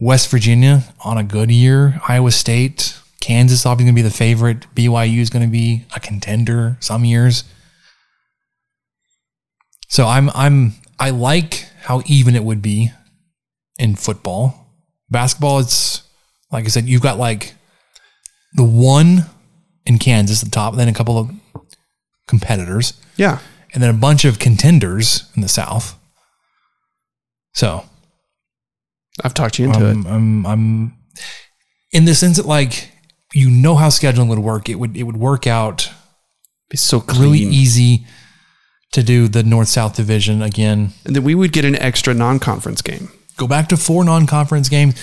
[0.00, 4.66] West Virginia on a good year, Iowa State, Kansas obviously going to be the favorite.
[4.74, 7.44] BYU is going to be a contender some years.
[9.88, 12.90] So I'm I'm I like how even it would be
[13.78, 14.66] in football.
[15.10, 16.02] Basketball, it's
[16.50, 17.54] like I said, you've got like
[18.54, 19.26] the one
[19.86, 21.30] in Kansas at the top, then a couple of
[22.26, 23.38] competitors, Yeah.
[23.72, 25.96] and then a bunch of contenders in the South.
[27.54, 27.84] So
[29.24, 30.08] I've talked you into I'm, it.
[30.08, 30.96] I'm, I'm
[31.92, 32.90] in the sense that like
[33.32, 34.68] you know how scheduling would work.
[34.68, 35.90] It would it would work out
[36.70, 38.06] It's so really easy
[38.92, 40.92] to do the North South division again.
[41.04, 43.08] And then we would get an extra non-conference game.
[43.36, 44.94] Go back to four non-conference games.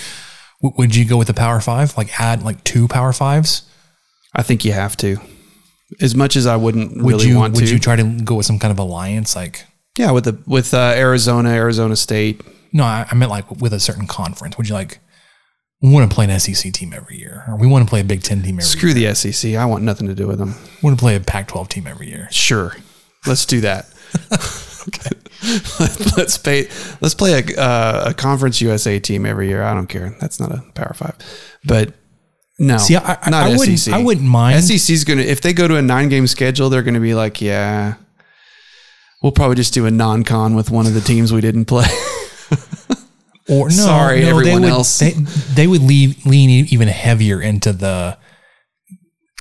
[0.62, 1.96] W- would you go with the Power Five?
[1.96, 3.68] Like add like two Power Fives?
[4.34, 5.18] I think you have to.
[6.00, 7.72] As much as I wouldn't Would really you want would to.
[7.72, 9.36] you try to go with some kind of alliance?
[9.36, 9.64] Like
[9.98, 12.40] yeah, with the with uh, Arizona, Arizona State.
[12.74, 14.58] No, I, I meant like with a certain conference.
[14.58, 14.98] Would you like
[15.80, 18.04] we want to play an SEC team every year, or we want to play a
[18.04, 18.68] Big Ten team every year?
[18.68, 19.54] Screw the SEC.
[19.54, 20.54] I want nothing to do with them.
[20.82, 22.28] We want to play a Pac-12 team every year.
[22.30, 22.76] Sure,
[23.26, 23.86] let's do that.
[26.16, 26.68] let's pay.
[27.00, 29.62] Let's play a uh, a conference USA team every year.
[29.62, 30.14] I don't care.
[30.20, 31.16] That's not a Power Five,
[31.64, 31.94] but
[32.58, 33.94] no, See, I- I- not I wouldn't- SEC.
[33.94, 34.62] I wouldn't mind.
[34.64, 37.94] SEC's gonna if they go to a nine game schedule, they're gonna be like, yeah,
[39.22, 41.86] we'll probably just do a non con with one of the teams we didn't play.
[43.48, 44.98] Or no, Sorry, no, everyone they would, else.
[44.98, 48.16] They, they would leave, lean even heavier into the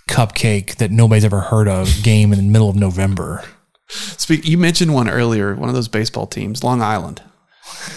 [0.09, 3.43] cupcake that nobody's ever heard of game in the middle of November.
[3.88, 4.45] Speak.
[4.45, 5.55] You mentioned one earlier.
[5.55, 7.21] One of those baseball teams, Long Island.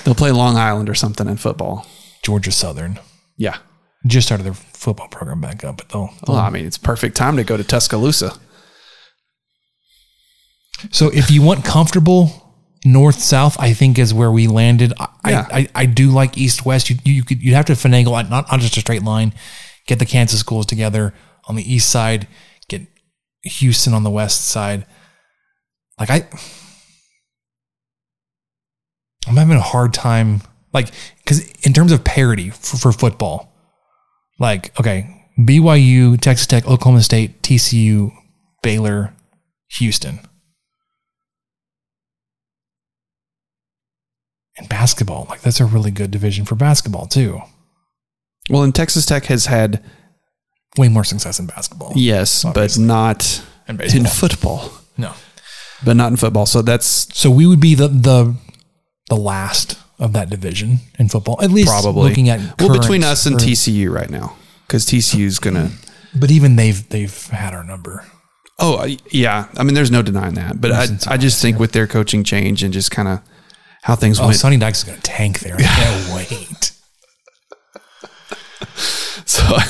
[0.04, 1.86] They'll play Long Island or something in football.
[2.22, 2.98] Georgia Southern
[3.36, 3.58] Yeah.
[4.06, 6.10] just started their football program back up, but they'll.
[6.28, 8.38] Well, I mean, it's perfect time to go to Tuscaloosa.
[10.92, 12.45] So if you want comfortable
[12.86, 14.92] north south, I think is where we landed.
[14.98, 15.46] I Yeah.
[15.50, 16.88] I, I do like east west.
[16.88, 19.34] You you could you'd have to finagle not not just a straight line.
[19.86, 21.12] Get the Kansas schools together
[21.48, 22.26] on the east side.
[22.68, 22.86] Get
[23.42, 24.86] Houston on the west side.
[25.98, 26.28] Like I,
[29.26, 30.42] I'm having a hard time.
[30.72, 33.52] Like because in terms of parity for, for football,
[34.38, 38.12] like okay, BYU, Texas Tech, Oklahoma State, TCU,
[38.62, 39.14] Baylor,
[39.78, 40.20] Houston.
[44.58, 45.26] And basketball.
[45.28, 47.40] Like that's a really good division for basketball too.
[48.50, 49.82] Well, and Texas Tech has had
[50.78, 51.92] Way more success in basketball.
[51.96, 54.70] yes, but not And in football.
[54.98, 55.14] No.
[55.84, 56.44] But not in football.
[56.46, 58.34] So that's So we would be the the
[59.08, 61.38] the last of that division in football.
[61.42, 65.38] At least probably looking at well between us and current- TCU right now because TCU's
[65.38, 65.70] gonna.
[66.14, 68.04] But even they've they've had our number.
[68.58, 70.60] Oh yeah, I mean, there's no denying that.
[70.60, 73.20] But I, I just think with their coaching change and just kind of
[73.86, 74.36] how things Oh, went.
[74.36, 75.54] Sonny Dykes is going to tank there.
[75.58, 76.72] I can't wait.
[79.28, 79.64] So I,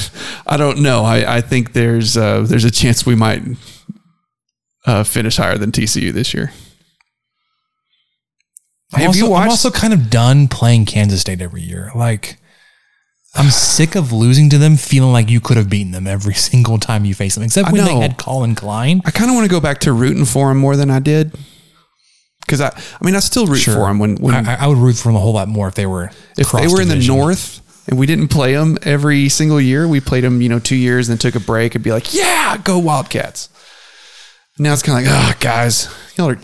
[0.47, 1.03] I don't know.
[1.03, 3.43] I, I think there's uh, there's a chance we might
[4.85, 6.53] uh, finish higher than TCU this year.
[8.93, 11.91] I'm Have also, you I'm also kind of done playing Kansas State every year.
[11.95, 12.37] Like,
[13.35, 16.79] I'm sick of losing to them, feeling like you could have beaten them every single
[16.79, 19.01] time you face them, except when they had Collin Klein.
[19.07, 21.35] I kind of want to go back to rooting for him more than I did.
[22.47, 23.99] Because I, I mean, I still root for them.
[23.99, 26.11] when, when I, I would root for them a whole lot more if they were
[26.39, 29.87] if they were in the north and we didn't play them every single year.
[29.89, 32.15] We played them, you know, two years and then took a break and be like,
[32.15, 33.49] yeah, go Wildcats.
[34.59, 36.39] Now it's kind of like, ah, guys, y'all are,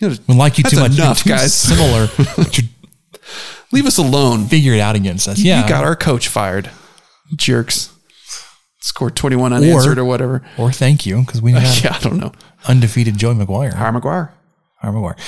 [0.00, 0.94] you know, We like you too much.
[0.96, 1.52] Enough, too guys.
[1.52, 2.08] Similar.
[3.72, 4.46] Leave us alone.
[4.46, 5.38] figure it out against us.
[5.38, 5.62] You- Yeah.
[5.62, 6.70] You got our coach fired.
[7.36, 7.90] Jerks.
[8.80, 10.42] Scored 21 unanswered or, whatever.
[10.56, 12.32] Or thank you, because we had yeah, I don't know.
[12.66, 13.74] undefeated Joey McGuire.
[13.74, 14.30] Hire McGuire.
[14.80, 15.18] Hire McGuire.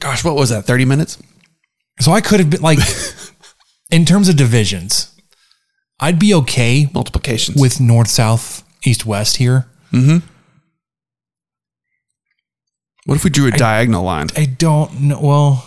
[0.00, 0.64] Gosh, what was that?
[0.64, 1.18] 30 minutes?
[2.00, 2.78] So I could have been like,
[3.90, 5.14] in terms of divisions,
[6.00, 7.60] I'd be okay Multiplications.
[7.60, 9.66] with north, south, east, west here.
[9.92, 10.26] Mm-hmm.
[13.04, 14.28] What if we drew a diagonal line?
[14.36, 15.20] I don't know.
[15.20, 15.66] Well,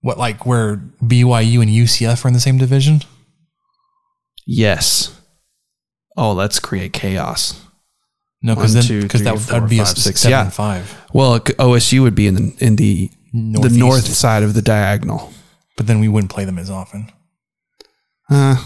[0.00, 3.00] what like where BYU and UCF are in the same division?
[4.46, 5.18] Yes.
[6.16, 7.63] Oh, let's create chaos.
[8.44, 10.20] No, because then because that would be a six.
[10.20, 10.50] seven Yeah.
[10.50, 10.94] five.
[11.14, 15.32] Well, OSU would be in the in the the north side of the diagonal.
[15.78, 17.10] But then we wouldn't play them as often.
[18.30, 18.56] Uh,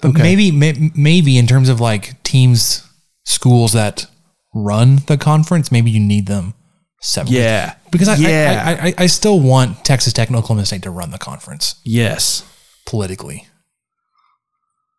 [0.00, 0.22] But Okay.
[0.22, 2.82] maybe may, maybe in terms of like teams,
[3.24, 4.06] schools that
[4.54, 6.54] run the conference, maybe you need them
[7.00, 7.40] separately.
[7.40, 7.74] Yeah.
[7.90, 8.62] because I, Yeah.
[8.66, 11.74] I, I, I I still want Texas Tech and Oklahoma State to run the conference
[11.84, 12.44] yes.
[12.86, 13.46] politically,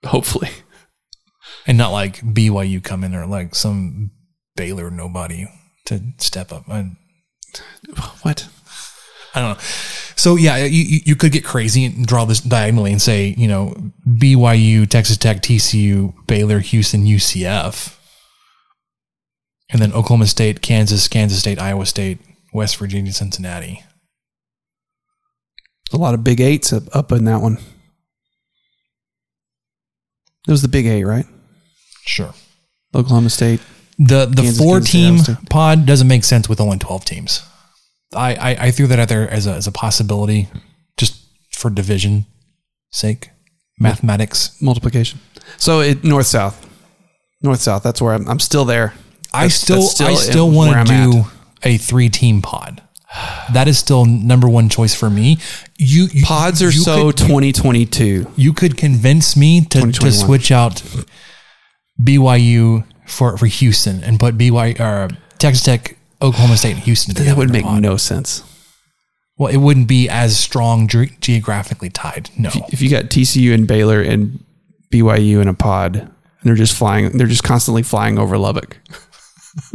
[0.06, 0.50] Hopefully.
[1.68, 4.12] And not like BYU come in or like some
[4.56, 5.48] Baylor nobody
[5.86, 6.68] to step up.
[6.70, 6.92] I,
[8.22, 8.48] What?
[9.36, 9.64] I don't know.
[10.16, 13.76] So yeah, you, you could get crazy and draw this diagonally and say, you know,
[14.08, 17.96] BYU, Texas Tech, TCU, Baylor, Houston, UCF,
[19.70, 22.20] and then Oklahoma State, Kansas, Kansas State, Iowa State,
[22.52, 23.84] West Virginia, Cincinnati.
[25.94, 27.60] A lot of big eights up, up in that one.
[30.48, 31.26] It was the big eight, right?
[32.08, 32.34] Sure.
[32.96, 33.60] Oklahoma State.
[34.00, 35.50] The the Kansas, four Kansas team State.
[35.50, 37.42] pod doesn't make sense with only twelve teams.
[38.16, 40.48] I, I I threw that out there as a as a possibility,
[40.98, 41.22] just
[41.52, 42.26] for division
[42.92, 43.30] sake,
[43.80, 44.56] mathematics.
[44.62, 45.20] multiplication.
[45.58, 46.66] So it north south,
[47.42, 47.84] north south.
[47.84, 48.28] That's where I'm.
[48.30, 48.94] I'm still there.
[49.34, 51.12] I That's- still, that's I still want I'm to at.
[51.12, 51.24] do
[51.64, 52.82] a three team pod.
[53.54, 55.38] That is still number one choice for me.
[55.78, 58.28] You, you Pods are you so could- 2022.
[58.36, 60.84] you could convince me to, to switch out
[62.02, 65.10] BYU for, for Houston and put BYU or
[65.40, 67.14] Texas Tech, Oklahoma State, and Houston.
[67.24, 68.44] That would make no sense.
[69.38, 72.32] Well, it wouldn't be as strong ge- geographically tied.
[72.38, 74.44] No, If you got TCU and Baylor and
[74.92, 76.12] BYU in a pod, and
[76.44, 78.78] they're just flying, they're just constantly flying over Lubbock.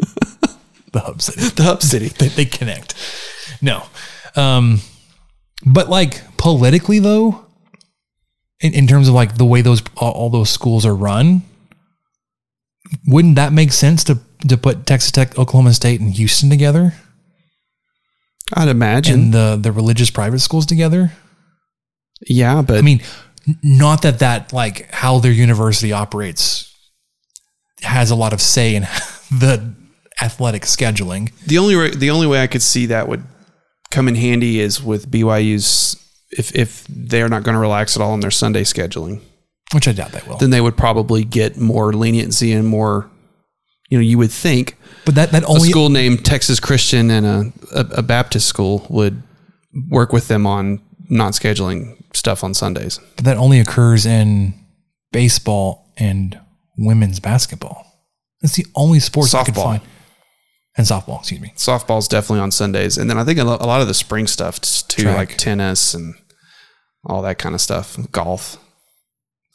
[0.93, 1.49] the hub city.
[1.57, 2.09] The hub city.
[2.09, 2.95] they, they connect.
[3.61, 3.85] No,
[4.35, 4.81] um,
[5.65, 7.47] but like politically though,
[8.61, 11.43] in, in terms of like the way those all, all those schools are run,
[13.07, 16.95] wouldn't that make sense to to put Texas Tech, Oklahoma State, and Houston together,
[18.55, 19.15] I'd imagine.
[19.15, 21.13] and the the religious private schools together?
[22.29, 23.03] yeah, but I mean,
[23.63, 26.69] not that that like how their university operates
[27.83, 28.83] has a lot of say in
[29.31, 29.75] the
[30.21, 31.33] athletic scheduling.
[31.47, 33.25] the only way, the only way I could see that would
[33.91, 35.97] come in handy is with BYU's
[36.31, 39.21] if if they're not going to relax at all on their Sunday scheduling,
[39.73, 40.37] Which I doubt they will.
[40.39, 43.11] then they would probably get more leniency and more.
[43.89, 47.27] You know, you would think But that that a only school named Texas Christian and
[47.27, 49.23] a, a, a Baptist school would
[49.91, 50.81] work with them on
[51.11, 52.99] not scheduling stuff on Sundays.
[53.17, 54.55] But that only occurs in
[55.13, 56.39] baseball and
[56.79, 57.87] women's basketball.
[58.41, 59.63] That's the only sports I Softball.
[59.63, 59.83] find.
[60.77, 61.53] And softball, excuse me.
[61.57, 64.59] Softball's definitely on Sundays, and then I think a a lot of the spring stuff
[64.61, 65.17] too, Track.
[65.17, 66.15] like tennis and
[67.05, 68.57] all that kind of stuff, golf.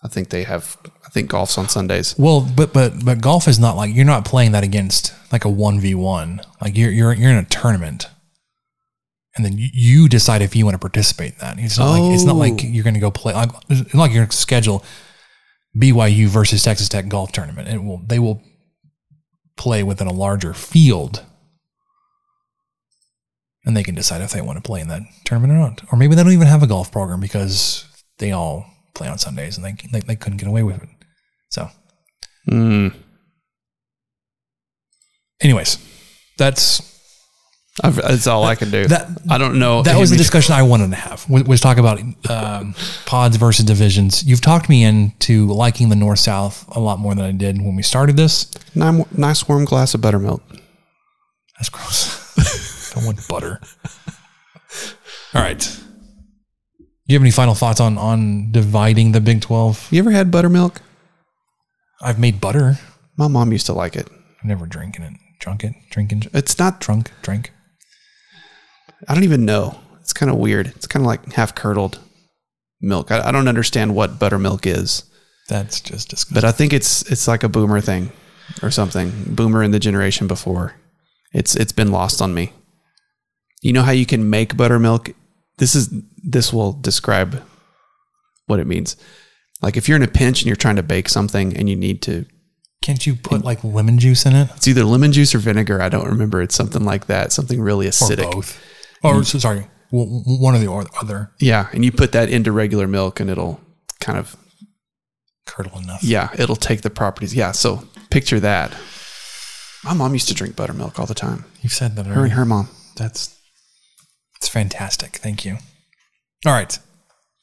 [0.03, 0.77] I think they have.
[1.05, 2.15] I think golf's on Sundays.
[2.17, 5.49] Well, but but but golf is not like you're not playing that against like a
[5.49, 6.41] one v one.
[6.61, 8.07] Like you're you're you're in a tournament,
[9.35, 11.57] and then you, you decide if you want to participate in that.
[11.59, 12.67] It's not like it's not like Oh.
[12.67, 13.33] you're going to go play.
[13.33, 13.49] Like,
[13.93, 14.83] like you're schedule
[15.75, 17.67] BYU versus Texas Tech golf tournament.
[17.67, 18.43] It will they will
[19.55, 21.23] play within a larger field,
[23.65, 25.81] and they can decide if they want to play in that tournament or not.
[25.91, 27.85] Or maybe they don't even have a golf program because
[28.19, 28.65] they all
[28.97, 30.89] play on Sundays and they they, they couldn't get away with it.
[31.49, 31.69] So.
[32.49, 32.93] Mm.
[35.41, 35.77] Anyways,
[36.37, 36.81] that's
[37.83, 38.87] I've, that's all I can do.
[38.87, 39.83] That- I don't know.
[39.83, 41.29] that was the discussion I wanted to have.
[41.29, 41.99] Was, was talk about
[42.29, 42.73] um,
[43.05, 44.23] pods versus divisions.
[44.23, 47.75] You've talked me into liking the north south a lot more than I did when
[47.75, 48.49] we started this.
[48.73, 50.41] Nice, nice warm glass of buttermilk.
[51.57, 52.93] That's gross.
[52.95, 53.59] Don't want butter.
[55.35, 55.79] All right.
[57.07, 59.87] You have any final thoughts on on dividing the Big Twelve?
[59.91, 60.81] You ever had buttermilk?
[62.01, 62.77] I've made butter.
[63.17, 64.07] My mom used to like it.
[64.39, 66.79] I've never drinking it, drunk it, drinking, It's not.
[66.79, 67.51] drunk, drink.
[69.07, 69.79] I don't even know.
[70.01, 70.67] It's kind of weird.
[70.67, 71.99] It's kind of like half curdled
[72.81, 73.11] milk.
[73.11, 75.03] I, I don't understand what buttermilk is,
[75.47, 76.35] That's just disgusting.
[76.35, 78.11] but I think it's it's like a boomer thing
[78.61, 79.11] or something.
[79.27, 80.75] Boomer in the generation before.
[81.33, 82.51] It's it's been lost on me.
[83.61, 85.11] You know how you can make buttermilk?
[85.57, 85.93] This is
[86.23, 87.43] this will describe
[88.45, 88.95] what it means.
[89.61, 92.01] Like if you're in a pinch and you're trying to bake something and you need
[92.03, 92.25] to
[92.81, 93.45] Can't you put mm.
[93.45, 95.81] like lemon juice in it it's either lemon juice or vinegar.
[95.81, 96.41] I don't remember.
[96.41, 97.31] It's something like that.
[97.31, 98.25] Something really acidic.
[98.25, 98.63] or both?
[99.03, 99.25] Or mm.
[99.25, 101.31] so- sorry, one or the other.
[101.39, 103.59] Yeah, and you put that into regular milk and it'll
[103.99, 104.35] kind of
[105.45, 106.03] Curdle enough.
[106.03, 107.33] yeah, it'll take the properties.
[107.33, 108.75] Yeah, so picture that.
[109.83, 111.45] My mom used to drink buttermilk all the time.
[111.61, 112.67] You've said that Her and her mom.
[112.97, 113.36] That's
[114.37, 115.17] it's fantastic.
[115.17, 115.57] Thank you.
[116.45, 116.77] All right.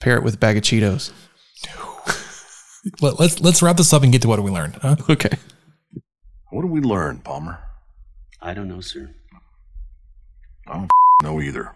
[0.00, 1.12] Pair it with a bag of Cheetos.
[3.00, 4.76] Let, let's let's wrap this up and get to what we learned.
[4.76, 4.96] Huh?
[5.08, 5.30] Okay.
[6.50, 7.58] What did we learn, Palmer?
[8.42, 9.14] I don't know, sir.
[10.68, 10.90] I don't
[11.22, 11.72] know either.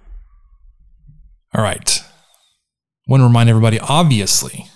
[1.54, 2.02] All right.
[3.06, 4.66] Want to remind everybody, obviously,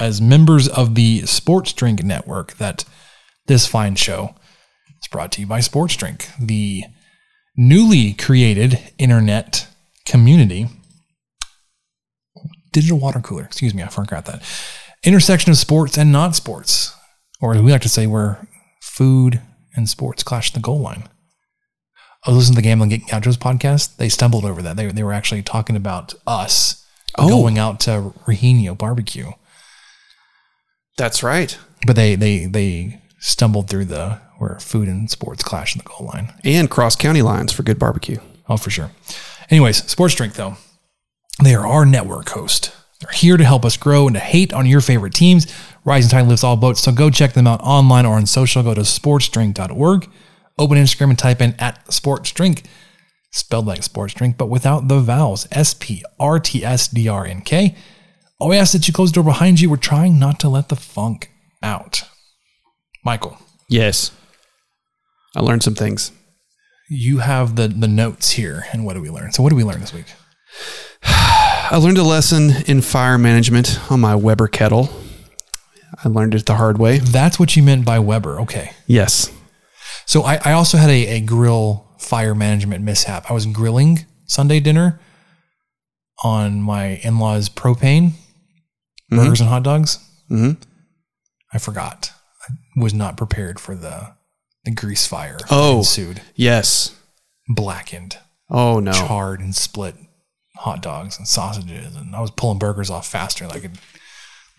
[0.00, 2.84] as members of the Sports Drink Network, that
[3.46, 4.34] this fine show
[4.88, 6.84] is brought to you by Sports Drink, the
[7.56, 9.68] newly created internet
[10.06, 10.68] community.
[12.72, 13.44] Digital water cooler.
[13.44, 14.42] Excuse me, I forgot that.
[15.04, 16.94] Intersection of sports and not sports,
[17.40, 18.46] or as we like to say, where
[18.82, 19.40] food
[19.76, 21.08] and sports clash the goal line.
[22.26, 23.96] I was listening to the Gambling Geek Gauchos podcast.
[23.96, 24.76] They stumbled over that.
[24.76, 26.80] They, they were actually talking about us
[27.16, 27.28] Oh.
[27.28, 29.30] going out to Regenio barbecue,
[30.98, 31.56] That's right.
[31.86, 36.08] but they they they stumbled through the where food and sports clash in the goal
[36.12, 36.34] line.
[36.42, 38.18] And cross county lines for good barbecue.
[38.48, 38.90] Oh, for sure.
[39.50, 40.56] Anyways, Sports Drink, though,
[41.42, 42.74] they are our network host.
[43.00, 45.52] They're here to help us grow and to hate on your favorite teams.
[45.84, 46.80] Rising Tide lifts all boats.
[46.80, 48.62] So go check them out online or on social.
[48.62, 50.08] Go to sportsdrink.org.
[50.58, 52.64] Open Instagram and type in at sportsdrink.
[53.32, 55.46] spelled like sports drink, but without the vowels.
[55.50, 57.74] S P R T S D R N K.
[58.40, 59.68] Oh, we ask that you close the door behind you.
[59.68, 61.30] We're trying not to let the funk
[61.62, 62.04] out.
[63.04, 63.38] Michael,
[63.68, 64.12] Yes.
[65.36, 66.12] I learned some things.
[66.94, 69.32] You have the the notes here, and what do we learn?
[69.32, 70.06] So, what do we learn this week?
[71.02, 74.90] I learned a lesson in fire management on my Weber kettle.
[76.04, 76.98] I learned it the hard way.
[76.98, 78.40] That's what you meant by Weber.
[78.40, 78.72] Okay.
[78.86, 79.32] Yes.
[80.06, 83.30] So I, I also had a, a grill fire management mishap.
[83.30, 85.00] I was grilling Sunday dinner
[86.22, 88.12] on my in law's propane
[89.08, 89.98] burgers and hot dogs.
[90.30, 90.60] Mm-hmm.
[91.52, 92.12] I forgot.
[92.48, 94.13] I was not prepared for the
[94.64, 96.22] the grease fire Oh, ensued.
[96.34, 96.94] yes.
[97.48, 98.18] Blackened,
[98.50, 98.92] Oh no.
[98.92, 99.96] charred, and split
[100.56, 103.46] hot dogs and sausages, and I was pulling burgers off faster.
[103.46, 103.70] Like I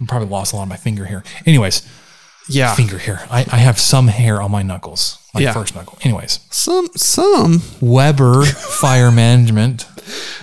[0.07, 1.23] probably lost a lot of my finger here.
[1.45, 1.81] Anyways,
[2.47, 2.75] Yeah.
[2.75, 3.25] finger hair.
[3.31, 5.53] I, I have some hair on my knuckles, My Yeah.
[5.53, 5.97] first knuckle.
[6.03, 7.61] Anyways, Some some.
[7.81, 9.87] Weber Fire Management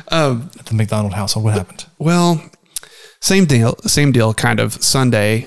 [0.09, 1.45] Um, at the McDonald household.
[1.45, 1.85] What happened?
[1.99, 2.43] Well,
[3.21, 3.77] same deal.
[3.87, 4.35] Same deal.
[4.35, 5.47] Kind of Sunday,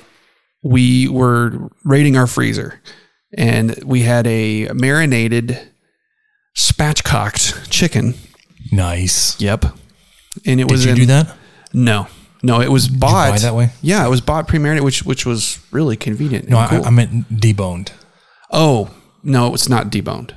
[0.64, 2.80] we were raiding our freezer,
[3.34, 5.60] and we had a marinated,
[6.58, 8.16] spatchcocked chicken.
[8.72, 9.40] Nice.
[9.40, 9.66] Yep.
[10.46, 10.82] And it Did was.
[10.82, 11.36] Did you in- do that?
[11.74, 12.08] No,
[12.44, 12.62] no.
[12.62, 13.70] It was bought buy that way?
[13.82, 16.50] Yeah, it was bought pre-marinated, which which was really convenient.
[16.50, 16.86] No, I, cool.
[16.86, 17.90] I meant deboned.
[18.52, 18.92] oh
[19.24, 20.32] no, it's not deboned.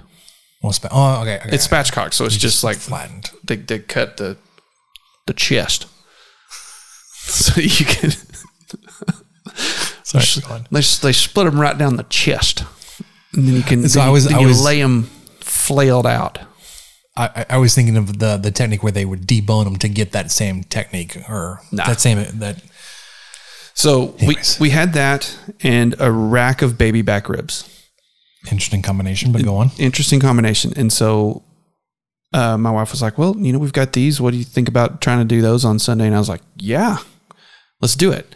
[0.62, 1.36] Well, spa- oh, okay.
[1.38, 1.50] okay.
[1.52, 3.30] It's spatchcocked, so it's You just like flattened.
[3.44, 4.36] They, they cut the
[5.26, 5.86] the chest,
[7.12, 8.10] so you can.
[10.04, 10.66] Sorry, They- go on.
[10.70, 12.64] they they split them right down the chest,
[13.34, 13.88] and then you can.
[13.88, 15.10] So I was- I was- lay them
[15.40, 16.38] flailed out.
[17.16, 20.12] I, I- was thinking of the the technique where they would debone them to get
[20.12, 21.86] that same technique or Nah.
[21.86, 22.62] that same that.
[23.74, 27.64] So we we had that and a rack of baby back ribs.
[28.50, 29.70] Interesting combination, but go on.
[29.78, 30.72] Interesting combination.
[30.76, 31.42] And so
[32.32, 34.20] uh, my wife was like, "Well, you know, we've got these.
[34.20, 36.42] What do you think about trying to do those on Sunday?" And I was like,
[36.56, 36.98] "Yeah,
[37.80, 38.32] let's do it."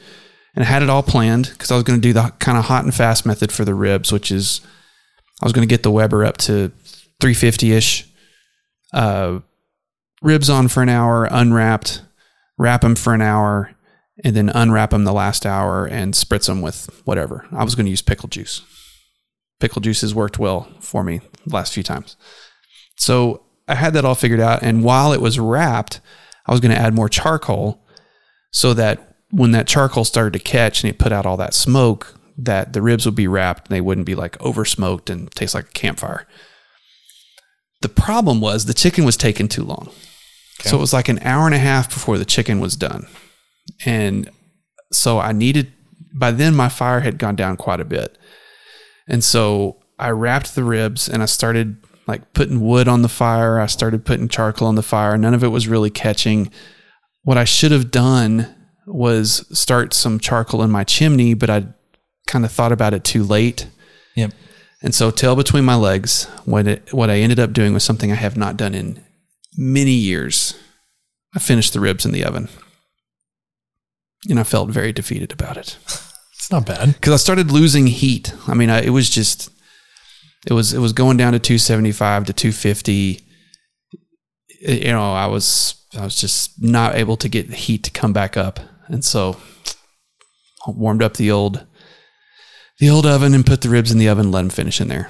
[0.54, 2.64] And I had it all planned because I was going to do the kind of
[2.64, 4.60] hot and fast method for the ribs, which is
[5.42, 6.68] I was going to get the Weber up to
[7.20, 8.08] 350 ish,
[8.94, 9.40] uh,
[10.22, 12.02] ribs on for an hour, unwrapped,
[12.58, 13.74] wrap them for an hour,
[14.24, 17.44] and then unwrap them the last hour and spritz them with whatever.
[17.50, 18.62] I was going to use pickle juice.
[19.58, 22.16] Pickle juice has worked well for me the last few times.
[22.96, 24.62] So I had that all figured out.
[24.62, 26.00] And while it was wrapped,
[26.46, 27.84] I was going to add more charcoal
[28.52, 32.14] so that when that charcoal started to catch and it put out all that smoke,
[32.44, 35.54] that the ribs would be wrapped and they wouldn't be like over smoked and taste
[35.54, 36.26] like a campfire.
[37.80, 39.90] The problem was the chicken was taking too long.
[40.60, 43.06] So it was like an hour and a half before the chicken was done.
[43.84, 44.30] And
[44.92, 45.72] so I needed,
[46.14, 48.16] by then my fire had gone down quite a bit.
[49.08, 53.58] And so I wrapped the ribs and I started like putting wood on the fire.
[53.58, 55.16] I started putting charcoal on the fire.
[55.18, 56.50] None of it was really catching.
[57.22, 58.54] What I should have done
[58.86, 61.66] was start some charcoal in my chimney, but I
[62.26, 63.66] kind of thought about it too late.
[64.16, 64.32] Yep.
[64.82, 68.10] And so, tail between my legs, what it, what I ended up doing was something
[68.10, 69.02] I have not done in
[69.56, 70.54] many years.
[71.34, 72.48] I finished the ribs in the oven,
[74.28, 75.78] and I felt very defeated about it
[76.36, 76.94] It's not bad.
[76.94, 78.34] because I started losing heat.
[78.48, 79.50] I mean, I, it was just
[80.46, 83.10] it was it was going down to 275 to 250.
[83.12, 83.22] It-
[84.64, 87.90] eh, you know, I was I was just not able to get the heat to
[87.92, 88.58] come back up,
[88.88, 89.36] and so
[90.66, 91.64] I warmed up the old
[92.82, 94.88] the old oven and put the ribs in the oven, and let them finish in
[94.88, 95.08] there.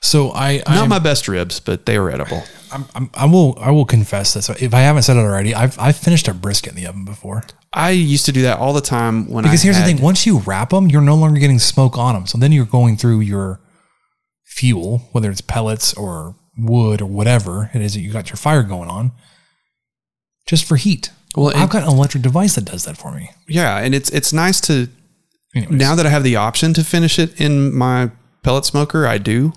[0.00, 2.44] So I Not I'm- my best ribs, but they were edible.
[2.70, 4.48] I'm, I'm, I will I will confess this.
[4.50, 7.42] If I haven't said it already, I've I've finished a brisket in the oven before.
[7.72, 10.02] I used to do that all the time when Because I here's had- the thing:
[10.02, 12.26] once you wrap them, you're no longer getting smoke on them.
[12.26, 13.60] So then you're going through your
[14.44, 18.62] fuel, whether it's pellets or wood or whatever it is that you got your fire
[18.62, 19.12] going on,
[20.46, 21.10] just for heat.
[21.36, 23.30] Well, I've and- got an electric device that does that for me.
[23.48, 24.88] Yeah, and it's it's nice to
[25.58, 25.78] Anyways.
[25.78, 28.10] now that I have the option to finish it in my
[28.42, 29.52] pellet smoker, I do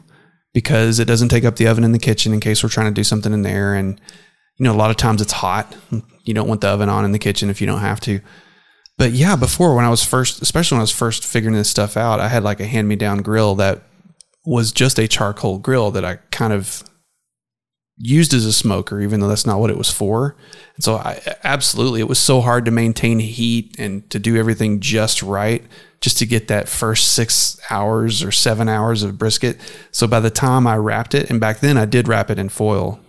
[0.53, 2.99] because it doesn't take up the oven in the kitchen in case we're trying to
[2.99, 3.73] do something in there.
[3.73, 3.99] And
[4.57, 5.75] you know, a lot of times it's hot.
[6.23, 8.19] You don't want the oven on in the kitchen if you don't have to.
[8.97, 11.97] But yeah, before when I was first, especially when I was first figuring this stuff
[11.97, 13.81] out, I had like a hand me down grill that
[14.45, 16.83] was just a charcoal grill that I kind of
[17.97, 20.35] used as a smoker, even though that's not what it was for.
[20.75, 24.79] And so I absolutely, it was so hard to maintain heat and to do everything
[24.79, 25.63] just right,
[26.01, 29.59] just to get that first six hours or seven hours of brisket.
[29.91, 32.49] So by the time I wrapped it, and back then I did wrap it in
[32.49, 32.99] foil.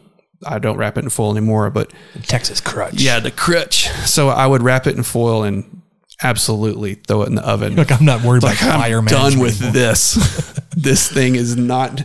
[0.46, 1.92] I don't wrap it in foil anymore, but
[2.24, 2.94] Texas crutch.
[3.00, 3.88] yeah, the crutch.
[4.06, 5.80] So I would wrap it in foil and
[6.22, 7.76] absolutely throw it in the oven.
[7.76, 9.72] Like I'm not worried Like about fire I'm done with anymore.
[9.72, 10.60] this.
[10.76, 12.02] this thing is not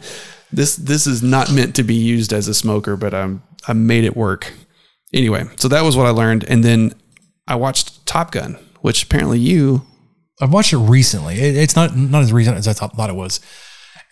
[0.52, 4.06] this this is not meant to be used as a smoker, but I'm I made
[4.06, 4.54] it work.
[5.14, 6.94] Anyway, so that was what I learned, and then
[7.48, 9.86] I watched Top Gun, which apparently you
[10.42, 11.36] I've watched it recently.
[11.40, 13.40] It, it's not not as recent as I thought, thought it was.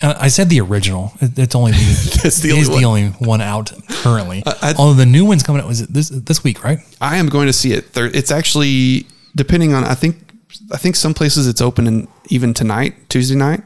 [0.01, 1.13] And I said the original.
[1.21, 4.43] It- it's only the, That's the it is only the only one out currently.
[4.45, 6.79] I- Although the new one's coming out was it this this week, right?
[6.99, 7.85] I am going to see it.
[7.85, 9.83] Thir- it's actually depending on.
[9.83, 10.17] I think
[10.71, 13.61] I think some places it's open in, even tonight, Tuesday night.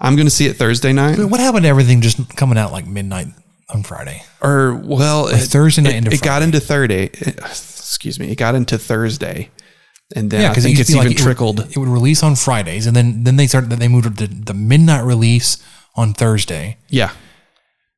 [0.00, 1.16] I'm going to see it Thursday night.
[1.18, 3.26] But what happened to everything just coming out like midnight
[3.68, 4.22] on Friday?
[4.40, 7.04] Or well, Like Thursday night It, it got into Thursday.
[7.04, 8.30] Excuse me.
[8.30, 9.50] It got into Thursday,
[10.14, 11.60] and then I because think it's even trickled.
[11.60, 13.70] It would, it would release on Fridays, and then then they started.
[13.70, 15.62] They moved to the midnight release
[15.94, 16.78] on Thursday.
[16.88, 17.12] Yeah,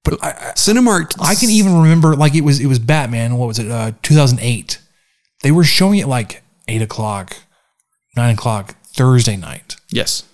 [0.05, 1.15] but I, Cinemark.
[1.21, 3.37] I can even remember like it was it was Batman.
[3.37, 3.71] What was it?
[3.71, 4.79] Uh, 2008.
[5.43, 7.37] They were showing it like eight o'clock,
[8.17, 9.77] nine o'clock Thursday night.
[9.91, 10.25] Yes.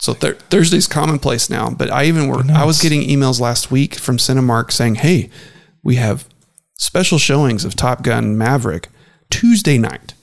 [0.00, 3.96] So thir- Thursday's commonplace now, but I even were I was getting emails last week
[3.96, 5.30] from Cinemark saying, "Hey,
[5.82, 6.28] we have
[6.78, 8.88] special showings of Top Gun Maverick
[9.30, 10.14] Tuesday night."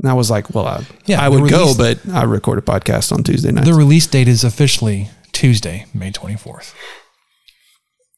[0.00, 3.12] And I was like, "Well, I, Yeah, I would go, but I record a podcast
[3.12, 6.72] on Tuesday night." The release date is officially Tuesday, May 24th.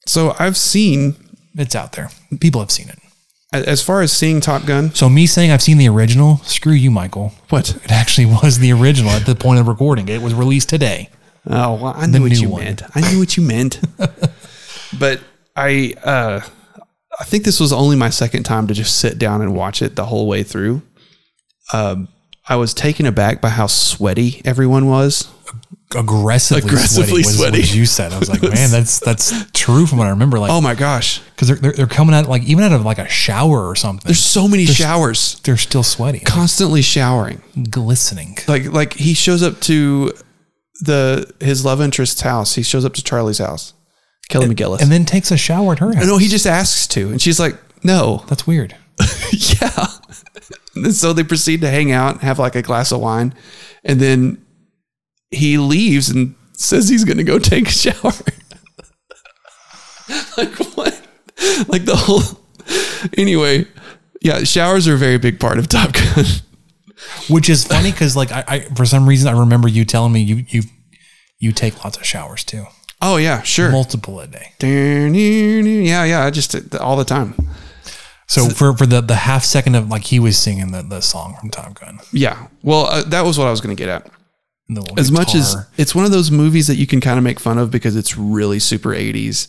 [0.06, 1.16] So I've seen
[1.56, 2.10] it's out there.
[2.40, 2.98] People have seen it.
[3.52, 6.90] As far as seeing Top Gun, So me saying I've seen the original, screw you,
[6.90, 7.32] Michael.
[7.48, 7.74] What?
[7.84, 10.08] It actually was the original at the point of recording.
[10.08, 11.10] It was released today.
[11.46, 12.64] Oh, well, I knew what you one.
[12.64, 12.82] meant.
[12.94, 13.80] I knew what you meant.
[14.98, 15.20] but
[15.56, 16.40] I, uh,
[17.18, 19.96] I think this was only my second time to just sit down and watch it
[19.96, 20.82] the whole way through.
[21.72, 22.08] Um,
[22.48, 25.28] I was taken aback by how sweaty everyone was.
[25.96, 27.78] Aggressively, Aggressively sweaty, was sweaty.
[27.78, 28.12] you said.
[28.12, 30.38] I was like, man, that's that's true from what I remember.
[30.38, 32.98] Like, Oh my gosh, because they're, they're they're coming out like even out of like
[32.98, 34.04] a shower or something.
[34.06, 35.40] There's so many They're- showers.
[35.40, 38.38] They're still sweaty, constantly showering, glistening.
[38.46, 40.12] Like like he shows up to
[40.80, 42.54] the his love interest's house.
[42.54, 43.74] He shows up to Charlie's house,
[44.28, 46.06] Kelly McGillis, and then takes a shower at her house.
[46.06, 48.76] No, he just asks to, and she's like, "No, that's weird."
[49.32, 49.86] yeah.
[50.74, 53.34] And so they proceed to hang out, have like a glass of wine,
[53.84, 54.44] and then
[55.30, 58.12] he leaves and says he's going to go take a shower.
[60.36, 61.00] like what?
[61.68, 62.22] Like the whole.
[63.16, 63.66] Anyway,
[64.20, 66.24] yeah, showers are a very big part of Top Gun.
[67.28, 70.20] Which is funny because like I, I for some reason I remember you telling me
[70.20, 70.62] you you
[71.38, 72.66] you take lots of showers too.
[73.00, 74.52] Oh yeah, sure, multiple a day.
[74.60, 77.34] Yeah, yeah, I just uh, all the time.
[78.30, 81.36] So for for the the half second of like he was singing the the song
[81.40, 81.98] from Top Gun.
[82.12, 82.46] Yeah.
[82.62, 84.08] Well, uh, that was what I was going to get at.
[84.96, 87.58] As much as it's one of those movies that you can kind of make fun
[87.58, 89.48] of because it's really super 80s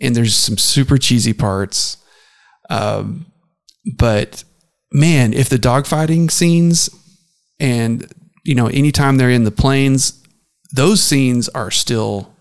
[0.00, 1.98] and there's some super cheesy parts.
[2.70, 3.26] Um,
[3.98, 4.42] but
[4.90, 6.88] man, if the dogfighting scenes
[7.60, 8.10] and,
[8.42, 10.22] you know, anytime they're in the planes,
[10.72, 12.34] those scenes are still,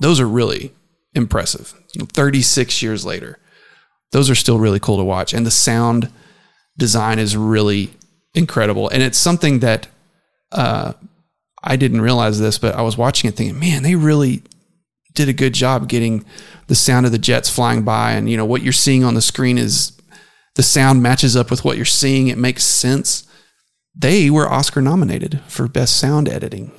[0.00, 0.74] those are really
[1.14, 1.72] impressive.
[2.12, 3.38] 36 years later,
[4.14, 5.34] those are still really cool to watch.
[5.34, 6.08] And the sound
[6.78, 7.92] design is really
[8.32, 8.88] incredible.
[8.88, 9.88] And it's something that,
[10.52, 10.92] uh,
[11.64, 14.42] I didn't realize this, but I was watching it thinking, man, they really
[15.14, 16.24] did a good job getting
[16.68, 18.12] the sound of the jets flying by.
[18.12, 19.98] And, you know, what you're seeing on the screen is
[20.54, 22.28] the sound matches up with what you're seeing.
[22.28, 23.26] It makes sense.
[23.96, 26.70] They were Oscar nominated for best sound editing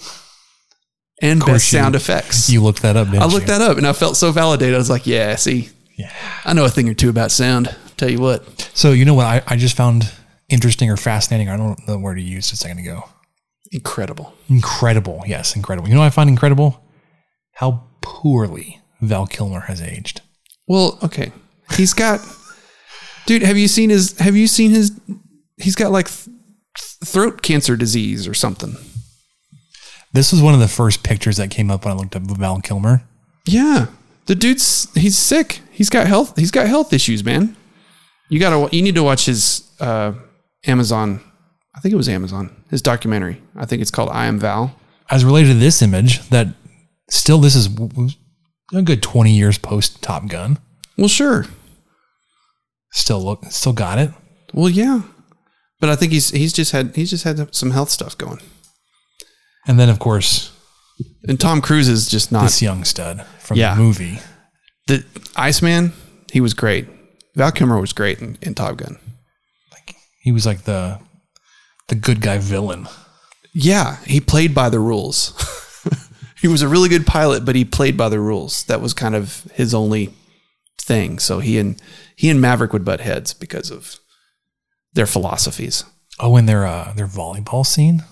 [1.21, 2.49] and best you- sound effects.
[2.49, 3.57] You looked that up, I looked you?
[3.57, 4.75] that up and I felt so validated.
[4.75, 6.11] I was like, yeah, see, yeah,
[6.43, 7.75] I know a thing or two about sound.
[7.97, 10.11] Tell you what, So you know what I, I just found
[10.49, 11.47] interesting or fascinating.
[11.49, 13.03] I don't know the word to use a second ago.
[13.71, 14.33] incredible.
[14.49, 15.23] Incredible.
[15.25, 15.87] Yes, incredible.
[15.87, 16.83] You know what I find incredible?
[17.53, 20.21] How poorly Val Kilmer has aged.
[20.67, 21.31] Well, okay.
[21.75, 22.19] He's got
[23.25, 24.91] Dude, have you seen his have you seen his
[25.57, 26.27] he's got like th-
[27.05, 28.75] throat cancer disease or something.
[30.13, 32.59] This was one of the first pictures that came up when I looked up Val
[32.61, 33.03] Kilmer.
[33.47, 33.87] Yeah.
[34.27, 35.61] The dude's he's sick.
[35.75, 37.55] He's got health he's got health issues, man.
[38.29, 40.13] You got to you need to watch his uh
[40.65, 41.21] Amazon
[41.75, 42.55] I think it was Amazon.
[42.71, 43.41] His documentary.
[43.55, 44.73] I think it's called I Am Val.
[45.11, 46.47] As related to this image, that
[47.09, 47.67] still this is
[48.73, 50.57] a good 20 years post Top Gun.
[50.97, 51.45] Well, sure.
[52.91, 54.11] Still look still got it.
[54.53, 55.01] Well, yeah.
[55.81, 58.39] But I think he's he's just had he's just had some health stuff going.
[59.67, 60.51] And then of course
[61.27, 63.75] And Tom Cruise is just not this young stud from Yeah.
[63.75, 64.19] the movie.
[64.87, 65.03] The
[65.35, 65.93] Iceman,
[66.31, 66.87] he was great.
[67.35, 68.97] Val Kilmer was great in, in Top Gun.
[69.71, 70.99] Like He was like the
[71.87, 72.87] the good guy villain.
[73.53, 75.33] Yeah, he played by the rules.
[76.41, 78.63] he was a really good pilot, but he played by the rules.
[78.65, 80.13] That was kind of his only
[80.79, 81.19] thing.
[81.19, 81.81] So he and
[82.15, 83.99] he and Maverick would butt heads because of
[84.93, 85.83] their philosophies.
[86.19, 88.03] Oh, and their uh their volleyball scene.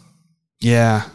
[0.60, 1.10] Yeah,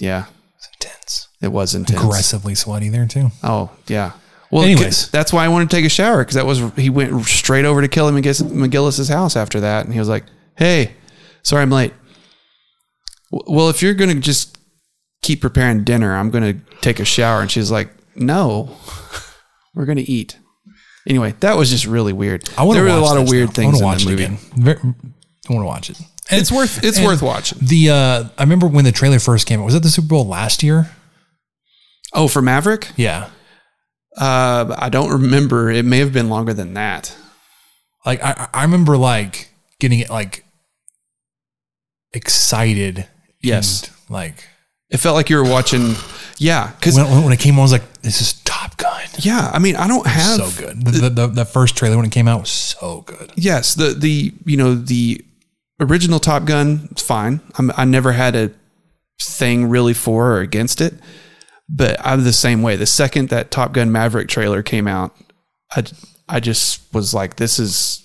[0.00, 0.26] yeah,
[0.56, 1.28] It's intense.
[1.42, 2.02] it was intense.
[2.02, 3.30] Aggressively sweaty there too.
[3.42, 4.12] Oh yeah.
[4.54, 5.10] Well, Anyways.
[5.10, 7.80] that's why I wanted to take a shower because that was he went straight over
[7.82, 10.22] to Kelly McGillis, McGillis's house after that, and he was like,
[10.56, 10.92] "Hey,
[11.42, 11.92] sorry I'm late."
[13.32, 14.56] Well, if you're gonna just
[15.22, 18.76] keep preparing dinner, I'm gonna take a shower, and she's like, "No,
[19.74, 20.38] we're gonna eat."
[21.06, 22.48] Anyway, that was just really weird.
[22.56, 23.50] I want there to were a lot of weird now.
[23.50, 24.38] I things in watch the it movie.
[24.56, 25.98] Very, I want to watch it.
[26.30, 27.58] And It's worth- it's worth watching.
[27.60, 29.64] The uh, I remember when the trailer first came out.
[29.66, 30.90] Was it the Super Bowl last year?
[32.14, 32.90] Oh, for Maverick?
[32.96, 33.28] Yeah.
[34.16, 35.70] Uh, I don't remember.
[35.70, 37.16] It may have been longer than that.
[38.06, 39.48] Like I, I remember like
[39.80, 40.44] getting it like
[42.12, 43.06] excited.
[43.40, 43.90] Yes.
[44.08, 44.48] like
[44.90, 45.94] It felt like you were watching.
[46.36, 49.52] Yeah, because when, when it came on, I was like, "This is Top Gun." yeah,
[49.54, 50.84] I mean, I don't have so good.
[50.84, 53.30] The, the, the, the first trailer when it came out was so good.
[53.36, 55.24] Yes, the the you know the
[55.78, 57.40] original Top Gun is fine.
[57.56, 58.50] I'm, I never had a
[59.22, 60.94] thing really for or against it,
[61.68, 62.76] but I'm the same way.
[62.76, 65.14] The second that Top Gun Maverick trailer came out,
[65.74, 65.84] I
[66.28, 68.00] I just was like, this is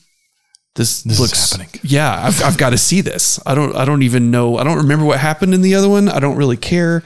[0.75, 1.69] this, This is looks happening.
[1.83, 3.39] Yeah, I've, I've got to see this.
[3.45, 4.57] I don't I don't even know.
[4.57, 6.09] I don't remember what happened in the other one.
[6.09, 7.03] I don't really care.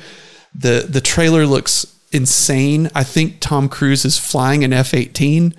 [0.54, 2.90] the The trailer looks insane.
[2.94, 5.56] I think Tom Cruise is flying an F eighteen.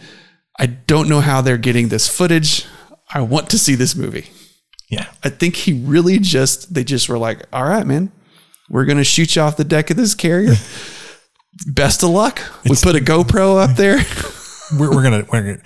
[0.58, 2.64] I don't know how they're getting this footage.
[3.12, 4.28] I want to see this movie.
[4.88, 5.06] Yeah.
[5.24, 8.12] I think he really just they just were like, "All right, man,
[8.70, 10.54] we're gonna shoot you off the deck of this carrier.
[11.66, 13.98] Best of luck." we put a GoPro up there.
[14.78, 15.62] We're, we're gonna we're gonna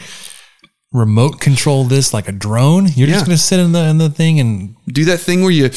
[0.93, 2.87] remote control this like a drone.
[2.95, 3.15] You're Yeah.
[3.15, 5.71] just gonna sit in the in the thing and Do that thing where you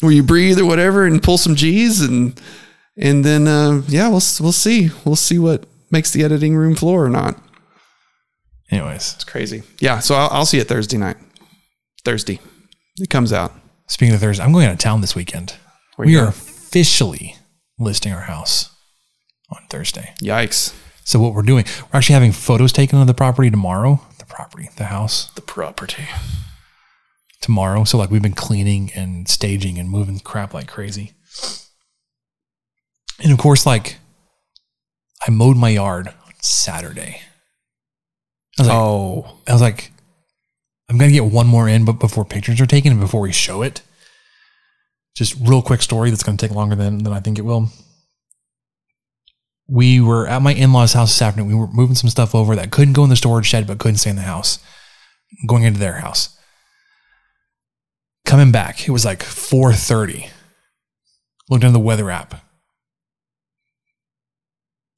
[0.00, 2.40] where you breathe or whatever and pull some G's and
[2.96, 7.04] and then uh, yeah, we'll we'll see we'll see what makes the editing room floor
[7.04, 7.40] or not.
[8.70, 9.62] Anyways, it's crazy.
[9.80, 11.16] Yeah, so I'll, I'll see it Thursday night.
[12.04, 12.38] Thursday,
[12.98, 13.52] it comes out.
[13.86, 15.54] Speaking of Thursday, I'm going out of town this weekend.
[15.98, 17.34] Where we are officially
[17.76, 18.70] listing our house
[19.50, 20.14] on Thursday.
[20.22, 20.72] Yikes!
[21.02, 24.00] So what we're doing, we're actually having photos taken of the property tomorrow.
[24.20, 26.04] The property, the house The property.
[27.40, 27.82] tomorrow.
[27.82, 31.14] So like we've been cleaning and staging and moving crap like crazy.
[33.20, 33.98] And of course, like
[35.26, 37.22] I mowed my yard on Saturday.
[38.56, 39.90] I was like, oh, I was like,
[40.88, 43.62] I'm gonna get one more in, but before pictures are taken and before we show
[43.62, 43.82] it,
[45.18, 47.70] just real quick story that's gonna take longer than than I think it will.
[49.66, 51.48] We were at my in-laws' house this afternoon.
[51.48, 53.98] We were moving some stuff over that couldn't go in the storage shed, but couldn't
[53.98, 54.60] stay in the house.
[55.46, 56.38] Going into their house.
[58.24, 60.30] Coming back, it was like 4:30.
[61.50, 62.42] Looked into the weather app.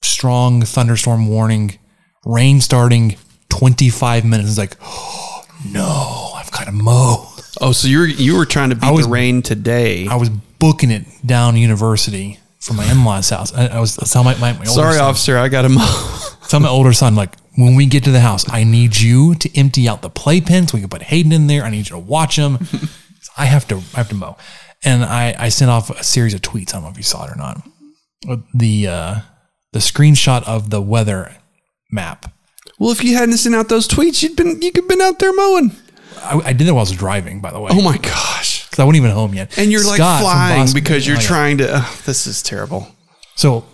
[0.02, 1.78] Strong thunderstorm warning,
[2.24, 3.16] rain starting
[3.48, 4.50] 25 minutes.
[4.50, 7.29] It's like, oh, no, I've got to mow.
[7.60, 10.06] Oh, so you were you were trying to beat was- the rain today.
[10.06, 13.54] I was booking it down University from my in-laws' house.
[13.54, 14.74] I, I was I telling my, my, my older son.
[14.74, 18.10] Sorry, son, officer, I got to tell my older son like when we get to
[18.10, 20.72] the house, I need you to empty out the playpens.
[20.72, 21.64] We can put Hayden in there.
[21.64, 22.58] I need you to watch him.
[23.36, 24.36] I have to I have to mow.
[24.82, 26.70] And I I sent off a series of tweets.
[26.70, 27.62] I don't know if you saw it or not.
[28.54, 29.14] The uh,
[29.72, 31.36] the screenshot of the weather
[31.90, 32.32] map.
[32.78, 35.32] Well, if you hadn't sent out those tweets, you'd been you could been out there
[35.32, 35.72] mowing.
[36.22, 37.70] I, I did that while I was driving, by the way.
[37.72, 38.64] Oh my gosh!
[38.66, 39.56] Because I wasn't even home yet.
[39.58, 41.26] And you're like Scott from flying Boston- because you're Oh, yeah.
[41.26, 41.76] trying to.
[41.76, 42.88] ugh, this is terrible.
[43.36, 43.64] So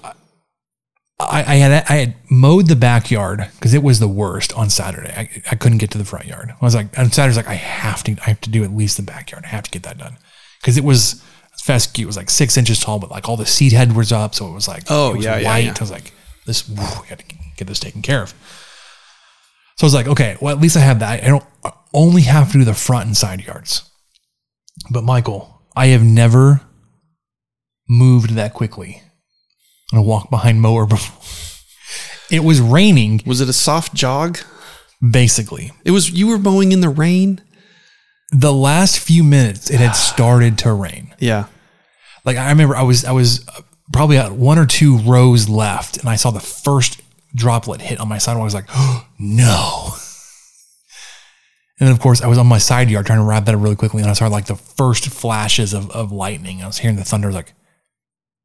[1.18, 5.10] I, I had I had mowed the backyard because it was the worst on Saturday.
[5.16, 6.51] I, I couldn't get to the front yard.
[6.60, 8.97] I was like on Saturday's like I have to I have to do at least
[8.98, 9.44] the backyard.
[9.44, 10.18] I have to get that done
[10.60, 11.23] because it was
[11.62, 12.05] fescue.
[12.05, 14.47] It was like six inches tall, but like all the seed head was up, so
[14.48, 15.64] it was like Oh, was yeah, yeah, white.
[15.64, 15.74] yeah.
[15.77, 16.12] I was like
[16.44, 16.68] this.
[16.68, 17.24] whew, we got to
[17.56, 18.35] get this taken care of.
[19.78, 21.24] So I was like, okay, well at least I have that.
[21.24, 23.90] I don't I only have to do the front and side yards.
[24.90, 26.60] But Michael, I have never
[27.89, 29.02] moved that quickly
[29.93, 31.23] on a walk behind mower before.
[32.31, 33.23] It was raining.
[33.27, 34.39] Was it a soft jog?
[35.10, 36.10] Basically, It was.
[36.10, 37.40] You were mowing in the rain.
[38.32, 41.14] the last few minutes it had started to rain.
[41.18, 41.47] Yeah.
[42.24, 43.47] Like I remember, I was I was
[43.93, 47.01] probably at one or two rows left, and I saw the first
[47.35, 48.43] droplet hit on my sidewalk.
[48.43, 49.94] I was like, oh, no.
[51.78, 53.61] And then, of course, I was on my side yard trying to wrap that up
[53.62, 56.62] really quickly, and I saw like the first flashes of, of lightning.
[56.62, 57.31] I was hearing the thunder.
[57.31, 57.53] Like,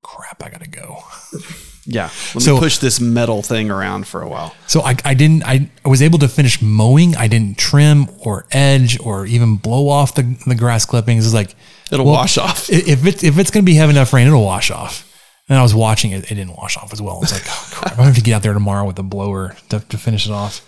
[0.04, 0.98] crap, I gotta go.
[1.88, 2.12] Yeah.
[2.36, 4.54] Let So- me push this metal thing around for a while.
[4.68, 7.16] So I, I didn't I, I was able to finish mowing.
[7.16, 11.26] I didn't trim or edge or even blow off the, the grass clippings.
[11.26, 11.56] It's like
[11.92, 12.70] It'll wash off.
[12.70, 15.12] If it's if it's gonna be having enough rain, it'll wash off.
[15.50, 17.16] And I was watching it, it didn't wash off as well.
[17.16, 19.56] I was like, oh, crap, I have to get out there tomorrow with a blower
[19.70, 20.62] to, to finish it off.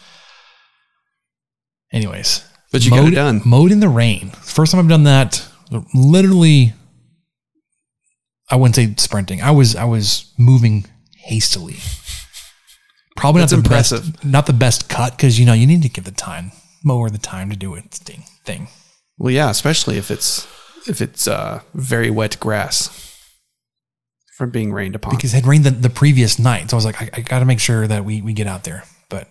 [1.92, 2.44] Anyways.
[2.74, 3.42] But you got it mowed, done.
[3.46, 4.32] Mowed in the rain.
[4.32, 5.48] First time I've done that.
[5.94, 6.74] Literally
[8.50, 9.42] I wouldn't say sprinting.
[9.42, 10.86] I was I was moving
[11.18, 11.78] hastily.
[13.16, 14.14] Probably That's not the impressive.
[14.14, 16.52] best, not the best cut because you know you need to give the time
[16.84, 18.24] mower the time to do its thing.
[18.46, 18.68] thing.
[19.18, 20.48] Well, yeah, especially if it's
[20.88, 23.18] if it's uh, very wet grass
[24.38, 25.16] from being rained upon.
[25.16, 27.40] Because it had rained the, the previous night, so I was like, I, I got
[27.40, 28.84] to make sure that we we get out there.
[29.10, 29.30] But,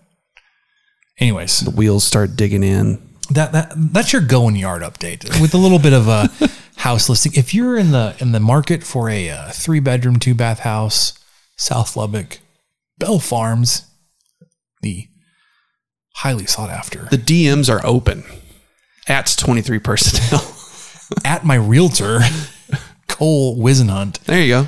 [1.19, 3.12] anyways, the wheels start digging in.
[3.31, 6.31] That that that's your going yard update with a little bit of a
[6.77, 7.33] house listing.
[7.35, 11.19] If you're in the in the market for a uh, three bedroom two bath house,
[11.57, 12.41] South Lubbock,
[12.99, 13.87] Bell Farms,
[14.83, 15.09] the
[16.17, 18.25] highly sought after The DMs are open.
[19.09, 20.57] At 23 personnel.
[21.25, 22.21] at my realtor,
[23.09, 24.21] Cole Wisenhunt.
[24.21, 24.67] There you go.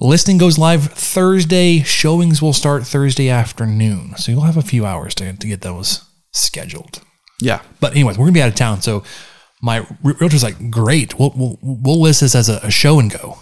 [0.00, 1.80] Listing goes live Thursday.
[1.82, 4.16] Showings will start Thursday afternoon.
[4.16, 7.00] So you'll have a few hours to, to get those scheduled.
[7.40, 7.62] Yeah.
[7.80, 8.82] But anyways, we're gonna be out of town.
[8.82, 9.04] So
[9.62, 11.18] my realtor's like, great.
[11.18, 13.38] We'll, we'll, we'll list this as a, a show and go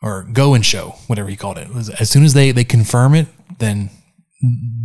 [0.00, 1.68] or go and show, whatever he called it.
[2.00, 3.26] As soon as they, they confirm it,
[3.58, 3.90] then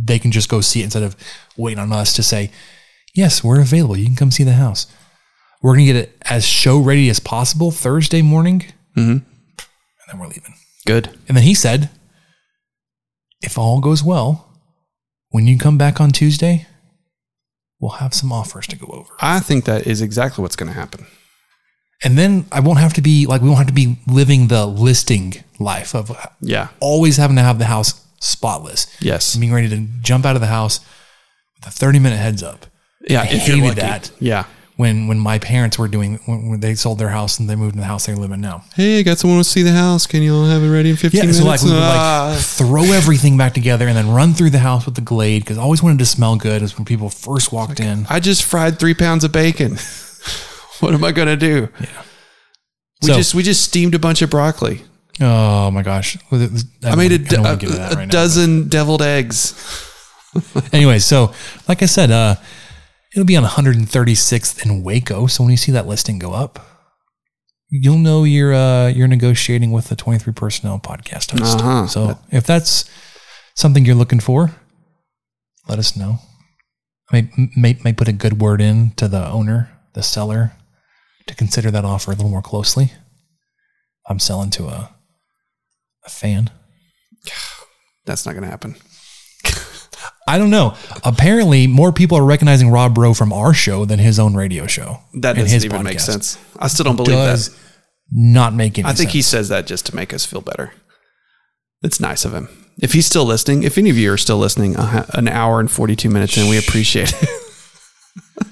[0.04, 1.16] they can just go see it instead of
[1.56, 2.50] waiting on us to say,
[3.14, 3.96] yes, we're available.
[3.96, 4.86] You can come see the house.
[5.62, 8.66] We're going to get it as show ready as possible Thursday morning.
[8.96, 9.10] Mm-hmm.
[9.10, 9.22] And
[10.08, 10.54] then we're leaving.
[10.86, 11.18] Good.
[11.26, 11.90] And then he said,
[13.40, 14.52] if all goes well,
[15.30, 16.66] when you come back on Tuesday,
[17.80, 19.10] we'll have some offers to go over.
[19.20, 21.06] I think that is exactly what's going to happen.
[22.04, 24.66] And then I won't have to be like, we won't have to be living the
[24.66, 26.10] listing life of
[26.40, 26.68] Yeah.
[26.80, 28.86] always having to have the house spotless.
[29.00, 29.34] Yes.
[29.36, 30.80] Being ready to jump out of the house
[31.56, 32.66] with a 30 minute heads up.
[33.08, 33.80] Yeah, I if you're lucky.
[33.80, 34.10] that.
[34.20, 34.44] Yeah.
[34.78, 37.74] When, when my parents were doing, when, when they sold their house and they moved
[37.74, 38.62] in the house they live in now.
[38.76, 40.06] Hey, I got someone to see the house.
[40.06, 41.38] Can you all have it ready in 15 Yeah, minutes?
[41.40, 42.28] so like we would Ah.
[42.36, 45.58] like throw everything back together and then run through the house with the glade because
[45.58, 48.06] I always wanted to smell good as when people first walked in.
[48.08, 49.72] I just fried three pounds of bacon.
[50.78, 51.68] what am I going to do?
[51.80, 51.86] Yeah.
[53.02, 54.82] We So- just we just steamed a bunch of broccoli.
[55.20, 56.16] Oh my gosh!
[56.30, 56.36] I,
[56.94, 59.54] made a, I don't a- get into that a right now, dozen deviled eggs.
[60.72, 61.32] anyway, so
[61.66, 62.36] like I said, uh,
[63.12, 65.26] it'll be on 136th in Waco.
[65.26, 66.58] So when you see that listing go up,
[67.70, 71.58] you'll know you're uh, you're negotiating with the 23 Personnel podcast host.
[71.58, 71.86] Uh-huh.
[71.86, 72.88] So if that's
[73.54, 74.52] something you're looking for,
[75.68, 76.18] let us know.
[77.10, 80.52] I may, may may put a good word in to the owner, the seller,
[81.26, 82.92] to consider that offer a little more closely.
[84.06, 84.94] I'm selling to a
[86.04, 86.50] a fan.
[88.04, 88.76] That's not going to happen.
[90.26, 90.74] I don't know.
[91.04, 95.00] Apparently, more people are recognizing Rob Rowe from our show than his own radio show.
[95.14, 96.38] That doesn't even make sense.
[96.58, 97.58] I still don't believe Does that.
[98.10, 100.72] Not make any I think he says that just to make us feel better.
[101.82, 102.48] It's nice of him.
[102.80, 105.70] If he's still listening, if any of you are still listening, uh, an hour and
[105.70, 107.28] 42 minutes in, we appreciate it.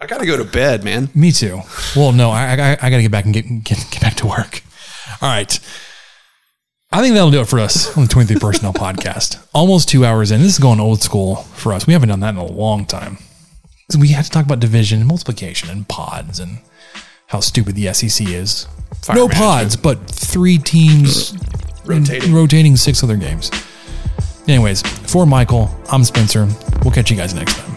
[0.00, 1.08] I got to go to bed, man.
[1.14, 1.62] Me too.
[1.96, 4.26] Well, no, I, I, I got to get back and get, get get back to
[4.26, 4.62] work.
[5.22, 5.58] All right.
[6.96, 9.46] I think that'll do it for us on the 23 Personnel Podcast.
[9.52, 10.40] Almost two hours in.
[10.40, 11.86] This is going old school for us.
[11.86, 13.18] We haven't done that in a long time.
[13.90, 16.58] So we had to talk about division and multiplication and pods and
[17.26, 18.66] how stupid the SEC is.
[19.02, 19.34] Fire no management.
[19.34, 21.36] pods, but three teams
[21.84, 22.32] Rotating.
[22.32, 23.50] rotating six other games.
[24.48, 26.48] Anyways, for Michael, I'm Spencer.
[26.82, 27.76] We'll catch you guys next time.